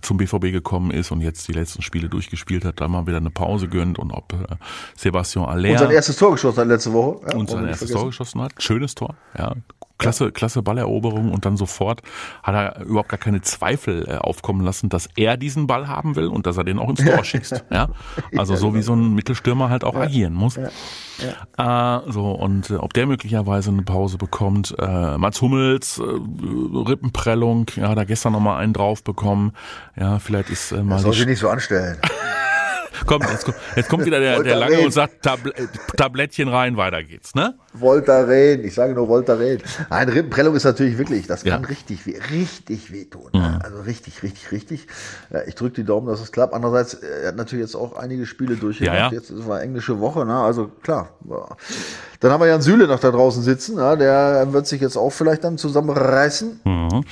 zum 0.00 0.16
BVB 0.16 0.52
gekommen 0.52 0.92
ist 0.92 1.10
und 1.10 1.20
jetzt 1.22 1.48
die 1.48 1.52
letzten 1.52 1.82
Spiele 1.82 2.08
durchgespielt 2.08 2.64
hat, 2.64 2.80
da 2.80 2.86
mal 2.86 3.06
wieder 3.08 3.16
eine 3.16 3.30
Pause 3.30 3.66
gönnt 3.66 3.98
und 3.98 4.12
ob 4.12 4.32
äh, 4.32 4.54
Sebastian 4.96 5.46
Aller 5.46 5.72
und 5.72 5.78
sein 5.78 5.90
erstes 5.90 6.16
Tor 6.16 6.32
geschossen 6.32 6.60
hat 6.60 6.68
letzte 6.68 6.92
Woche 6.92 7.20
ja, 7.28 7.36
und 7.36 7.50
sein 7.50 7.66
erstes 7.66 7.90
Tor 7.90 8.06
geschossen 8.06 8.40
hat, 8.42 8.62
schönes 8.62 8.94
Tor, 8.94 9.16
ja, 9.36 9.56
klasse, 10.00 10.32
klasse 10.32 10.62
Balleroberung 10.62 11.30
und 11.30 11.44
dann 11.44 11.56
sofort 11.56 12.02
hat 12.42 12.54
er 12.54 12.84
überhaupt 12.84 13.08
gar 13.08 13.18
keine 13.18 13.40
Zweifel 13.42 14.08
äh, 14.08 14.16
aufkommen 14.16 14.64
lassen, 14.64 14.88
dass 14.88 15.08
er 15.14 15.36
diesen 15.36 15.66
Ball 15.66 15.86
haben 15.86 16.16
will 16.16 16.26
und 16.26 16.46
dass 16.46 16.56
er 16.56 16.64
den 16.64 16.78
auch 16.78 16.88
ins 16.88 17.04
Tor 17.04 17.22
schießt. 17.24 17.64
Ja, 17.70 17.88
also 18.36 18.56
so 18.56 18.74
wie 18.74 18.82
so 18.82 18.94
ein 18.94 19.14
Mittelstürmer 19.14 19.70
halt 19.70 19.84
auch 19.84 19.94
agieren 19.94 20.34
muss. 20.34 20.58
Ja. 21.56 21.98
Äh, 21.98 22.10
so 22.10 22.32
und 22.32 22.70
äh, 22.70 22.76
ob 22.76 22.92
der 22.94 23.06
möglicherweise 23.06 23.70
eine 23.70 23.82
Pause 23.82 24.18
bekommt. 24.18 24.74
Äh, 24.78 25.18
Mats 25.18 25.40
Hummels, 25.40 25.98
äh, 25.98 26.02
Rippenprellung, 26.02 27.66
ja, 27.76 27.94
da 27.94 28.04
gestern 28.04 28.32
noch 28.32 28.40
mal 28.40 28.56
einen 28.56 28.72
drauf 28.72 29.04
bekommen. 29.04 29.52
Ja, 29.96 30.18
vielleicht 30.18 30.50
ist 30.50 30.72
äh, 30.72 30.82
mal. 30.82 30.96
Das 30.96 31.02
soll 31.02 31.12
sich 31.12 31.26
nicht 31.26 31.40
so 31.40 31.48
anstellen. 31.48 31.98
Komm, 33.06 33.22
jetzt, 33.22 33.44
kommt, 33.44 33.56
jetzt 33.76 33.88
kommt 33.88 34.06
wieder 34.06 34.20
der, 34.20 34.42
der 34.42 34.56
Lange 34.56 34.80
und 34.80 34.92
sagt 34.92 35.22
Tabl 35.22 35.52
Tablettchen 35.96 36.48
rein, 36.48 36.76
weiter 36.76 37.02
geht's, 37.02 37.34
ne? 37.34 37.54
Voltaren, 37.72 38.64
ich 38.64 38.74
sage 38.74 38.94
nur 38.94 39.08
Voltaren. 39.08 39.58
Nein, 39.90 40.08
Rippenprellung 40.08 40.54
ist 40.54 40.64
natürlich 40.64 40.98
wirklich, 40.98 41.26
das 41.26 41.44
kann 41.44 41.62
ja. 41.62 41.68
richtig, 41.68 42.00
richtig 42.30 42.92
wehtun. 42.92 43.30
Mhm. 43.32 43.58
Also 43.62 43.80
richtig, 43.82 44.22
richtig, 44.22 44.52
richtig. 44.52 44.86
Ja, 45.30 45.42
ich 45.46 45.54
drücke 45.54 45.76
die 45.76 45.84
Daumen, 45.84 46.08
dass 46.08 46.20
es 46.20 46.32
klappt. 46.32 46.54
Andererseits, 46.54 46.94
er 46.94 47.28
hat 47.28 47.36
natürlich 47.36 47.64
jetzt 47.64 47.76
auch 47.76 47.96
einige 47.96 48.26
Spiele 48.26 48.56
durchgemacht. 48.56 48.96
Ja, 48.96 49.08
ja. 49.08 49.12
Jetzt 49.12 49.30
ist 49.30 49.46
war 49.46 49.62
englische 49.62 50.00
Woche, 50.00 50.24
ne? 50.26 50.36
Also 50.36 50.70
klar. 50.82 51.10
Dann 52.20 52.32
haben 52.32 52.40
wir 52.40 52.48
Jan 52.48 52.62
Süle 52.62 52.86
noch 52.86 53.00
da 53.00 53.10
draußen 53.10 53.42
sitzen, 53.42 53.78
ja? 53.78 53.96
der 53.96 54.52
wird 54.52 54.66
sich 54.66 54.80
jetzt 54.80 54.96
auch 54.96 55.10
vielleicht 55.10 55.44
dann 55.44 55.58
zusammenreißen. 55.58 56.60
Mhm. 56.64 57.04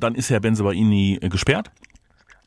Dann 0.00 0.14
ist 0.14 0.30
Herr 0.30 0.40
Benzebaini 0.40 1.18
gesperrt 1.30 1.70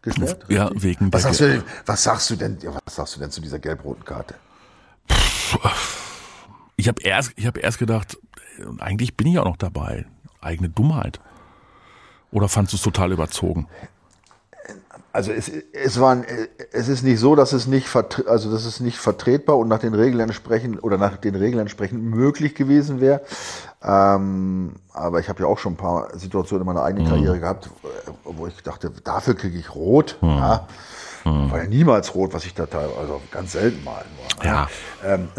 gesperrt? 0.08 0.46
Ja, 0.50 0.70
wegen 0.74 1.12
was 1.12 1.24
sagst, 1.24 1.40
du 1.40 1.48
denn, 1.48 1.64
was 1.86 2.04
sagst 2.04 2.30
du 2.30 2.36
denn, 2.36 2.58
was 2.86 2.96
sagst 2.96 3.16
du 3.16 3.20
denn 3.20 3.32
zu 3.32 3.42
dieser 3.42 3.60
gelb-roten 3.60 4.06
Karte? 4.06 4.36
Ich 6.76 6.88
habe 6.88 7.02
erst, 7.02 7.34
ich 7.36 7.46
habe 7.46 7.60
erst 7.60 7.80
gedacht, 7.80 8.18
eigentlich 8.80 9.16
bin 9.16 9.28
ich 9.28 9.40
auch 9.40 9.46
noch 9.46 9.58
dabei. 9.58 10.06
Eigene 10.42 10.70
Dummheit. 10.70 11.20
Oder 12.32 12.50
fandst 12.50 12.74
du 12.74 12.78
es 12.78 12.84
total 12.84 13.12
überzogen? 13.12 13.68
Also 15.18 15.32
es, 15.32 15.52
es 15.74 16.00
war, 16.00 16.16
es 16.72 16.88
ist 16.88 17.02
nicht 17.02 17.20
so, 17.20 17.36
dass 17.36 17.52
es 17.52 17.66
nicht, 17.66 17.90
also 18.28 18.52
das 18.52 18.66
ist 18.68 18.82
nicht 18.82 19.00
vertretbar 19.00 19.58
und 19.58 19.68
nach 19.68 19.80
den 19.80 19.96
Regeln 19.96 20.20
entsprechend 20.20 20.84
oder 20.84 21.00
nach 21.00 21.18
den 21.18 21.34
Regeln 21.34 21.60
entsprechend 21.60 22.04
möglich 22.04 22.54
gewesen 22.54 23.02
wäre. 23.02 23.22
Ähm, 23.84 24.76
aber 24.94 25.20
ich 25.20 25.28
habe 25.28 25.42
ja 25.42 25.48
auch 25.48 25.58
schon 25.58 25.74
ein 25.74 25.78
paar 25.78 26.16
Situationen 26.16 26.62
in 26.62 26.68
meiner 26.68 26.86
eigenen 26.86 27.08
mhm. 27.08 27.10
Karriere 27.10 27.40
gehabt, 27.40 27.72
wo 28.26 28.46
ich 28.46 28.62
dachte, 28.62 28.92
dafür 29.04 29.34
kriege 29.34 29.58
ich 29.58 29.74
rot. 29.74 30.20
Mhm. 30.22 30.30
Ja. 30.30 30.68
Mhm. 31.26 31.52
War 31.52 31.64
ja 31.64 31.68
niemals 31.68 32.14
rot, 32.14 32.36
was 32.36 32.46
ich 32.46 32.54
da 32.54 32.68
teilweise, 32.68 33.00
also 33.00 33.20
ganz 33.32 33.54
selten 33.54 33.84
mal 33.84 34.06
nur. 34.18 34.46
Ja. 34.46 34.68
Ähm, 35.04 35.30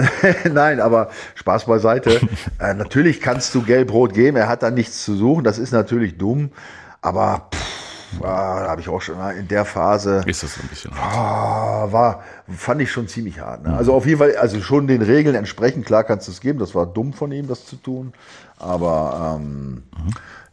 Nein, 0.53 0.81
aber 0.81 1.11
Spaß 1.37 1.67
beiseite. 1.67 2.21
äh, 2.59 2.75
natürlich 2.75 3.21
kannst 3.21 3.55
du 3.55 3.63
gelb-rot 3.63 4.13
geben, 4.13 4.39
er 4.39 4.49
hat 4.49 4.65
da 4.65 4.73
nichts 4.73 5.05
zu 5.05 5.15
suchen, 5.15 5.45
das 5.45 5.57
ist 5.57 5.71
natürlich 5.71 6.19
dumm, 6.19 6.51
aber 7.01 7.47
pff, 7.55 7.68
ah, 8.23 8.61
da 8.65 8.71
habe 8.71 8.81
ich 8.81 8.89
auch 8.89 9.01
schon 9.01 9.17
in 9.39 9.49
der 9.49 9.65
Phase. 9.65 10.23
Ist 10.27 10.43
das 10.43 10.59
ein 10.59 10.69
bisschen 10.69 10.93
ah, 10.95 11.87
war, 11.91 12.23
fand 12.49 12.81
ich 12.83 12.91
schon 12.91 13.09
ziemlich 13.09 13.41
hart. 13.41 13.65
Ne? 13.65 13.77
Also 13.77 13.95
auf 13.95 14.07
jeden 14.07 14.19
Fall, 14.19 14.37
also 14.37 14.61
schon 14.61 14.87
den 14.87 15.03
Regeln 15.03 15.35
entsprechend, 15.35 15.87
klar 15.87 16.05
kannst 16.05 16.29
du 16.29 16.33
es 16.33 16.41
geben, 16.41 16.59
das 16.59 16.75
war 16.75 16.87
dumm 16.87 17.13
von 17.13 17.33
ihm, 17.33 17.49
das 17.49 17.67
zu 17.67 17.77
tun. 17.77 18.13
Aber 18.59 19.39
ähm, 19.41 19.71
mhm. 19.71 19.83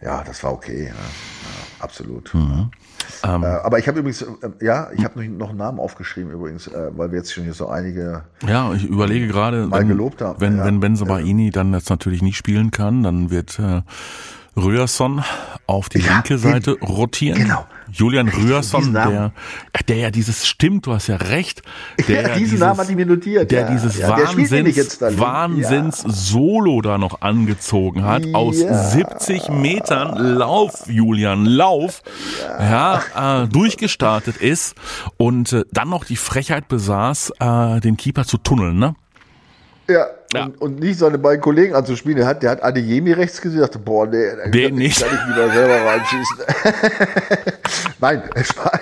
ja, 0.01 0.23
das 0.23 0.43
war 0.43 0.53
okay. 0.53 0.85
Ja. 0.85 0.93
Ja, 0.93 1.83
absolut. 1.83 2.33
Mhm. 2.33 2.71
Ähm, 3.23 3.43
äh, 3.43 3.45
aber 3.45 3.79
ich 3.79 3.87
habe 3.87 3.99
übrigens, 3.99 4.21
äh, 4.21 4.27
ja, 4.61 4.89
ich 4.95 5.03
habe 5.03 5.23
noch 5.25 5.49
einen 5.49 5.57
Namen 5.57 5.79
aufgeschrieben 5.79 6.31
übrigens, 6.31 6.67
äh, 6.67 6.91
weil 6.95 7.11
wir 7.11 7.19
jetzt 7.19 7.33
schon 7.33 7.43
hier 7.43 7.53
so 7.53 7.67
einige. 7.67 8.23
Ja, 8.47 8.73
ich 8.73 8.85
überlege 8.85 9.27
gerade, 9.27 9.71
wenn, 9.71 9.87
gelobt 9.87 10.21
haben. 10.21 10.39
wenn, 10.41 10.57
ja. 10.57 10.65
wenn 10.65 10.79
Benzobaini 10.79 11.45
ja. 11.45 11.51
dann 11.51 11.73
jetzt 11.73 11.89
natürlich 11.89 12.21
nicht 12.21 12.37
spielen 12.37 12.71
kann, 12.71 13.03
dann 13.03 13.29
wird 13.29 13.59
äh, 13.59 13.81
Röhrson 14.55 15.23
auf 15.67 15.89
die 15.89 15.99
ja, 15.99 16.13
linke 16.13 16.37
Seite 16.37 16.75
den, 16.75 16.87
rotieren. 16.87 17.39
Genau. 17.39 17.65
Julian 17.91 18.27
Röhrson, 18.27 18.93
der, 18.93 19.31
der 19.87 19.95
ja 19.95 20.11
dieses 20.11 20.45
stimmt, 20.45 20.85
du 20.85 20.93
hast 20.93 21.07
ja 21.07 21.15
recht. 21.15 21.61
Der 22.07 22.21
ja, 22.21 22.27
diesen 22.29 22.39
dieses, 22.39 22.59
Namen 22.59 22.79
hat 22.79 22.89
ich 22.89 22.95
mir 22.95 23.05
notiert. 23.05 23.51
Der 23.51 23.61
ja, 23.61 23.71
dieses 23.71 23.97
ja, 23.97 24.09
Wahnsinns, 24.09 24.97
der 24.97 25.19
Wahnsinns 25.19 25.99
Solo 26.01 26.81
da 26.81 26.97
noch 26.97 27.21
angezogen 27.21 28.03
hat. 28.03 28.23
Aus 28.33 28.57
70 28.57 29.49
Metern 29.49 30.17
Lauf, 30.37 30.87
Julian, 30.87 31.45
Lauf. 31.45 32.01
Ja, 32.59 33.43
äh, 33.43 33.47
durchgestartet 33.47 34.37
ist 34.37 34.75
und 35.17 35.53
äh, 35.53 35.63
dann 35.71 35.89
noch 35.89 36.05
die 36.05 36.17
Frechheit 36.17 36.67
besaß, 36.67 37.33
äh, 37.39 37.79
den 37.79 37.97
Keeper 37.97 38.25
zu 38.25 38.37
tunneln, 38.37 38.77
ne? 38.77 38.95
Ja, 39.87 40.07
ja. 40.35 40.45
Und, 40.45 40.61
und, 40.61 40.79
nicht 40.79 40.99
seine 40.99 41.17
beiden 41.17 41.41
Kollegen 41.41 41.75
anzuspielen. 41.75 42.17
Der 42.17 42.27
hat, 42.27 42.43
der 42.43 42.51
hat 42.51 42.63
Adeyemi 42.63 43.13
rechts 43.13 43.41
gesehen, 43.41 43.61
dachte, 43.61 43.79
boah, 43.79 44.05
nee, 44.07 44.23
den 44.51 44.69
kann, 44.69 44.75
nicht. 44.75 45.01
kann 45.01 45.09
ich 45.13 45.35
lieber 45.35 45.53
selber 45.53 45.85
reinschießen. 45.85 46.37
Nein, 47.99 48.21
Spaß, 48.43 48.81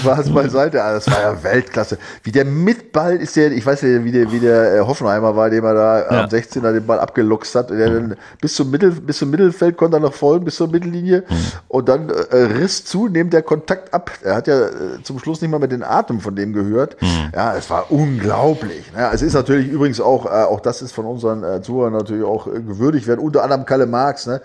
Spaß 0.00 0.30
beiseite. 0.30 0.82
Also, 0.82 1.10
das 1.10 1.16
war 1.16 1.22
ja 1.22 1.42
Weltklasse. 1.42 1.98
Wie 2.22 2.32
der 2.32 2.44
mit 2.44 2.92
Ball 2.92 3.16
ist 3.16 3.36
der, 3.36 3.52
ich 3.52 3.64
weiß 3.64 3.82
ja, 3.82 4.02
wie 4.04 4.12
der, 4.12 4.32
wie 4.32 4.40
der 4.40 4.76
äh, 4.76 4.80
Hoffenheimer 4.80 5.36
war, 5.36 5.50
dem 5.50 5.64
er 5.64 5.74
da 5.74 5.98
ja. 6.00 6.24
am 6.24 6.28
16er 6.28 6.72
den 6.72 6.86
Ball 6.86 6.98
abgeluchst 6.98 7.54
hat. 7.54 7.70
Dann 7.70 8.16
bis 8.40 8.54
zum 8.54 8.70
Mittel, 8.70 8.92
bis 8.92 9.18
zum 9.18 9.30
Mittelfeld 9.30 9.76
konnte 9.76 9.98
er 9.98 10.00
noch 10.00 10.14
folgen, 10.14 10.44
bis 10.44 10.56
zur 10.56 10.68
Mittellinie. 10.68 11.24
Mhm. 11.28 11.34
Und 11.68 11.88
dann 11.88 12.08
äh, 12.08 12.36
riss 12.36 12.84
zu, 12.84 13.08
nimmt 13.08 13.32
der 13.32 13.42
Kontakt 13.42 13.92
ab. 13.92 14.10
Er 14.22 14.36
hat 14.36 14.46
ja 14.46 14.66
äh, 14.66 14.70
zum 15.02 15.18
Schluss 15.18 15.40
nicht 15.40 15.50
mal 15.50 15.60
mit 15.60 15.72
den 15.72 15.82
Atem 15.82 16.20
von 16.20 16.34
dem 16.34 16.52
gehört. 16.52 17.00
Mhm. 17.00 17.30
Ja, 17.34 17.56
es 17.56 17.68
war 17.70 17.90
unglaublich. 17.90 18.92
Ne? 18.94 19.10
Es 19.12 19.22
ist 19.22 19.34
natürlich 19.34 19.68
übrigens 19.68 19.89
auch, 19.98 20.26
äh, 20.26 20.44
auch 20.44 20.60
das 20.60 20.82
ist 20.82 20.92
von 20.92 21.06
unseren 21.06 21.42
äh, 21.42 21.62
Zuhörern 21.62 21.94
natürlich 21.94 22.24
auch 22.24 22.46
äh, 22.46 22.60
gewürdigt 22.60 23.06
werden, 23.06 23.20
unter 23.20 23.42
anderem 23.42 23.64
Kalle 23.64 23.86
Marx, 23.86 24.26
ne? 24.26 24.42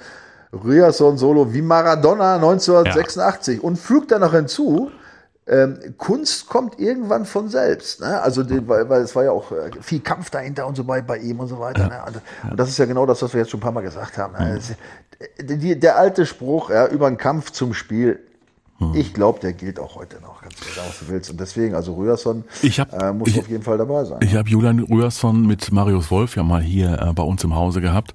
Rührson 0.53 1.17
Solo 1.17 1.53
wie 1.53 1.61
Maradona 1.61 2.35
1986 2.35 3.57
ja. 3.57 3.61
und 3.61 3.77
fügt 3.77 4.11
dann 4.11 4.21
noch 4.21 4.33
hinzu, 4.33 4.89
ähm, 5.47 5.77
Kunst 5.97 6.47
kommt 6.47 6.79
irgendwann 6.79 7.25
von 7.25 7.49
selbst. 7.49 8.01
Ne? 8.01 8.19
Also, 8.19 8.41
die, 8.43 8.67
weil, 8.67 8.89
weil 8.89 9.01
es 9.01 9.15
war 9.15 9.25
ja 9.25 9.31
auch 9.31 9.51
äh, 9.51 9.69
viel 9.81 9.99
Kampf 9.99 10.29
dahinter 10.29 10.65
und 10.65 10.75
so 10.75 10.83
bei, 10.83 11.01
bei 11.01 11.17
ihm 11.17 11.39
und 11.39 11.47
so 11.47 11.59
weiter. 11.59 11.87
Ne? 11.87 12.01
Und, 12.07 12.21
und, 12.51 12.59
das 12.59 12.69
ist 12.69 12.79
ja 12.79 12.85
genau 12.85 13.05
das, 13.05 13.21
was 13.21 13.33
wir 13.33 13.41
jetzt 13.41 13.51
schon 13.51 13.59
ein 13.59 13.63
paar 13.63 13.71
Mal 13.71 13.81
gesagt 13.81 14.17
haben. 14.17 14.33
Ne? 14.33 14.59
Mhm. 15.39 15.59
Die, 15.59 15.79
der 15.79 15.97
alte 15.97 16.25
Spruch 16.25 16.71
ja, 16.71 16.87
über 16.87 17.09
den 17.09 17.17
Kampf 17.17 17.51
zum 17.51 17.73
Spiel. 17.73 18.24
Ich 18.93 19.13
glaube, 19.13 19.39
der 19.39 19.53
gilt 19.53 19.79
auch 19.79 19.95
heute 19.95 20.19
noch, 20.19 20.41
ganz 20.41 20.55
egal, 20.69 20.85
was 20.87 20.99
du 20.99 21.07
willst. 21.07 21.29
Und 21.29 21.39
deswegen, 21.39 21.75
also 21.75 21.95
Rührson 21.95 22.43
äh, 22.61 23.13
muss 23.13 23.29
ich, 23.29 23.39
auf 23.39 23.47
jeden 23.47 23.63
Fall 23.63 23.77
dabei 23.77 24.03
sein. 24.03 24.19
Ich 24.21 24.35
habe 24.35 24.49
Julian 24.49 24.79
Rührson 24.79 25.47
mit 25.47 25.71
Marius 25.71 26.11
Wolf 26.11 26.35
ja 26.35 26.43
mal 26.43 26.61
hier 26.61 26.99
äh, 26.99 27.13
bei 27.13 27.23
uns 27.23 27.41
im 27.45 27.55
Hause 27.55 27.79
gehabt 27.79 28.13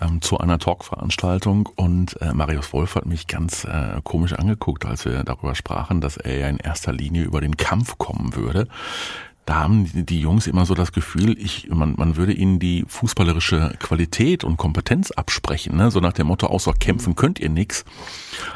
ähm, 0.00 0.22
zu 0.22 0.38
einer 0.38 0.60
Talkveranstaltung 0.60 1.68
und 1.74 2.20
äh, 2.20 2.32
Marius 2.32 2.72
Wolf 2.72 2.94
hat 2.94 3.06
mich 3.06 3.26
ganz 3.26 3.64
äh, 3.64 4.00
komisch 4.04 4.34
angeguckt, 4.34 4.86
als 4.86 5.04
wir 5.04 5.24
darüber 5.24 5.56
sprachen, 5.56 6.00
dass 6.00 6.16
er 6.16 6.38
ja 6.38 6.48
in 6.48 6.58
erster 6.58 6.92
Linie 6.92 7.24
über 7.24 7.40
den 7.40 7.56
Kampf 7.56 7.98
kommen 7.98 8.36
würde 8.36 8.68
da 9.46 9.54
haben 9.62 9.88
die 9.94 10.20
Jungs 10.20 10.48
immer 10.48 10.66
so 10.66 10.74
das 10.74 10.92
Gefühl, 10.92 11.38
ich, 11.38 11.68
man, 11.70 11.94
man 11.96 12.16
würde 12.16 12.32
ihnen 12.32 12.58
die 12.58 12.84
fußballerische 12.88 13.74
Qualität 13.78 14.42
und 14.42 14.56
Kompetenz 14.56 15.12
absprechen, 15.12 15.76
ne? 15.76 15.92
so 15.92 16.00
nach 16.00 16.12
dem 16.12 16.26
Motto, 16.26 16.48
außer 16.48 16.72
kämpfen 16.72 17.14
könnt 17.14 17.38
ihr 17.38 17.48
nix. 17.48 17.84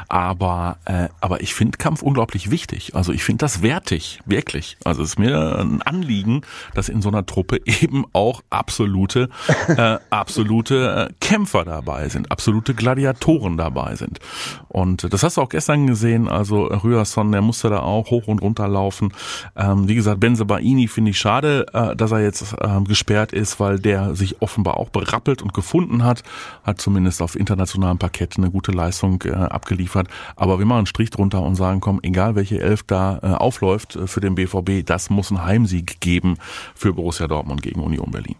Aber, 0.09 0.77
äh, 0.83 1.07
aber 1.21 1.41
ich 1.41 1.55
finde 1.55 1.77
Kampf 1.77 2.01
unglaublich 2.01 2.51
wichtig. 2.51 2.93
Also 2.93 3.13
ich 3.13 3.23
finde 3.23 3.45
das 3.45 3.61
wertig, 3.61 4.19
wirklich. 4.25 4.77
Also 4.83 5.01
es 5.01 5.11
ist 5.11 5.19
mir 5.19 5.59
ein 5.59 5.81
Anliegen, 5.81 6.41
dass 6.75 6.89
in 6.89 7.01
so 7.01 7.07
einer 7.07 7.25
Truppe 7.25 7.61
eben 7.65 8.03
auch 8.11 8.41
absolute, 8.49 9.29
äh, 9.69 9.97
absolute 10.09 11.09
äh, 11.09 11.13
Kämpfer 11.21 11.63
dabei 11.63 12.09
sind, 12.09 12.31
absolute 12.31 12.73
Gladiatoren 12.73 13.55
dabei 13.55 13.95
sind. 13.95 14.19
Und 14.67 15.11
das 15.11 15.23
hast 15.23 15.37
du 15.37 15.41
auch 15.41 15.49
gestern 15.49 15.87
gesehen, 15.87 16.27
also 16.27 16.65
Rührson, 16.65 17.31
der 17.31 17.41
musste 17.41 17.69
da 17.69 17.79
auch 17.79 18.11
hoch 18.11 18.27
und 18.27 18.41
runter 18.41 18.67
laufen. 18.67 19.13
Ähm, 19.55 19.87
wie 19.87 19.95
gesagt, 19.95 20.19
Benzebaini 20.19 20.80
Mancini 20.81 20.87
finde 20.87 21.11
ich 21.11 21.19
schade, 21.19 21.65
äh, 21.73 21.95
dass 21.95 22.11
er 22.11 22.21
jetzt 22.21 22.53
äh, 22.59 22.81
gesperrt 22.81 23.33
ist, 23.33 23.59
weil 23.59 23.79
der 23.79 24.15
sich 24.15 24.41
offenbar 24.41 24.77
auch 24.77 24.89
berappelt 24.89 25.41
und 25.41 25.53
gefunden 25.53 26.03
hat, 26.03 26.23
hat 26.63 26.81
zumindest 26.81 27.21
auf 27.21 27.35
internationalem 27.35 27.97
Parkett 27.97 28.37
eine 28.37 28.49
gute 28.49 28.71
Leistung 28.71 29.21
äh, 29.25 29.31
abgeliefert. 29.31 30.07
Aber 30.35 30.59
wir 30.59 30.65
machen 30.65 30.79
einen 30.79 30.85
Strich 30.87 31.09
drunter 31.09 31.41
und 31.41 31.55
sagen, 31.55 31.81
komm, 31.81 31.99
egal 32.03 32.35
welche 32.35 32.59
Elf 32.59 32.83
da 32.83 33.19
äh, 33.21 33.27
aufläuft 33.27 33.95
äh, 33.95 34.07
für 34.07 34.21
den 34.21 34.35
BVB, 34.35 34.85
das 34.85 35.09
muss 35.09 35.31
ein 35.31 35.43
Heimsieg 35.43 35.99
geben 36.01 36.37
für 36.75 36.93
Borussia 36.93 37.27
Dortmund 37.27 37.61
gegen 37.61 37.81
Union 37.81 38.11
Berlin. 38.11 38.35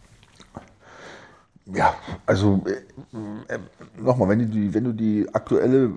Ja, 1.73 1.93
also 2.25 2.63
äh, 2.65 3.53
äh, 3.53 3.59
nochmal, 4.01 4.29
wenn 4.29 4.39
du 4.39 4.45
die, 4.45 4.73
wenn 4.73 4.83
du 4.83 4.93
die 4.93 5.27
aktuelle 5.33 5.91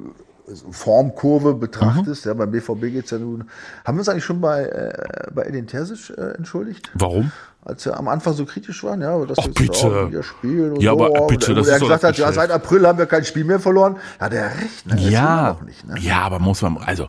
Formkurve 0.70 1.54
betrachtest, 1.54 2.26
mhm. 2.26 2.30
ja, 2.30 2.35
beim 2.35 2.50
BVB 2.50 2.80
geht 2.92 3.04
es 3.07 3.11
ja 3.11 3.18
nun. 3.18 3.44
Haben 3.85 3.96
wir 3.96 4.00
uns 4.00 4.09
eigentlich 4.09 4.24
schon 4.24 4.40
bei, 4.40 4.64
äh, 4.64 5.30
bei 5.33 5.44
Edin 5.44 5.66
Terzic 5.66 6.16
äh, 6.16 6.33
entschuldigt? 6.37 6.90
Warum? 6.94 7.33
Als 7.64 7.87
er 7.87 7.98
am 7.98 8.09
Anfang 8.09 8.35
so 8.35 8.44
kritisch 8.44 8.85
waren, 8.85 9.00
ja, 9.00 9.24
dass 9.24 9.38
Ach, 9.38 9.46
wir 9.46 9.54
bitte. 9.54 9.87
auch 9.87 10.09
wieder 10.09 10.22
spielen 10.22 10.72
und 10.72 10.83
ja, 10.83 10.92
so. 10.92 11.02
aber 11.02 11.26
bitte, 11.28 11.52
und, 11.52 11.59
das 11.59 11.68
er 11.68 11.80
gesagt 11.80 12.04
hat, 12.04 12.18
ja, 12.18 12.30
seit 12.30 12.50
April 12.50 12.87
haben 12.87 12.98
wir 12.98 13.07
kein 13.07 13.24
Spiel 13.24 13.44
mehr 13.44 13.59
verloren. 13.59 13.96
Hat 14.20 14.35
er 14.35 14.50
recht, 14.50 14.87
ne? 14.87 14.96
Ja, 14.98 15.57
nicht, 15.64 15.87
ne? 15.87 15.98
ja, 15.98 16.20
aber 16.20 16.38
muss 16.38 16.61
man, 16.61 16.76
also 16.78 17.09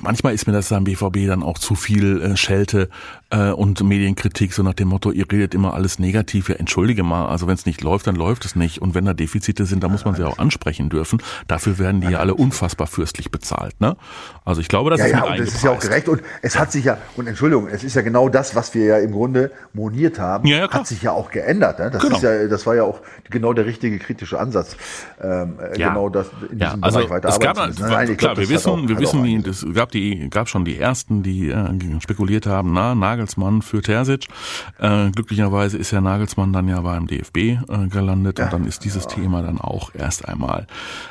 manchmal 0.00 0.34
ist 0.34 0.46
mir 0.46 0.52
das 0.52 0.72
am 0.72 0.84
BVB 0.84 1.26
dann 1.26 1.42
auch 1.42 1.58
zu 1.58 1.74
viel 1.74 2.22
äh, 2.22 2.36
Schelte 2.36 2.88
äh, 3.30 3.50
und 3.50 3.82
Medienkritik, 3.82 4.52
so 4.52 4.62
nach 4.62 4.74
dem 4.74 4.88
Motto, 4.88 5.10
ihr 5.12 5.30
redet 5.30 5.54
immer 5.54 5.74
alles 5.74 5.98
negativ. 5.98 6.48
Ja, 6.48 6.56
entschuldige 6.56 7.02
mal, 7.02 7.26
also 7.26 7.46
wenn 7.46 7.54
es 7.54 7.66
nicht 7.66 7.82
läuft, 7.82 8.06
dann 8.06 8.16
läuft 8.16 8.44
es 8.44 8.56
nicht. 8.56 8.82
Und 8.82 8.94
wenn 8.94 9.04
da 9.04 9.14
Defizite 9.14 9.66
sind, 9.66 9.82
dann 9.82 9.92
muss 9.92 10.04
man 10.04 10.14
sie 10.14 10.24
auch 10.24 10.38
ansprechen 10.38 10.88
dürfen. 10.88 11.22
Dafür 11.46 11.78
werden 11.78 12.00
die 12.00 12.08
ja 12.08 12.18
alle 12.18 12.34
unfassbar 12.34 12.86
fürstlich 12.86 13.30
bezahlt. 13.30 13.80
Ne? 13.80 13.96
Also 14.44 14.60
ich 14.60 14.68
glaube, 14.68 14.90
das 14.90 15.00
ja, 15.00 15.06
ist 15.06 15.12
ja, 15.12 15.24
und 15.24 15.38
das 15.38 15.48
ist 15.48 15.64
ja 15.64 15.70
auch 15.70 15.80
gerecht. 15.80 16.08
Und 16.08 16.22
es 16.42 16.58
hat 16.58 16.72
sich 16.72 16.84
ja, 16.84 16.98
und 17.16 17.26
Entschuldigung, 17.26 17.68
es 17.68 17.84
ist 17.84 17.94
ja 17.94 18.02
genau 18.02 18.28
das, 18.28 18.54
was 18.54 18.74
wir 18.74 18.84
ja 18.84 18.98
im 18.98 19.12
Grunde 19.12 19.50
moniert 19.72 20.18
haben, 20.18 20.46
ja, 20.46 20.58
ja, 20.58 20.70
hat 20.70 20.86
sich 20.86 21.02
ja 21.02 21.12
auch 21.12 21.30
geändert. 21.30 21.78
Ne? 21.78 21.90
Das, 21.90 22.02
genau. 22.02 22.16
ist 22.16 22.22
ja, 22.22 22.46
das 22.46 22.66
war 22.66 22.74
ja 22.74 22.82
auch 22.82 23.00
genau 23.28 23.52
der 23.52 23.66
richtige 23.66 23.98
kritische 23.98 24.38
Ansatz, 24.38 24.76
ähm, 25.22 25.58
äh, 25.60 25.78
ja. 25.78 25.88
genau 25.88 26.08
das 26.08 26.28
in 26.50 26.58
diesem 26.58 26.82
also 26.82 26.98
Bereich 26.98 27.10
weiter 27.10 27.28
es 27.28 27.40
gab, 27.40 27.56
zu 27.56 27.60
Nein, 27.62 27.90
Nein, 27.90 28.16
klar, 28.16 28.34
glaub, 28.34 28.38
wir 28.38 28.48
wissen, 28.48 28.59
auch, 28.66 28.88
wir 28.88 28.98
wissen, 28.98 29.22
die, 29.22 29.42
das 29.42 29.66
gab 29.74 29.90
die, 29.90 30.28
gab 30.30 30.48
schon 30.48 30.64
die 30.64 30.78
ersten, 30.78 31.22
die 31.22 31.50
äh, 31.50 32.00
spekuliert 32.00 32.46
haben, 32.46 32.72
na, 32.72 32.94
Nagelsmann 32.94 33.62
für 33.62 33.82
Terzic. 33.82 34.28
Äh, 34.78 35.10
glücklicherweise 35.10 35.78
ist 35.78 35.92
Herr 35.92 36.00
Nagelsmann 36.00 36.52
dann 36.52 36.68
ja 36.68 36.80
beim 36.80 37.06
DFB 37.06 37.36
äh, 37.36 37.58
gelandet 37.88 38.38
ja. 38.38 38.46
und 38.46 38.52
dann 38.52 38.66
ist 38.66 38.84
dieses 38.84 39.04
ja. 39.04 39.10
Thema 39.10 39.42
dann 39.42 39.60
auch 39.60 39.94
erst 39.94 40.28
einmal 40.28 40.66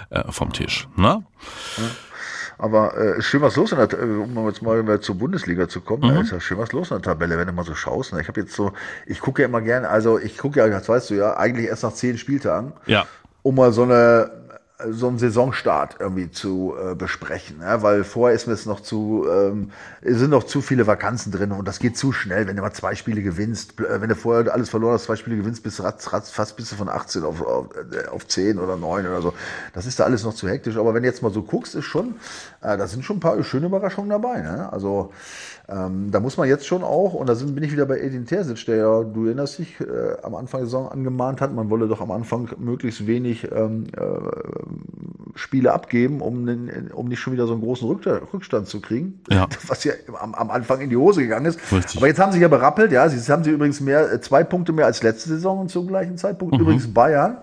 äh, 0.09 0.23
vom 0.29 0.51
Tisch. 0.53 0.87
Ne? 0.95 1.23
Ja. 1.77 1.83
Aber 2.59 2.97
äh, 2.97 3.21
schön 3.21 3.41
was 3.41 3.55
los 3.55 3.71
in 3.71 3.77
der, 3.77 3.97
um 4.03 4.45
jetzt 4.47 4.61
mal 4.61 4.99
zur 4.99 5.15
Bundesliga 5.15 5.69
zu 5.69 5.79
kommen, 5.79 6.03
mhm. 6.03 6.15
da 6.15 6.21
ist 6.21 6.31
ja 6.31 6.41
schön 6.41 6.57
was 6.57 6.73
los 6.73 6.91
in 6.91 6.97
der 6.97 7.03
Tabelle, 7.03 7.37
wenn 7.37 7.47
du 7.47 7.53
mal 7.53 7.63
so 7.63 7.73
schaust. 7.73 8.11
Ne? 8.11 8.21
Ich 8.21 8.27
habe 8.27 8.41
jetzt 8.41 8.53
so, 8.53 8.73
ich 9.05 9.21
gucke 9.21 9.41
ja 9.41 9.47
immer 9.47 9.61
gerne, 9.61 9.87
also 9.87 10.19
ich 10.19 10.37
gucke 10.37 10.59
ja, 10.59 10.67
das 10.67 10.89
weißt 10.89 11.09
du 11.09 11.15
ja, 11.15 11.37
eigentlich 11.37 11.67
erst 11.67 11.83
nach 11.83 11.93
zehn 11.93 12.17
Spieltagen, 12.17 12.73
ja. 12.85 13.05
um 13.43 13.55
mal 13.55 13.71
so 13.71 13.83
eine 13.83 14.29
so 14.87 15.09
einen 15.09 15.17
Saisonstart 15.17 15.97
irgendwie 15.99 16.31
zu 16.31 16.73
äh, 16.81 16.95
besprechen, 16.95 17.57
ja, 17.61 17.81
weil 17.81 18.05
vorher 18.05 18.33
ist 18.33 18.47
mir 18.47 18.53
es 18.53 18.65
noch 18.65 18.79
zu, 18.79 19.25
ähm, 19.29 19.71
sind 20.01 20.29
noch 20.29 20.45
zu 20.45 20.61
viele 20.61 20.87
Vakanzen 20.87 21.33
drin 21.33 21.51
und 21.51 21.67
das 21.67 21.79
geht 21.79 21.97
zu 21.97 22.13
schnell, 22.13 22.47
wenn 22.47 22.55
du 22.55 22.61
mal 22.61 22.71
zwei 22.71 22.95
Spiele 22.95 23.21
gewinnst, 23.21 23.77
äh, 23.81 23.99
wenn 23.99 24.07
du 24.07 24.15
vorher 24.15 24.53
alles 24.53 24.69
verloren 24.69 24.93
hast, 24.93 25.03
zwei 25.03 25.17
Spiele 25.17 25.35
gewinnst, 25.35 25.63
bist 25.63 25.79
du 25.79 25.83
ratz, 25.83 26.13
ratz, 26.13 26.29
fast 26.29 26.55
bist 26.55 26.71
du 26.71 26.77
von 26.77 26.87
18 26.87 27.23
auf, 27.23 27.41
auf, 27.41 27.67
äh, 27.75 28.07
auf 28.07 28.25
10 28.25 28.57
oder 28.57 28.77
9 28.77 29.05
oder 29.05 29.21
so. 29.21 29.33
Das 29.73 29.85
ist 29.85 29.99
da 29.99 30.05
alles 30.05 30.23
noch 30.23 30.33
zu 30.33 30.47
hektisch, 30.47 30.77
aber 30.77 30.93
wenn 30.93 31.03
du 31.03 31.09
jetzt 31.09 31.21
mal 31.21 31.33
so 31.33 31.43
guckst, 31.43 31.75
ist 31.75 31.85
schon, 31.85 32.15
äh, 32.61 32.77
da 32.77 32.87
sind 32.87 33.03
schon 33.03 33.17
ein 33.17 33.21
paar 33.21 33.43
schöne 33.43 33.65
Überraschungen 33.65 34.09
dabei, 34.09 34.41
ne? 34.41 34.71
also 34.71 35.11
ähm, 35.71 36.09
da 36.09 36.19
muss 36.19 36.37
man 36.37 36.47
jetzt 36.47 36.65
schon 36.65 36.83
auch, 36.83 37.13
und 37.13 37.29
da 37.29 37.35
sind, 37.35 37.53
bin 37.53 37.63
ich 37.63 37.71
wieder 37.71 37.85
bei 37.85 37.99
Edin 37.99 38.25
Terzic, 38.25 38.65
der 38.65 38.77
ja, 38.77 39.03
du 39.03 39.25
erinnerst 39.25 39.59
dich, 39.59 39.79
äh, 39.79 40.17
am 40.23 40.33
Anfang 40.33 40.61
der 40.61 40.65
Saison 40.65 40.89
angemahnt 40.89 41.41
hat, 41.41 41.53
man 41.53 41.69
wolle 41.69 41.87
doch 41.87 42.01
am 42.01 42.11
Anfang 42.11 42.49
möglichst 42.57 43.05
wenig 43.05 43.47
ähm, 43.51 43.85
äh, 43.95 44.01
Spiele 45.35 45.71
abgeben, 45.71 46.21
um, 46.21 46.47
um 46.93 47.07
nicht 47.07 47.19
schon 47.19 47.33
wieder 47.33 47.45
so 47.45 47.53
einen 47.53 47.61
großen 47.61 47.87
Rückstand 47.87 48.67
zu 48.67 48.81
kriegen, 48.81 49.21
ja. 49.29 49.47
was 49.67 49.83
ja 49.83 49.93
am, 50.19 50.33
am, 50.33 50.49
Anfang 50.49 50.81
in 50.81 50.89
die 50.89 50.97
Hose 50.97 51.21
gegangen 51.21 51.45
ist. 51.45 51.59
Richtig. 51.71 51.97
Aber 51.97 52.07
jetzt 52.07 52.19
haben 52.19 52.31
sie 52.31 52.39
ja 52.39 52.47
berappelt, 52.47 52.91
ja, 52.91 53.07
sie 53.07 53.31
haben 53.31 53.43
sie 53.43 53.51
übrigens 53.51 53.79
mehr, 53.79 54.11
äh, 54.11 54.21
zwei 54.21 54.43
Punkte 54.43 54.71
mehr 54.71 54.85
als 54.85 55.03
letzte 55.03 55.29
Saison 55.29 55.59
und 55.59 55.69
zum 55.69 55.87
gleichen 55.87 56.17
Zeitpunkt. 56.17 56.55
Mhm. 56.55 56.61
Übrigens 56.61 56.91
Bayern 56.91 57.37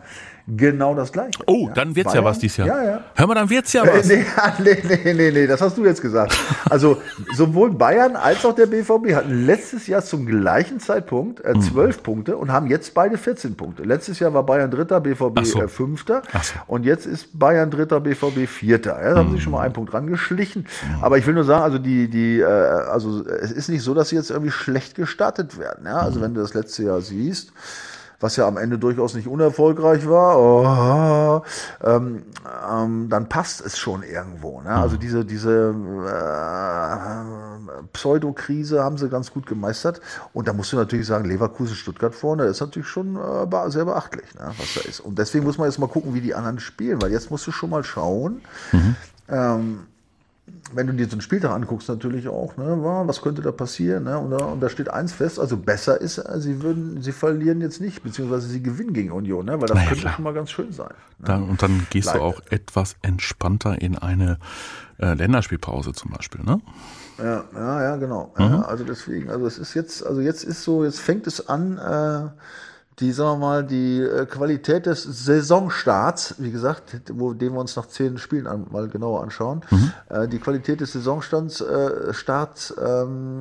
genau 0.46 0.94
das 0.94 1.12
gleiche. 1.12 1.38
Oh, 1.46 1.66
ja. 1.68 1.74
dann 1.74 1.96
wird's 1.96 2.12
Bayern, 2.12 2.24
ja 2.24 2.30
was 2.30 2.38
dieses 2.38 2.56
Jahr. 2.58 2.68
Ja, 2.68 2.84
ja. 2.84 3.00
Hör 3.14 3.26
mal, 3.26 3.34
dann 3.34 3.50
wird's 3.50 3.72
ja 3.72 3.82
was. 3.86 4.06
nee, 4.08 4.24
nee, 4.58 4.82
nee, 5.04 5.14
nee, 5.14 5.30
nee, 5.30 5.46
das 5.46 5.60
hast 5.60 5.76
du 5.76 5.84
jetzt 5.84 6.00
gesagt. 6.00 6.36
Also 6.70 6.98
sowohl 7.34 7.72
Bayern 7.72 8.16
als 8.16 8.44
auch 8.44 8.54
der 8.54 8.66
BVB 8.66 9.14
hatten 9.14 9.46
letztes 9.46 9.86
Jahr 9.86 10.02
zum 10.02 10.26
gleichen 10.26 10.78
Zeitpunkt 10.78 11.44
äh, 11.44 11.58
12 11.58 11.98
mhm. 11.98 12.02
Punkte 12.02 12.36
und 12.36 12.52
haben 12.52 12.68
jetzt 12.68 12.94
beide 12.94 13.18
14 13.18 13.56
Punkte. 13.56 13.82
Letztes 13.82 14.18
Jahr 14.20 14.32
war 14.34 14.44
Bayern 14.44 14.70
Dritter, 14.70 15.00
BVB 15.00 15.44
so. 15.44 15.62
äh, 15.62 15.68
Fünfter 15.68 16.22
so. 16.32 16.54
und 16.66 16.84
jetzt 16.84 17.06
ist 17.06 17.38
Bayern 17.38 17.70
Dritter, 17.70 18.00
BVB 18.00 18.46
Vierter. 18.46 19.02
Ja, 19.02 19.14
da 19.14 19.16
haben 19.18 19.30
mhm. 19.30 19.36
sie 19.36 19.40
schon 19.40 19.52
mal 19.52 19.62
einen 19.62 19.74
Punkt 19.74 19.92
rangeschlichen. 19.92 20.62
Mhm. 20.62 21.02
Aber 21.02 21.18
ich 21.18 21.26
will 21.26 21.34
nur 21.34 21.44
sagen, 21.44 21.62
also 21.64 21.78
die, 21.78 22.08
die, 22.08 22.40
äh, 22.40 22.44
also 22.44 23.24
es 23.26 23.50
ist 23.50 23.68
nicht 23.68 23.82
so, 23.82 23.94
dass 23.94 24.10
sie 24.10 24.16
jetzt 24.16 24.30
irgendwie 24.30 24.52
schlecht 24.52 24.94
gestartet 24.94 25.58
werden. 25.58 25.86
Ja? 25.86 25.98
Also 25.98 26.20
wenn 26.20 26.34
du 26.34 26.40
das 26.40 26.54
letzte 26.54 26.84
Jahr 26.84 27.00
siehst, 27.00 27.52
was 28.20 28.36
ja 28.36 28.46
am 28.46 28.56
Ende 28.56 28.78
durchaus 28.78 29.14
nicht 29.14 29.28
unerfolgreich 29.28 30.08
war, 30.08 30.38
oh, 30.38 31.42
ähm, 31.84 32.24
ähm, 32.70 33.08
dann 33.08 33.28
passt 33.28 33.60
es 33.64 33.78
schon 33.78 34.02
irgendwo. 34.02 34.60
Ne? 34.60 34.70
Also 34.70 34.96
diese, 34.96 35.24
diese 35.24 35.74
äh, 36.08 37.82
Pseudokrise 37.92 38.82
haben 38.82 38.98
sie 38.98 39.08
ganz 39.08 39.32
gut 39.32 39.46
gemeistert. 39.46 40.00
Und 40.32 40.48
da 40.48 40.52
musst 40.52 40.72
du 40.72 40.76
natürlich 40.76 41.06
sagen, 41.06 41.24
Leverkusen, 41.26 41.74
Stuttgart 41.74 42.14
vorne, 42.14 42.44
ist 42.44 42.60
natürlich 42.60 42.88
schon 42.88 43.16
äh, 43.16 43.70
sehr 43.70 43.84
beachtlich, 43.84 44.34
ne? 44.34 44.52
was 44.58 44.74
da 44.74 44.88
ist. 44.88 45.00
Und 45.00 45.18
deswegen 45.18 45.44
muss 45.44 45.58
man 45.58 45.68
jetzt 45.68 45.78
mal 45.78 45.88
gucken, 45.88 46.14
wie 46.14 46.20
die 46.20 46.34
anderen 46.34 46.60
spielen, 46.60 47.00
weil 47.02 47.12
jetzt 47.12 47.30
musst 47.30 47.46
du 47.46 47.52
schon 47.52 47.70
mal 47.70 47.84
schauen. 47.84 48.40
Mhm. 48.72 48.96
Ähm, 49.28 49.86
wenn 50.72 50.86
du 50.86 50.92
dir 50.92 51.06
so 51.06 51.12
einen 51.12 51.20
Spieltag 51.20 51.52
anguckst, 51.52 51.88
natürlich 51.88 52.28
auch, 52.28 52.56
ne, 52.56 52.78
was 53.06 53.22
könnte 53.22 53.42
da 53.42 53.52
passieren? 53.52 54.04
Ne? 54.04 54.18
Und, 54.18 54.30
da, 54.30 54.44
und 54.44 54.60
da 54.60 54.68
steht 54.68 54.88
eins 54.88 55.12
fest, 55.12 55.38
also 55.40 55.56
besser 55.56 56.00
ist, 56.00 56.18
äh, 56.18 56.40
sie 56.40 56.62
würden, 56.62 57.02
sie 57.02 57.12
verlieren 57.12 57.60
jetzt 57.60 57.80
nicht, 57.80 58.02
beziehungsweise 58.02 58.48
sie 58.48 58.62
gewinnen 58.62 58.92
gegen 58.92 59.10
Union, 59.10 59.46
ne? 59.46 59.60
weil 59.60 59.68
das 59.68 59.76
naja, 59.76 59.88
könnte 59.88 60.02
klar. 60.02 60.14
schon 60.14 60.24
mal 60.24 60.34
ganz 60.34 60.50
schön 60.50 60.72
sein. 60.72 60.94
Ne? 61.18 61.26
Dann, 61.26 61.48
und 61.48 61.62
dann 61.62 61.86
gehst 61.90 62.06
Leider. 62.08 62.20
du 62.20 62.24
auch 62.24 62.40
etwas 62.50 62.96
entspannter 63.02 63.80
in 63.80 63.96
eine 63.96 64.38
äh, 64.98 65.14
Länderspielpause 65.14 65.92
zum 65.92 66.12
Beispiel, 66.12 66.42
ne? 66.42 66.60
Ja, 67.18 67.44
ja, 67.54 67.82
ja, 67.82 67.96
genau. 67.96 68.34
Mhm. 68.36 68.44
Ja, 68.44 68.60
also 68.62 68.84
deswegen, 68.84 69.30
also 69.30 69.46
es 69.46 69.58
ist 69.58 69.74
jetzt, 69.74 70.04
also 70.04 70.20
jetzt 70.20 70.44
ist 70.44 70.62
so, 70.64 70.84
jetzt 70.84 71.00
fängt 71.00 71.26
es 71.26 71.48
an, 71.48 71.78
äh, 71.78 72.28
die, 72.98 73.12
sagen 73.12 73.40
wir 73.40 73.46
mal, 73.46 73.64
die 73.64 74.00
äh, 74.00 74.24
Qualität 74.24 74.86
des 74.86 75.02
Saisonstarts, 75.02 76.36
wie 76.38 76.50
gesagt, 76.50 77.02
wo, 77.12 77.34
den 77.34 77.52
wir 77.52 77.60
uns 77.60 77.76
nach 77.76 77.86
zehn 77.86 78.16
Spielen 78.16 78.46
an, 78.46 78.66
mal 78.70 78.88
genauer 78.88 79.22
anschauen, 79.22 79.60
mhm. 79.70 79.92
äh, 80.08 80.26
die 80.26 80.38
Qualität 80.38 80.80
des 80.80 80.92
Saisonstarts 80.92 81.60
äh, 81.60 82.14
Starts, 82.14 82.74
ähm, 82.82 83.40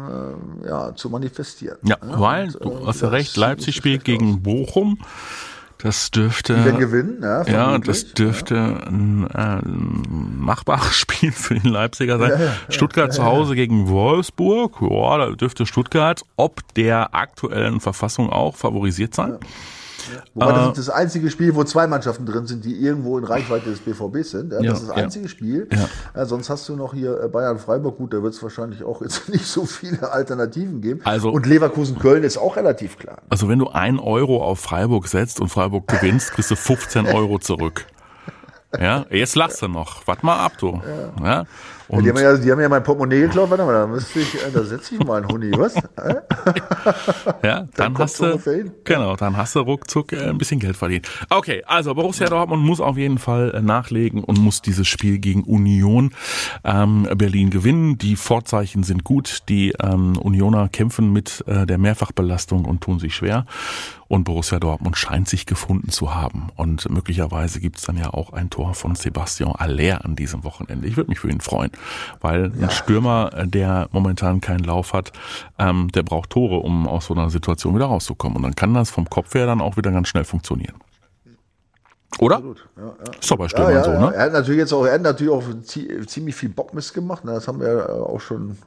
äh, 0.64 0.68
ja, 0.68 0.96
zu 0.96 1.10
manifestieren. 1.10 1.78
Ja, 1.84 1.98
ja 2.02 2.20
weil, 2.20 2.54
und, 2.56 2.82
du 2.82 2.88
hast 2.88 3.02
ja 3.02 3.08
recht, 3.08 3.38
Leipzig 3.38 3.76
spielt 3.76 4.04
gegen 4.04 4.44
Bochum. 4.44 5.00
Das 5.80 6.10
dürfte. 6.10 6.56
Die 6.56 6.78
gewinnen, 6.78 7.20
ja. 7.22 7.44
Ja, 7.44 7.78
das 7.78 8.14
dürfte 8.14 8.56
ja. 8.56 8.88
Ein, 8.88 9.28
äh, 9.30 9.62
machbares 9.66 10.96
Spiel 10.98 11.32
für 11.32 11.56
den 11.56 11.70
Leipziger 11.72 12.18
sein. 12.18 12.32
Ja, 12.32 12.46
ja, 12.46 12.54
Stuttgart 12.70 13.14
zu 13.14 13.24
Hause 13.24 13.56
gegen 13.56 13.90
Wolfsburg. 13.90 14.78
Ja, 14.82 15.18
da 15.18 15.30
dürfte 15.32 15.66
Stuttgart 15.66 16.22
ob 16.38 16.62
der 16.76 17.14
aktuellen 17.14 17.80
Verfassung 17.80 18.30
auch 18.30 18.56
favorisiert 18.56 19.14
sein. 19.14 19.38
Wobei 20.34 20.52
das 20.52 20.68
ist 20.78 20.88
das 20.88 20.90
einzige 20.90 21.30
Spiel, 21.30 21.56
wo 21.56 21.64
zwei 21.64 21.88
Mannschaften 21.88 22.26
drin 22.26 22.46
sind, 22.46 22.66
die 22.66 22.76
irgendwo 22.76 23.18
in 23.18 23.24
Reichweite 23.24 23.70
des 23.70 23.80
BVB 23.80 24.24
sind. 24.24 24.52
Ja, 24.52 24.62
das 24.62 24.82
ist 24.82 24.90
das 24.90 24.98
einzige 24.98 25.28
Spiel. 25.28 25.68
Ja. 26.14 26.26
sonst 26.26 26.50
hast 26.50 26.68
du 26.70 26.76
noch 26.76 26.94
hier 26.94 27.22
äh, 27.22 27.28
Bayern-Freiburg. 27.28 27.98
Gut, 27.98 28.14
da 28.14 28.22
wird 28.22 28.34
es 28.34 28.44
wahrscheinlich 28.44 28.84
auch 28.84 29.02
jetzt 29.02 29.30
nicht 29.34 29.46
so 29.46 29.66
viele 29.66 30.12
Alternativen 30.12 30.82
geben. 30.82 31.02
Also, 31.04 31.30
und 31.30 31.46
Leverkusen-Köln 31.46 32.24
ist 32.24 32.38
auch 32.38 32.56
relativ 32.56 32.98
klar. 32.98 33.18
Also 33.30 33.48
wenn 33.50 33.60
du 33.60 33.70
ein 33.70 34.00
Euro 34.00 34.44
auf 34.44 34.60
Freiburg 34.60 35.08
setzt 35.08 35.40
und 35.42 35.50
Freiburg 35.50 35.88
gewinnst, 35.88 36.32
kriegst 36.32 36.52
du 36.52 36.56
15 36.56 37.08
Euro 37.08 37.40
zurück. 37.40 37.86
Ja, 38.80 39.06
jetzt 39.10 39.36
lachst 39.36 39.62
du 39.62 39.68
noch. 39.68 40.06
Warte 40.08 40.26
mal 40.26 40.38
ab, 40.38 40.54
du. 40.60 40.82
Ja. 41.24 41.46
Ja. 41.90 41.98
Und 41.98 42.04
die, 42.04 42.10
haben 42.10 42.20
ja, 42.20 42.38
die 42.38 42.52
haben 42.52 42.62
ja 42.62 42.70
mein 42.70 42.84
Portemonnaie 42.84 43.22
geklaut. 43.22 43.50
Warte 43.50 43.66
mal, 43.66 43.74
da 43.74 43.88
müsste 43.88 44.20
ich, 44.20 44.36
äh, 44.36 44.52
da 44.54 44.64
setze 44.64 44.96
ich 44.96 45.04
mal 45.04 45.22
einen 45.22 45.28
Huni, 45.32 45.52
was? 45.58 45.76
ja, 45.76 45.82
dann, 47.42 47.70
dann 47.76 47.98
hast 47.98 48.20
du, 48.20 48.40
genau, 48.84 49.16
dann 49.16 49.38
hast 49.38 49.56
du 49.56 49.60
ruckzuck 49.60 50.14
äh, 50.14 50.30
ein 50.30 50.38
bisschen 50.38 50.60
Geld 50.60 50.78
verdient. 50.78 51.10
Okay, 51.30 51.64
also 51.66 51.94
Borussia 51.94 52.28
Dortmund 52.28 52.64
muss 52.64 52.80
auf 52.80 52.98
jeden 52.98 53.18
Fall 53.18 53.54
äh, 53.56 53.62
nachlegen 53.62 54.24
und 54.24 54.40
muss 54.40 54.62
dieses 54.62 54.88
Spiel 54.88 55.20
gegen 55.20 55.44
Union 55.44 56.12
ähm, 56.64 57.08
Berlin 57.16 57.50
gewinnen. 57.50 57.98
Die 57.98 58.16
Vorzeichen 58.16 58.84
sind 58.84 59.04
gut. 59.04 59.44
Die 59.50 59.74
ähm, 59.82 60.18
Unioner 60.18 60.70
kämpfen 60.70 61.12
mit 61.12 61.44
äh, 61.48 61.66
der 61.66 61.78
Mehrfachbelastung 61.78 62.66
und 62.66 62.82
tun 62.82 63.00
sich 63.00 63.16
schwer. 63.16 63.46
Und 64.08 64.24
Borussia 64.24 64.60
Dortmund 64.60 64.98
scheint 64.98 65.28
sich 65.28 65.46
gefunden 65.46 65.90
zu 65.90 66.14
haben. 66.14 66.50
Und 66.56 66.88
möglicherweise 66.90 67.60
gibt's 67.60 67.84
dann 67.84 67.98
ja 67.98 68.14
auch 68.14 68.34
ein 68.34 68.50
Tor 68.50 68.76
von 68.76 68.96
Sebastian 68.96 69.52
Aller 69.54 70.06
an 70.06 70.16
diesem 70.16 70.44
Wochenende. 70.44 70.88
Ich 70.88 70.96
würde 70.96 71.10
mich 71.10 71.20
für 71.20 71.30
ihn 71.30 71.42
freuen, 71.42 71.72
weil 72.22 72.52
ja. 72.56 72.68
ein 72.68 72.72
Stürmer, 72.72 73.30
der 73.46 73.88
momentan 73.92 74.42
keinen 74.42 74.64
Lauf 74.64 74.94
hat, 74.94 75.12
ähm, 75.60 75.90
der 75.94 76.04
braucht 76.04 76.30
Tore, 76.30 76.58
um 76.58 76.88
aus 76.88 77.06
so 77.06 77.14
einer 77.14 77.30
Situation 77.30 77.76
wieder 77.76 77.86
rauszukommen. 77.86 78.38
Und 78.38 78.44
dann 78.44 78.56
kann 78.56 78.74
das 78.74 78.90
vom 78.90 79.10
Kopf 79.10 79.34
her 79.34 79.46
dann 79.46 79.62
auch 79.62 79.78
wieder 79.78 79.92
ganz 79.92 80.08
schnell 80.08 80.26
funktionieren. 80.26 80.76
Oder? 82.20 82.42
Ja, 82.78 82.84
ja. 82.84 82.94
Ist 83.20 83.30
doch 83.30 83.38
bei 83.38 83.50
Stürmern 83.50 83.74
ja, 83.74 83.84
so, 83.84 83.92
ne? 83.92 84.14
Er 84.14 84.24
hat 84.26 84.34
natürlich 84.34 84.60
jetzt 84.60 84.74
auch, 84.74 84.86
er 84.86 84.94
hat 84.94 85.02
natürlich 85.02 85.34
auch 85.34 85.44
ziemlich 86.06 86.36
viel 86.36 86.50
Bockmist 86.50 86.94
gemacht. 86.94 87.26
Ne? 87.26 87.34
Das 87.34 87.48
haben 87.48 87.60
wir 87.60 87.90
auch 87.90 88.22
schon 88.22 88.58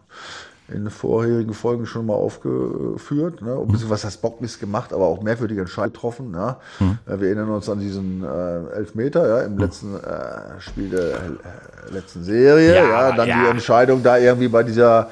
in 0.73 0.91
vorherigen 0.91 1.55
Folgen 1.55 1.87
schon 1.87 2.07
mal 2.07 2.15
aufgeführt. 2.15 3.41
Ne? 3.41 3.55
Ein 3.55 3.69
bisschen 3.69 3.89
was 3.89 4.05
heißt 4.05 4.21
Bockmist 4.21 4.61
gemacht, 4.61 4.93
aber 4.93 5.07
auch 5.07 5.23
merkwürdige 5.23 5.63
Entscheidungen 5.63 5.93
getroffen. 5.95 6.31
Ne? 6.31 6.57
Mhm. 6.79 6.99
Wir 7.07 7.29
erinnern 7.29 7.51
uns 7.51 7.69
an 7.69 7.81
diesen 7.81 8.23
äh, 8.23 8.77
Elfmeter 8.77 9.29
ja, 9.29 9.41
im 9.47 9.59
letzten 9.59 9.95
äh, 9.97 10.61
Spiel 10.61 10.91
der 10.91 11.15
äh, 11.15 11.93
letzten 11.93 12.23
Serie. 12.23 12.75
Ja, 12.75 12.89
ja 12.89 13.13
dann 13.13 13.29
ja. 13.29 13.43
die 13.43 13.51
Entscheidung 13.51 14.03
da 14.03 14.19
irgendwie 14.19 14.49
bei 14.49 14.63
dieser 14.63 15.09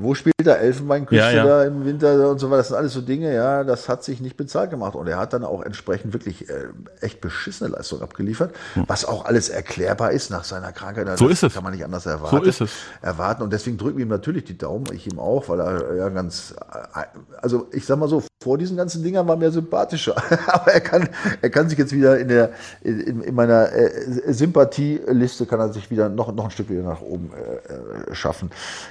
wo 0.00 0.14
spielt 0.14 0.46
er 0.46 0.60
Elfenbeinküste 0.60 1.24
ja, 1.24 1.30
ja. 1.32 1.44
da 1.44 1.64
im 1.64 1.84
Winter 1.84 2.30
und 2.30 2.38
so 2.38 2.48
weiter? 2.50 2.58
Das 2.58 2.68
sind 2.68 2.76
alles 2.76 2.92
so 2.92 3.00
Dinge, 3.00 3.34
ja, 3.34 3.64
das 3.64 3.88
hat 3.88 4.04
sich 4.04 4.20
nicht 4.20 4.36
bezahlt 4.36 4.70
gemacht. 4.70 4.94
Und 4.94 5.08
er 5.08 5.18
hat 5.18 5.32
dann 5.32 5.44
auch 5.44 5.62
entsprechend 5.62 6.12
wirklich 6.12 6.48
äh, 6.48 6.68
echt 7.00 7.20
beschissene 7.20 7.70
Leistung 7.70 8.00
abgeliefert, 8.00 8.54
hm. 8.74 8.84
was 8.86 9.04
auch 9.04 9.24
alles 9.24 9.48
erklärbar 9.48 10.12
ist 10.12 10.30
nach 10.30 10.44
seiner 10.44 10.72
Krankheit. 10.72 11.08
Das 11.08 11.18
so 11.18 11.28
ist 11.28 11.42
es. 11.42 11.54
kann 11.54 11.64
man 11.64 11.72
nicht 11.72 11.84
anders 11.84 12.06
erwarten. 12.06 12.36
So 12.36 12.42
ist 12.42 12.60
es. 12.60 12.70
erwarten. 13.02 13.42
Und 13.42 13.52
deswegen 13.52 13.76
drücken 13.76 13.98
wir 13.98 14.04
ihm 14.04 14.08
natürlich 14.08 14.44
die 14.44 14.56
Daumen, 14.56 14.86
ich 14.92 15.10
ihm 15.10 15.18
auch, 15.18 15.48
weil 15.48 15.60
er 15.60 15.96
ja 15.96 16.08
ganz, 16.10 16.54
äh, 16.94 17.00
also 17.42 17.68
ich 17.72 17.84
sag 17.84 17.98
mal 17.98 18.08
so, 18.08 18.22
vor 18.40 18.56
diesen 18.56 18.76
ganzen 18.76 19.02
Dingern 19.02 19.26
war 19.26 19.36
mir 19.36 19.50
sympathischer. 19.50 20.14
Aber 20.46 20.72
er 20.72 20.80
kann, 20.80 21.08
er 21.42 21.50
kann 21.50 21.68
sich 21.68 21.76
jetzt 21.76 21.92
wieder 21.92 22.18
in 22.18 22.28
der, 22.28 22.52
in, 22.82 23.22
in 23.22 23.34
meiner 23.34 23.72
äh, 23.72 24.32
Sympathieliste 24.32 25.44
kann 25.44 25.58
er 25.58 25.72
sich 25.72 25.90
wieder 25.90 26.08
noch, 26.08 26.32
noch 26.32 26.44
ein 26.44 26.50
Stück 26.52 26.70
wieder 26.70 26.82
nach 26.82 27.00
oben 27.00 27.32
äh, 27.32 28.10
äh 28.10 28.14
schaffen. 28.14 28.50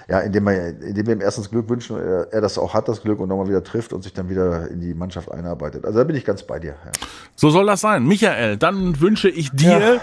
Ja, 0.09 0.19
indem 0.19 0.47
er, 0.47 0.67
indem 0.81 1.07
wir 1.07 1.13
ihm 1.13 1.21
erstens 1.21 1.49
Glück 1.49 1.69
wünschen, 1.69 1.97
er, 1.97 2.27
er 2.33 2.41
das 2.41 2.57
auch 2.57 2.73
hat, 2.73 2.89
das 2.89 3.01
Glück 3.01 3.19
und 3.19 3.29
nochmal 3.29 3.47
wieder 3.47 3.63
trifft 3.63 3.93
und 3.93 4.03
sich 4.03 4.13
dann 4.13 4.29
wieder 4.29 4.69
in 4.69 4.81
die 4.81 4.93
Mannschaft 4.93 5.31
einarbeitet. 5.31 5.85
Also 5.85 5.99
da 5.99 6.03
bin 6.03 6.17
ich 6.17 6.25
ganz 6.25 6.43
bei 6.43 6.59
dir. 6.59 6.75
Ja. 6.83 6.91
So 7.35 7.49
soll 7.49 7.65
das 7.67 7.79
sein. 7.79 8.05
Michael, 8.05 8.57
dann 8.57 8.99
wünsche 8.99 9.29
ich 9.29 9.51
dir 9.51 10.01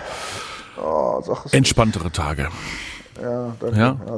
ja. 0.78 0.82
oh, 0.82 1.22
entspanntere 1.52 2.10
Tage. 2.10 2.48
Ja, 3.20 3.54
danke. 3.60 3.78
Ja? 3.78 3.96
Ja, 4.06 4.16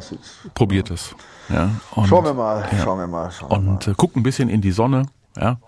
Probiert 0.54 0.90
es. 0.90 1.14
Ja, 1.48 1.70
und, 1.94 2.06
schauen 2.06 2.24
wir 2.24 2.34
mal, 2.34 2.66
ja. 2.72 2.84
schauen 2.84 2.98
wir 2.98 3.06
mal. 3.06 3.30
Schauen 3.30 3.50
und 3.50 3.64
wir 3.66 3.72
mal. 3.72 3.92
Äh, 3.92 3.94
guck 3.96 4.16
ein 4.16 4.22
bisschen 4.22 4.48
in 4.48 4.60
die 4.60 4.72
Sonne. 4.72 5.06
Ja, 5.36 5.58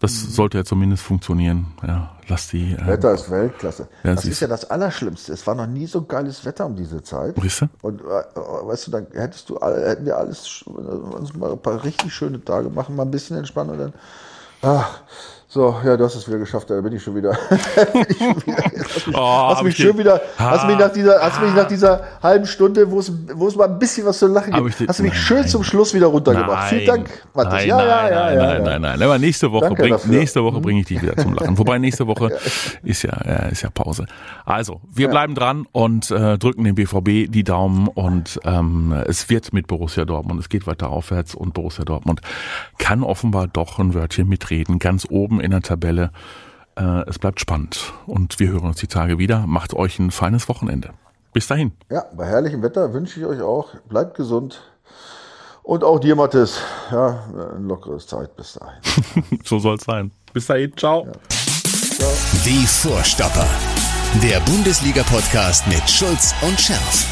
das 0.00 0.12
mhm. 0.12 0.30
sollte 0.30 0.58
ja 0.58 0.64
zumindest 0.64 1.02
funktionieren. 1.02 1.66
Ja, 1.84 2.10
lass 2.28 2.48
die. 2.48 2.72
Äh, 2.72 2.86
Wetter 2.86 3.12
ist 3.14 3.30
Weltklasse. 3.30 3.88
Ja, 4.04 4.14
das 4.14 4.24
ist 4.24 4.40
ja 4.40 4.46
das 4.46 4.70
Allerschlimmste. 4.70 5.32
Es 5.32 5.46
war 5.46 5.54
noch 5.56 5.66
nie 5.66 5.86
so 5.86 6.02
geiles 6.02 6.44
Wetter 6.44 6.66
um 6.66 6.76
diese 6.76 7.02
Zeit. 7.02 7.42
Weißt 7.42 7.62
du? 7.62 7.66
Und 7.82 8.02
äh, 8.02 8.04
weißt 8.04 8.86
du, 8.86 8.90
dann 8.92 9.06
hättest 9.12 9.50
du, 9.50 9.58
hätten 9.60 10.06
wir 10.06 10.16
alles, 10.16 10.62
uns 10.62 11.34
mal 11.34 11.52
ein 11.52 11.58
paar 11.62 11.82
richtig 11.82 12.12
schöne 12.12 12.42
Tage 12.44 12.70
machen, 12.70 12.94
mal 12.94 13.04
ein 13.04 13.10
bisschen 13.10 13.36
entspannen 13.36 13.72
und 13.72 13.78
dann. 13.78 13.92
Ach, 14.62 15.02
So, 15.50 15.74
ja, 15.82 15.96
du 15.96 16.04
hast 16.04 16.14
es 16.14 16.28
wieder 16.28 16.36
geschafft, 16.36 16.68
da 16.68 16.78
bin 16.82 16.92
ich 16.92 17.02
schon 17.02 17.16
wieder. 17.16 17.30
bin 17.94 18.04
ich 18.06 18.18
schon 18.18 18.36
wieder 18.36 18.56
hast 18.84 19.06
mich, 19.06 19.16
oh, 19.16 19.48
hast 19.48 19.62
mich 19.62 19.76
schon 19.78 19.96
wieder, 19.96 20.20
hast 20.36 20.66
mich 20.66 20.76
nach 20.76 20.92
dieser, 20.92 21.22
hast 21.22 21.40
mich 21.40 21.54
nach 21.54 21.66
dieser 21.66 22.04
halben 22.22 22.44
Stunde, 22.44 22.90
wo 22.90 22.98
es, 22.98 23.10
wo 23.32 23.48
es 23.48 23.56
mal 23.56 23.64
ein 23.64 23.78
bisschen 23.78 24.04
was 24.04 24.18
zu 24.18 24.26
lachen 24.26 24.52
gibt, 24.52 24.86
hast 24.86 24.98
du 24.98 25.04
mich 25.04 25.14
schön 25.14 25.48
zum 25.48 25.64
Schluss 25.64 25.94
wieder 25.94 26.08
runtergebracht. 26.08 26.68
Vielen 26.68 26.84
Dank, 26.84 27.08
Matthias. 27.32 27.64
Ja, 27.64 27.82
ja, 27.82 28.10
ja, 28.10 28.32
ja. 28.32 28.42
Nein, 28.42 28.62
nein, 28.62 28.82
nein. 28.82 29.02
Aber 29.02 29.18
nächste 29.18 29.50
Woche, 29.50 29.70
bring, 29.70 29.96
nächste 30.08 30.44
Woche 30.44 30.60
bringe 30.60 30.80
ich 30.80 30.86
dich 30.86 31.00
wieder 31.00 31.16
zum 31.16 31.32
Lachen. 31.32 31.56
Wobei 31.56 31.78
nächste 31.78 32.06
Woche 32.06 32.28
ist 32.82 33.04
ja, 33.04 33.12
ist 33.50 33.62
ja 33.62 33.70
Pause. 33.70 34.04
Also, 34.44 34.82
wir 34.92 35.08
bleiben 35.08 35.34
dran 35.34 35.66
und 35.72 36.10
äh, 36.10 36.36
drücken 36.36 36.64
dem 36.64 36.74
BVB 36.74 37.32
die 37.32 37.44
Daumen 37.44 37.88
und 37.88 38.38
ähm, 38.44 38.92
es 39.06 39.30
wird 39.30 39.54
mit 39.54 39.66
Borussia 39.66 40.04
Dortmund, 40.04 40.40
es 40.40 40.50
geht 40.50 40.66
weiter 40.66 40.90
aufwärts 40.90 41.34
und 41.34 41.54
Borussia 41.54 41.86
Dortmund 41.86 42.20
kann 42.76 43.02
offenbar 43.02 43.46
doch 43.46 43.78
ein 43.78 43.94
Wörtchen 43.94 44.28
mitreden, 44.28 44.78
ganz 44.78 45.06
oben 45.08 45.37
oben 45.38 45.40
in 45.40 45.50
der 45.50 45.62
Tabelle. 45.62 46.10
Äh, 46.76 47.08
es 47.08 47.18
bleibt 47.18 47.40
spannend 47.40 47.92
und 48.06 48.38
wir 48.38 48.48
hören 48.48 48.66
uns 48.66 48.76
die 48.76 48.86
Tage 48.86 49.18
wieder. 49.18 49.46
Macht 49.46 49.74
euch 49.74 49.98
ein 49.98 50.10
feines 50.10 50.48
Wochenende. 50.48 50.90
Bis 51.32 51.46
dahin. 51.46 51.72
Ja, 51.90 52.04
bei 52.16 52.26
herrlichem 52.26 52.62
Wetter 52.62 52.92
wünsche 52.92 53.20
ich 53.20 53.26
euch 53.26 53.40
auch. 53.40 53.74
Bleibt 53.88 54.16
gesund. 54.16 54.60
Und 55.62 55.84
auch 55.84 55.98
dir, 55.98 56.16
Mathis, 56.16 56.60
ja, 56.90 57.24
ein 57.54 57.68
lockeres 57.68 58.06
Zeit 58.06 58.34
bis 58.36 58.54
dahin. 58.54 59.40
so 59.44 59.58
soll 59.58 59.76
es 59.76 59.84
sein. 59.84 60.10
Bis 60.32 60.46
dahin, 60.46 60.74
ciao. 60.76 61.04
Ja. 61.04 61.12
ciao. 61.96 62.10
Die 62.44 62.66
Vorstopper. 62.66 63.46
Der 64.22 64.40
Bundesliga-Podcast 64.40 65.66
mit 65.66 65.88
Schulz 65.88 66.34
und 66.40 66.58
Scherf. 66.58 67.06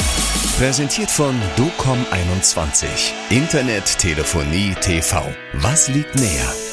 Präsentiert 0.59 1.11
von 1.11 1.35
DOCOM21. 1.59 2.87
Internet, 3.29 3.99
Telefonie, 3.99 4.75
TV. 4.81 5.23
Was 5.53 5.89
liegt 5.89 6.15
näher? 6.15 6.66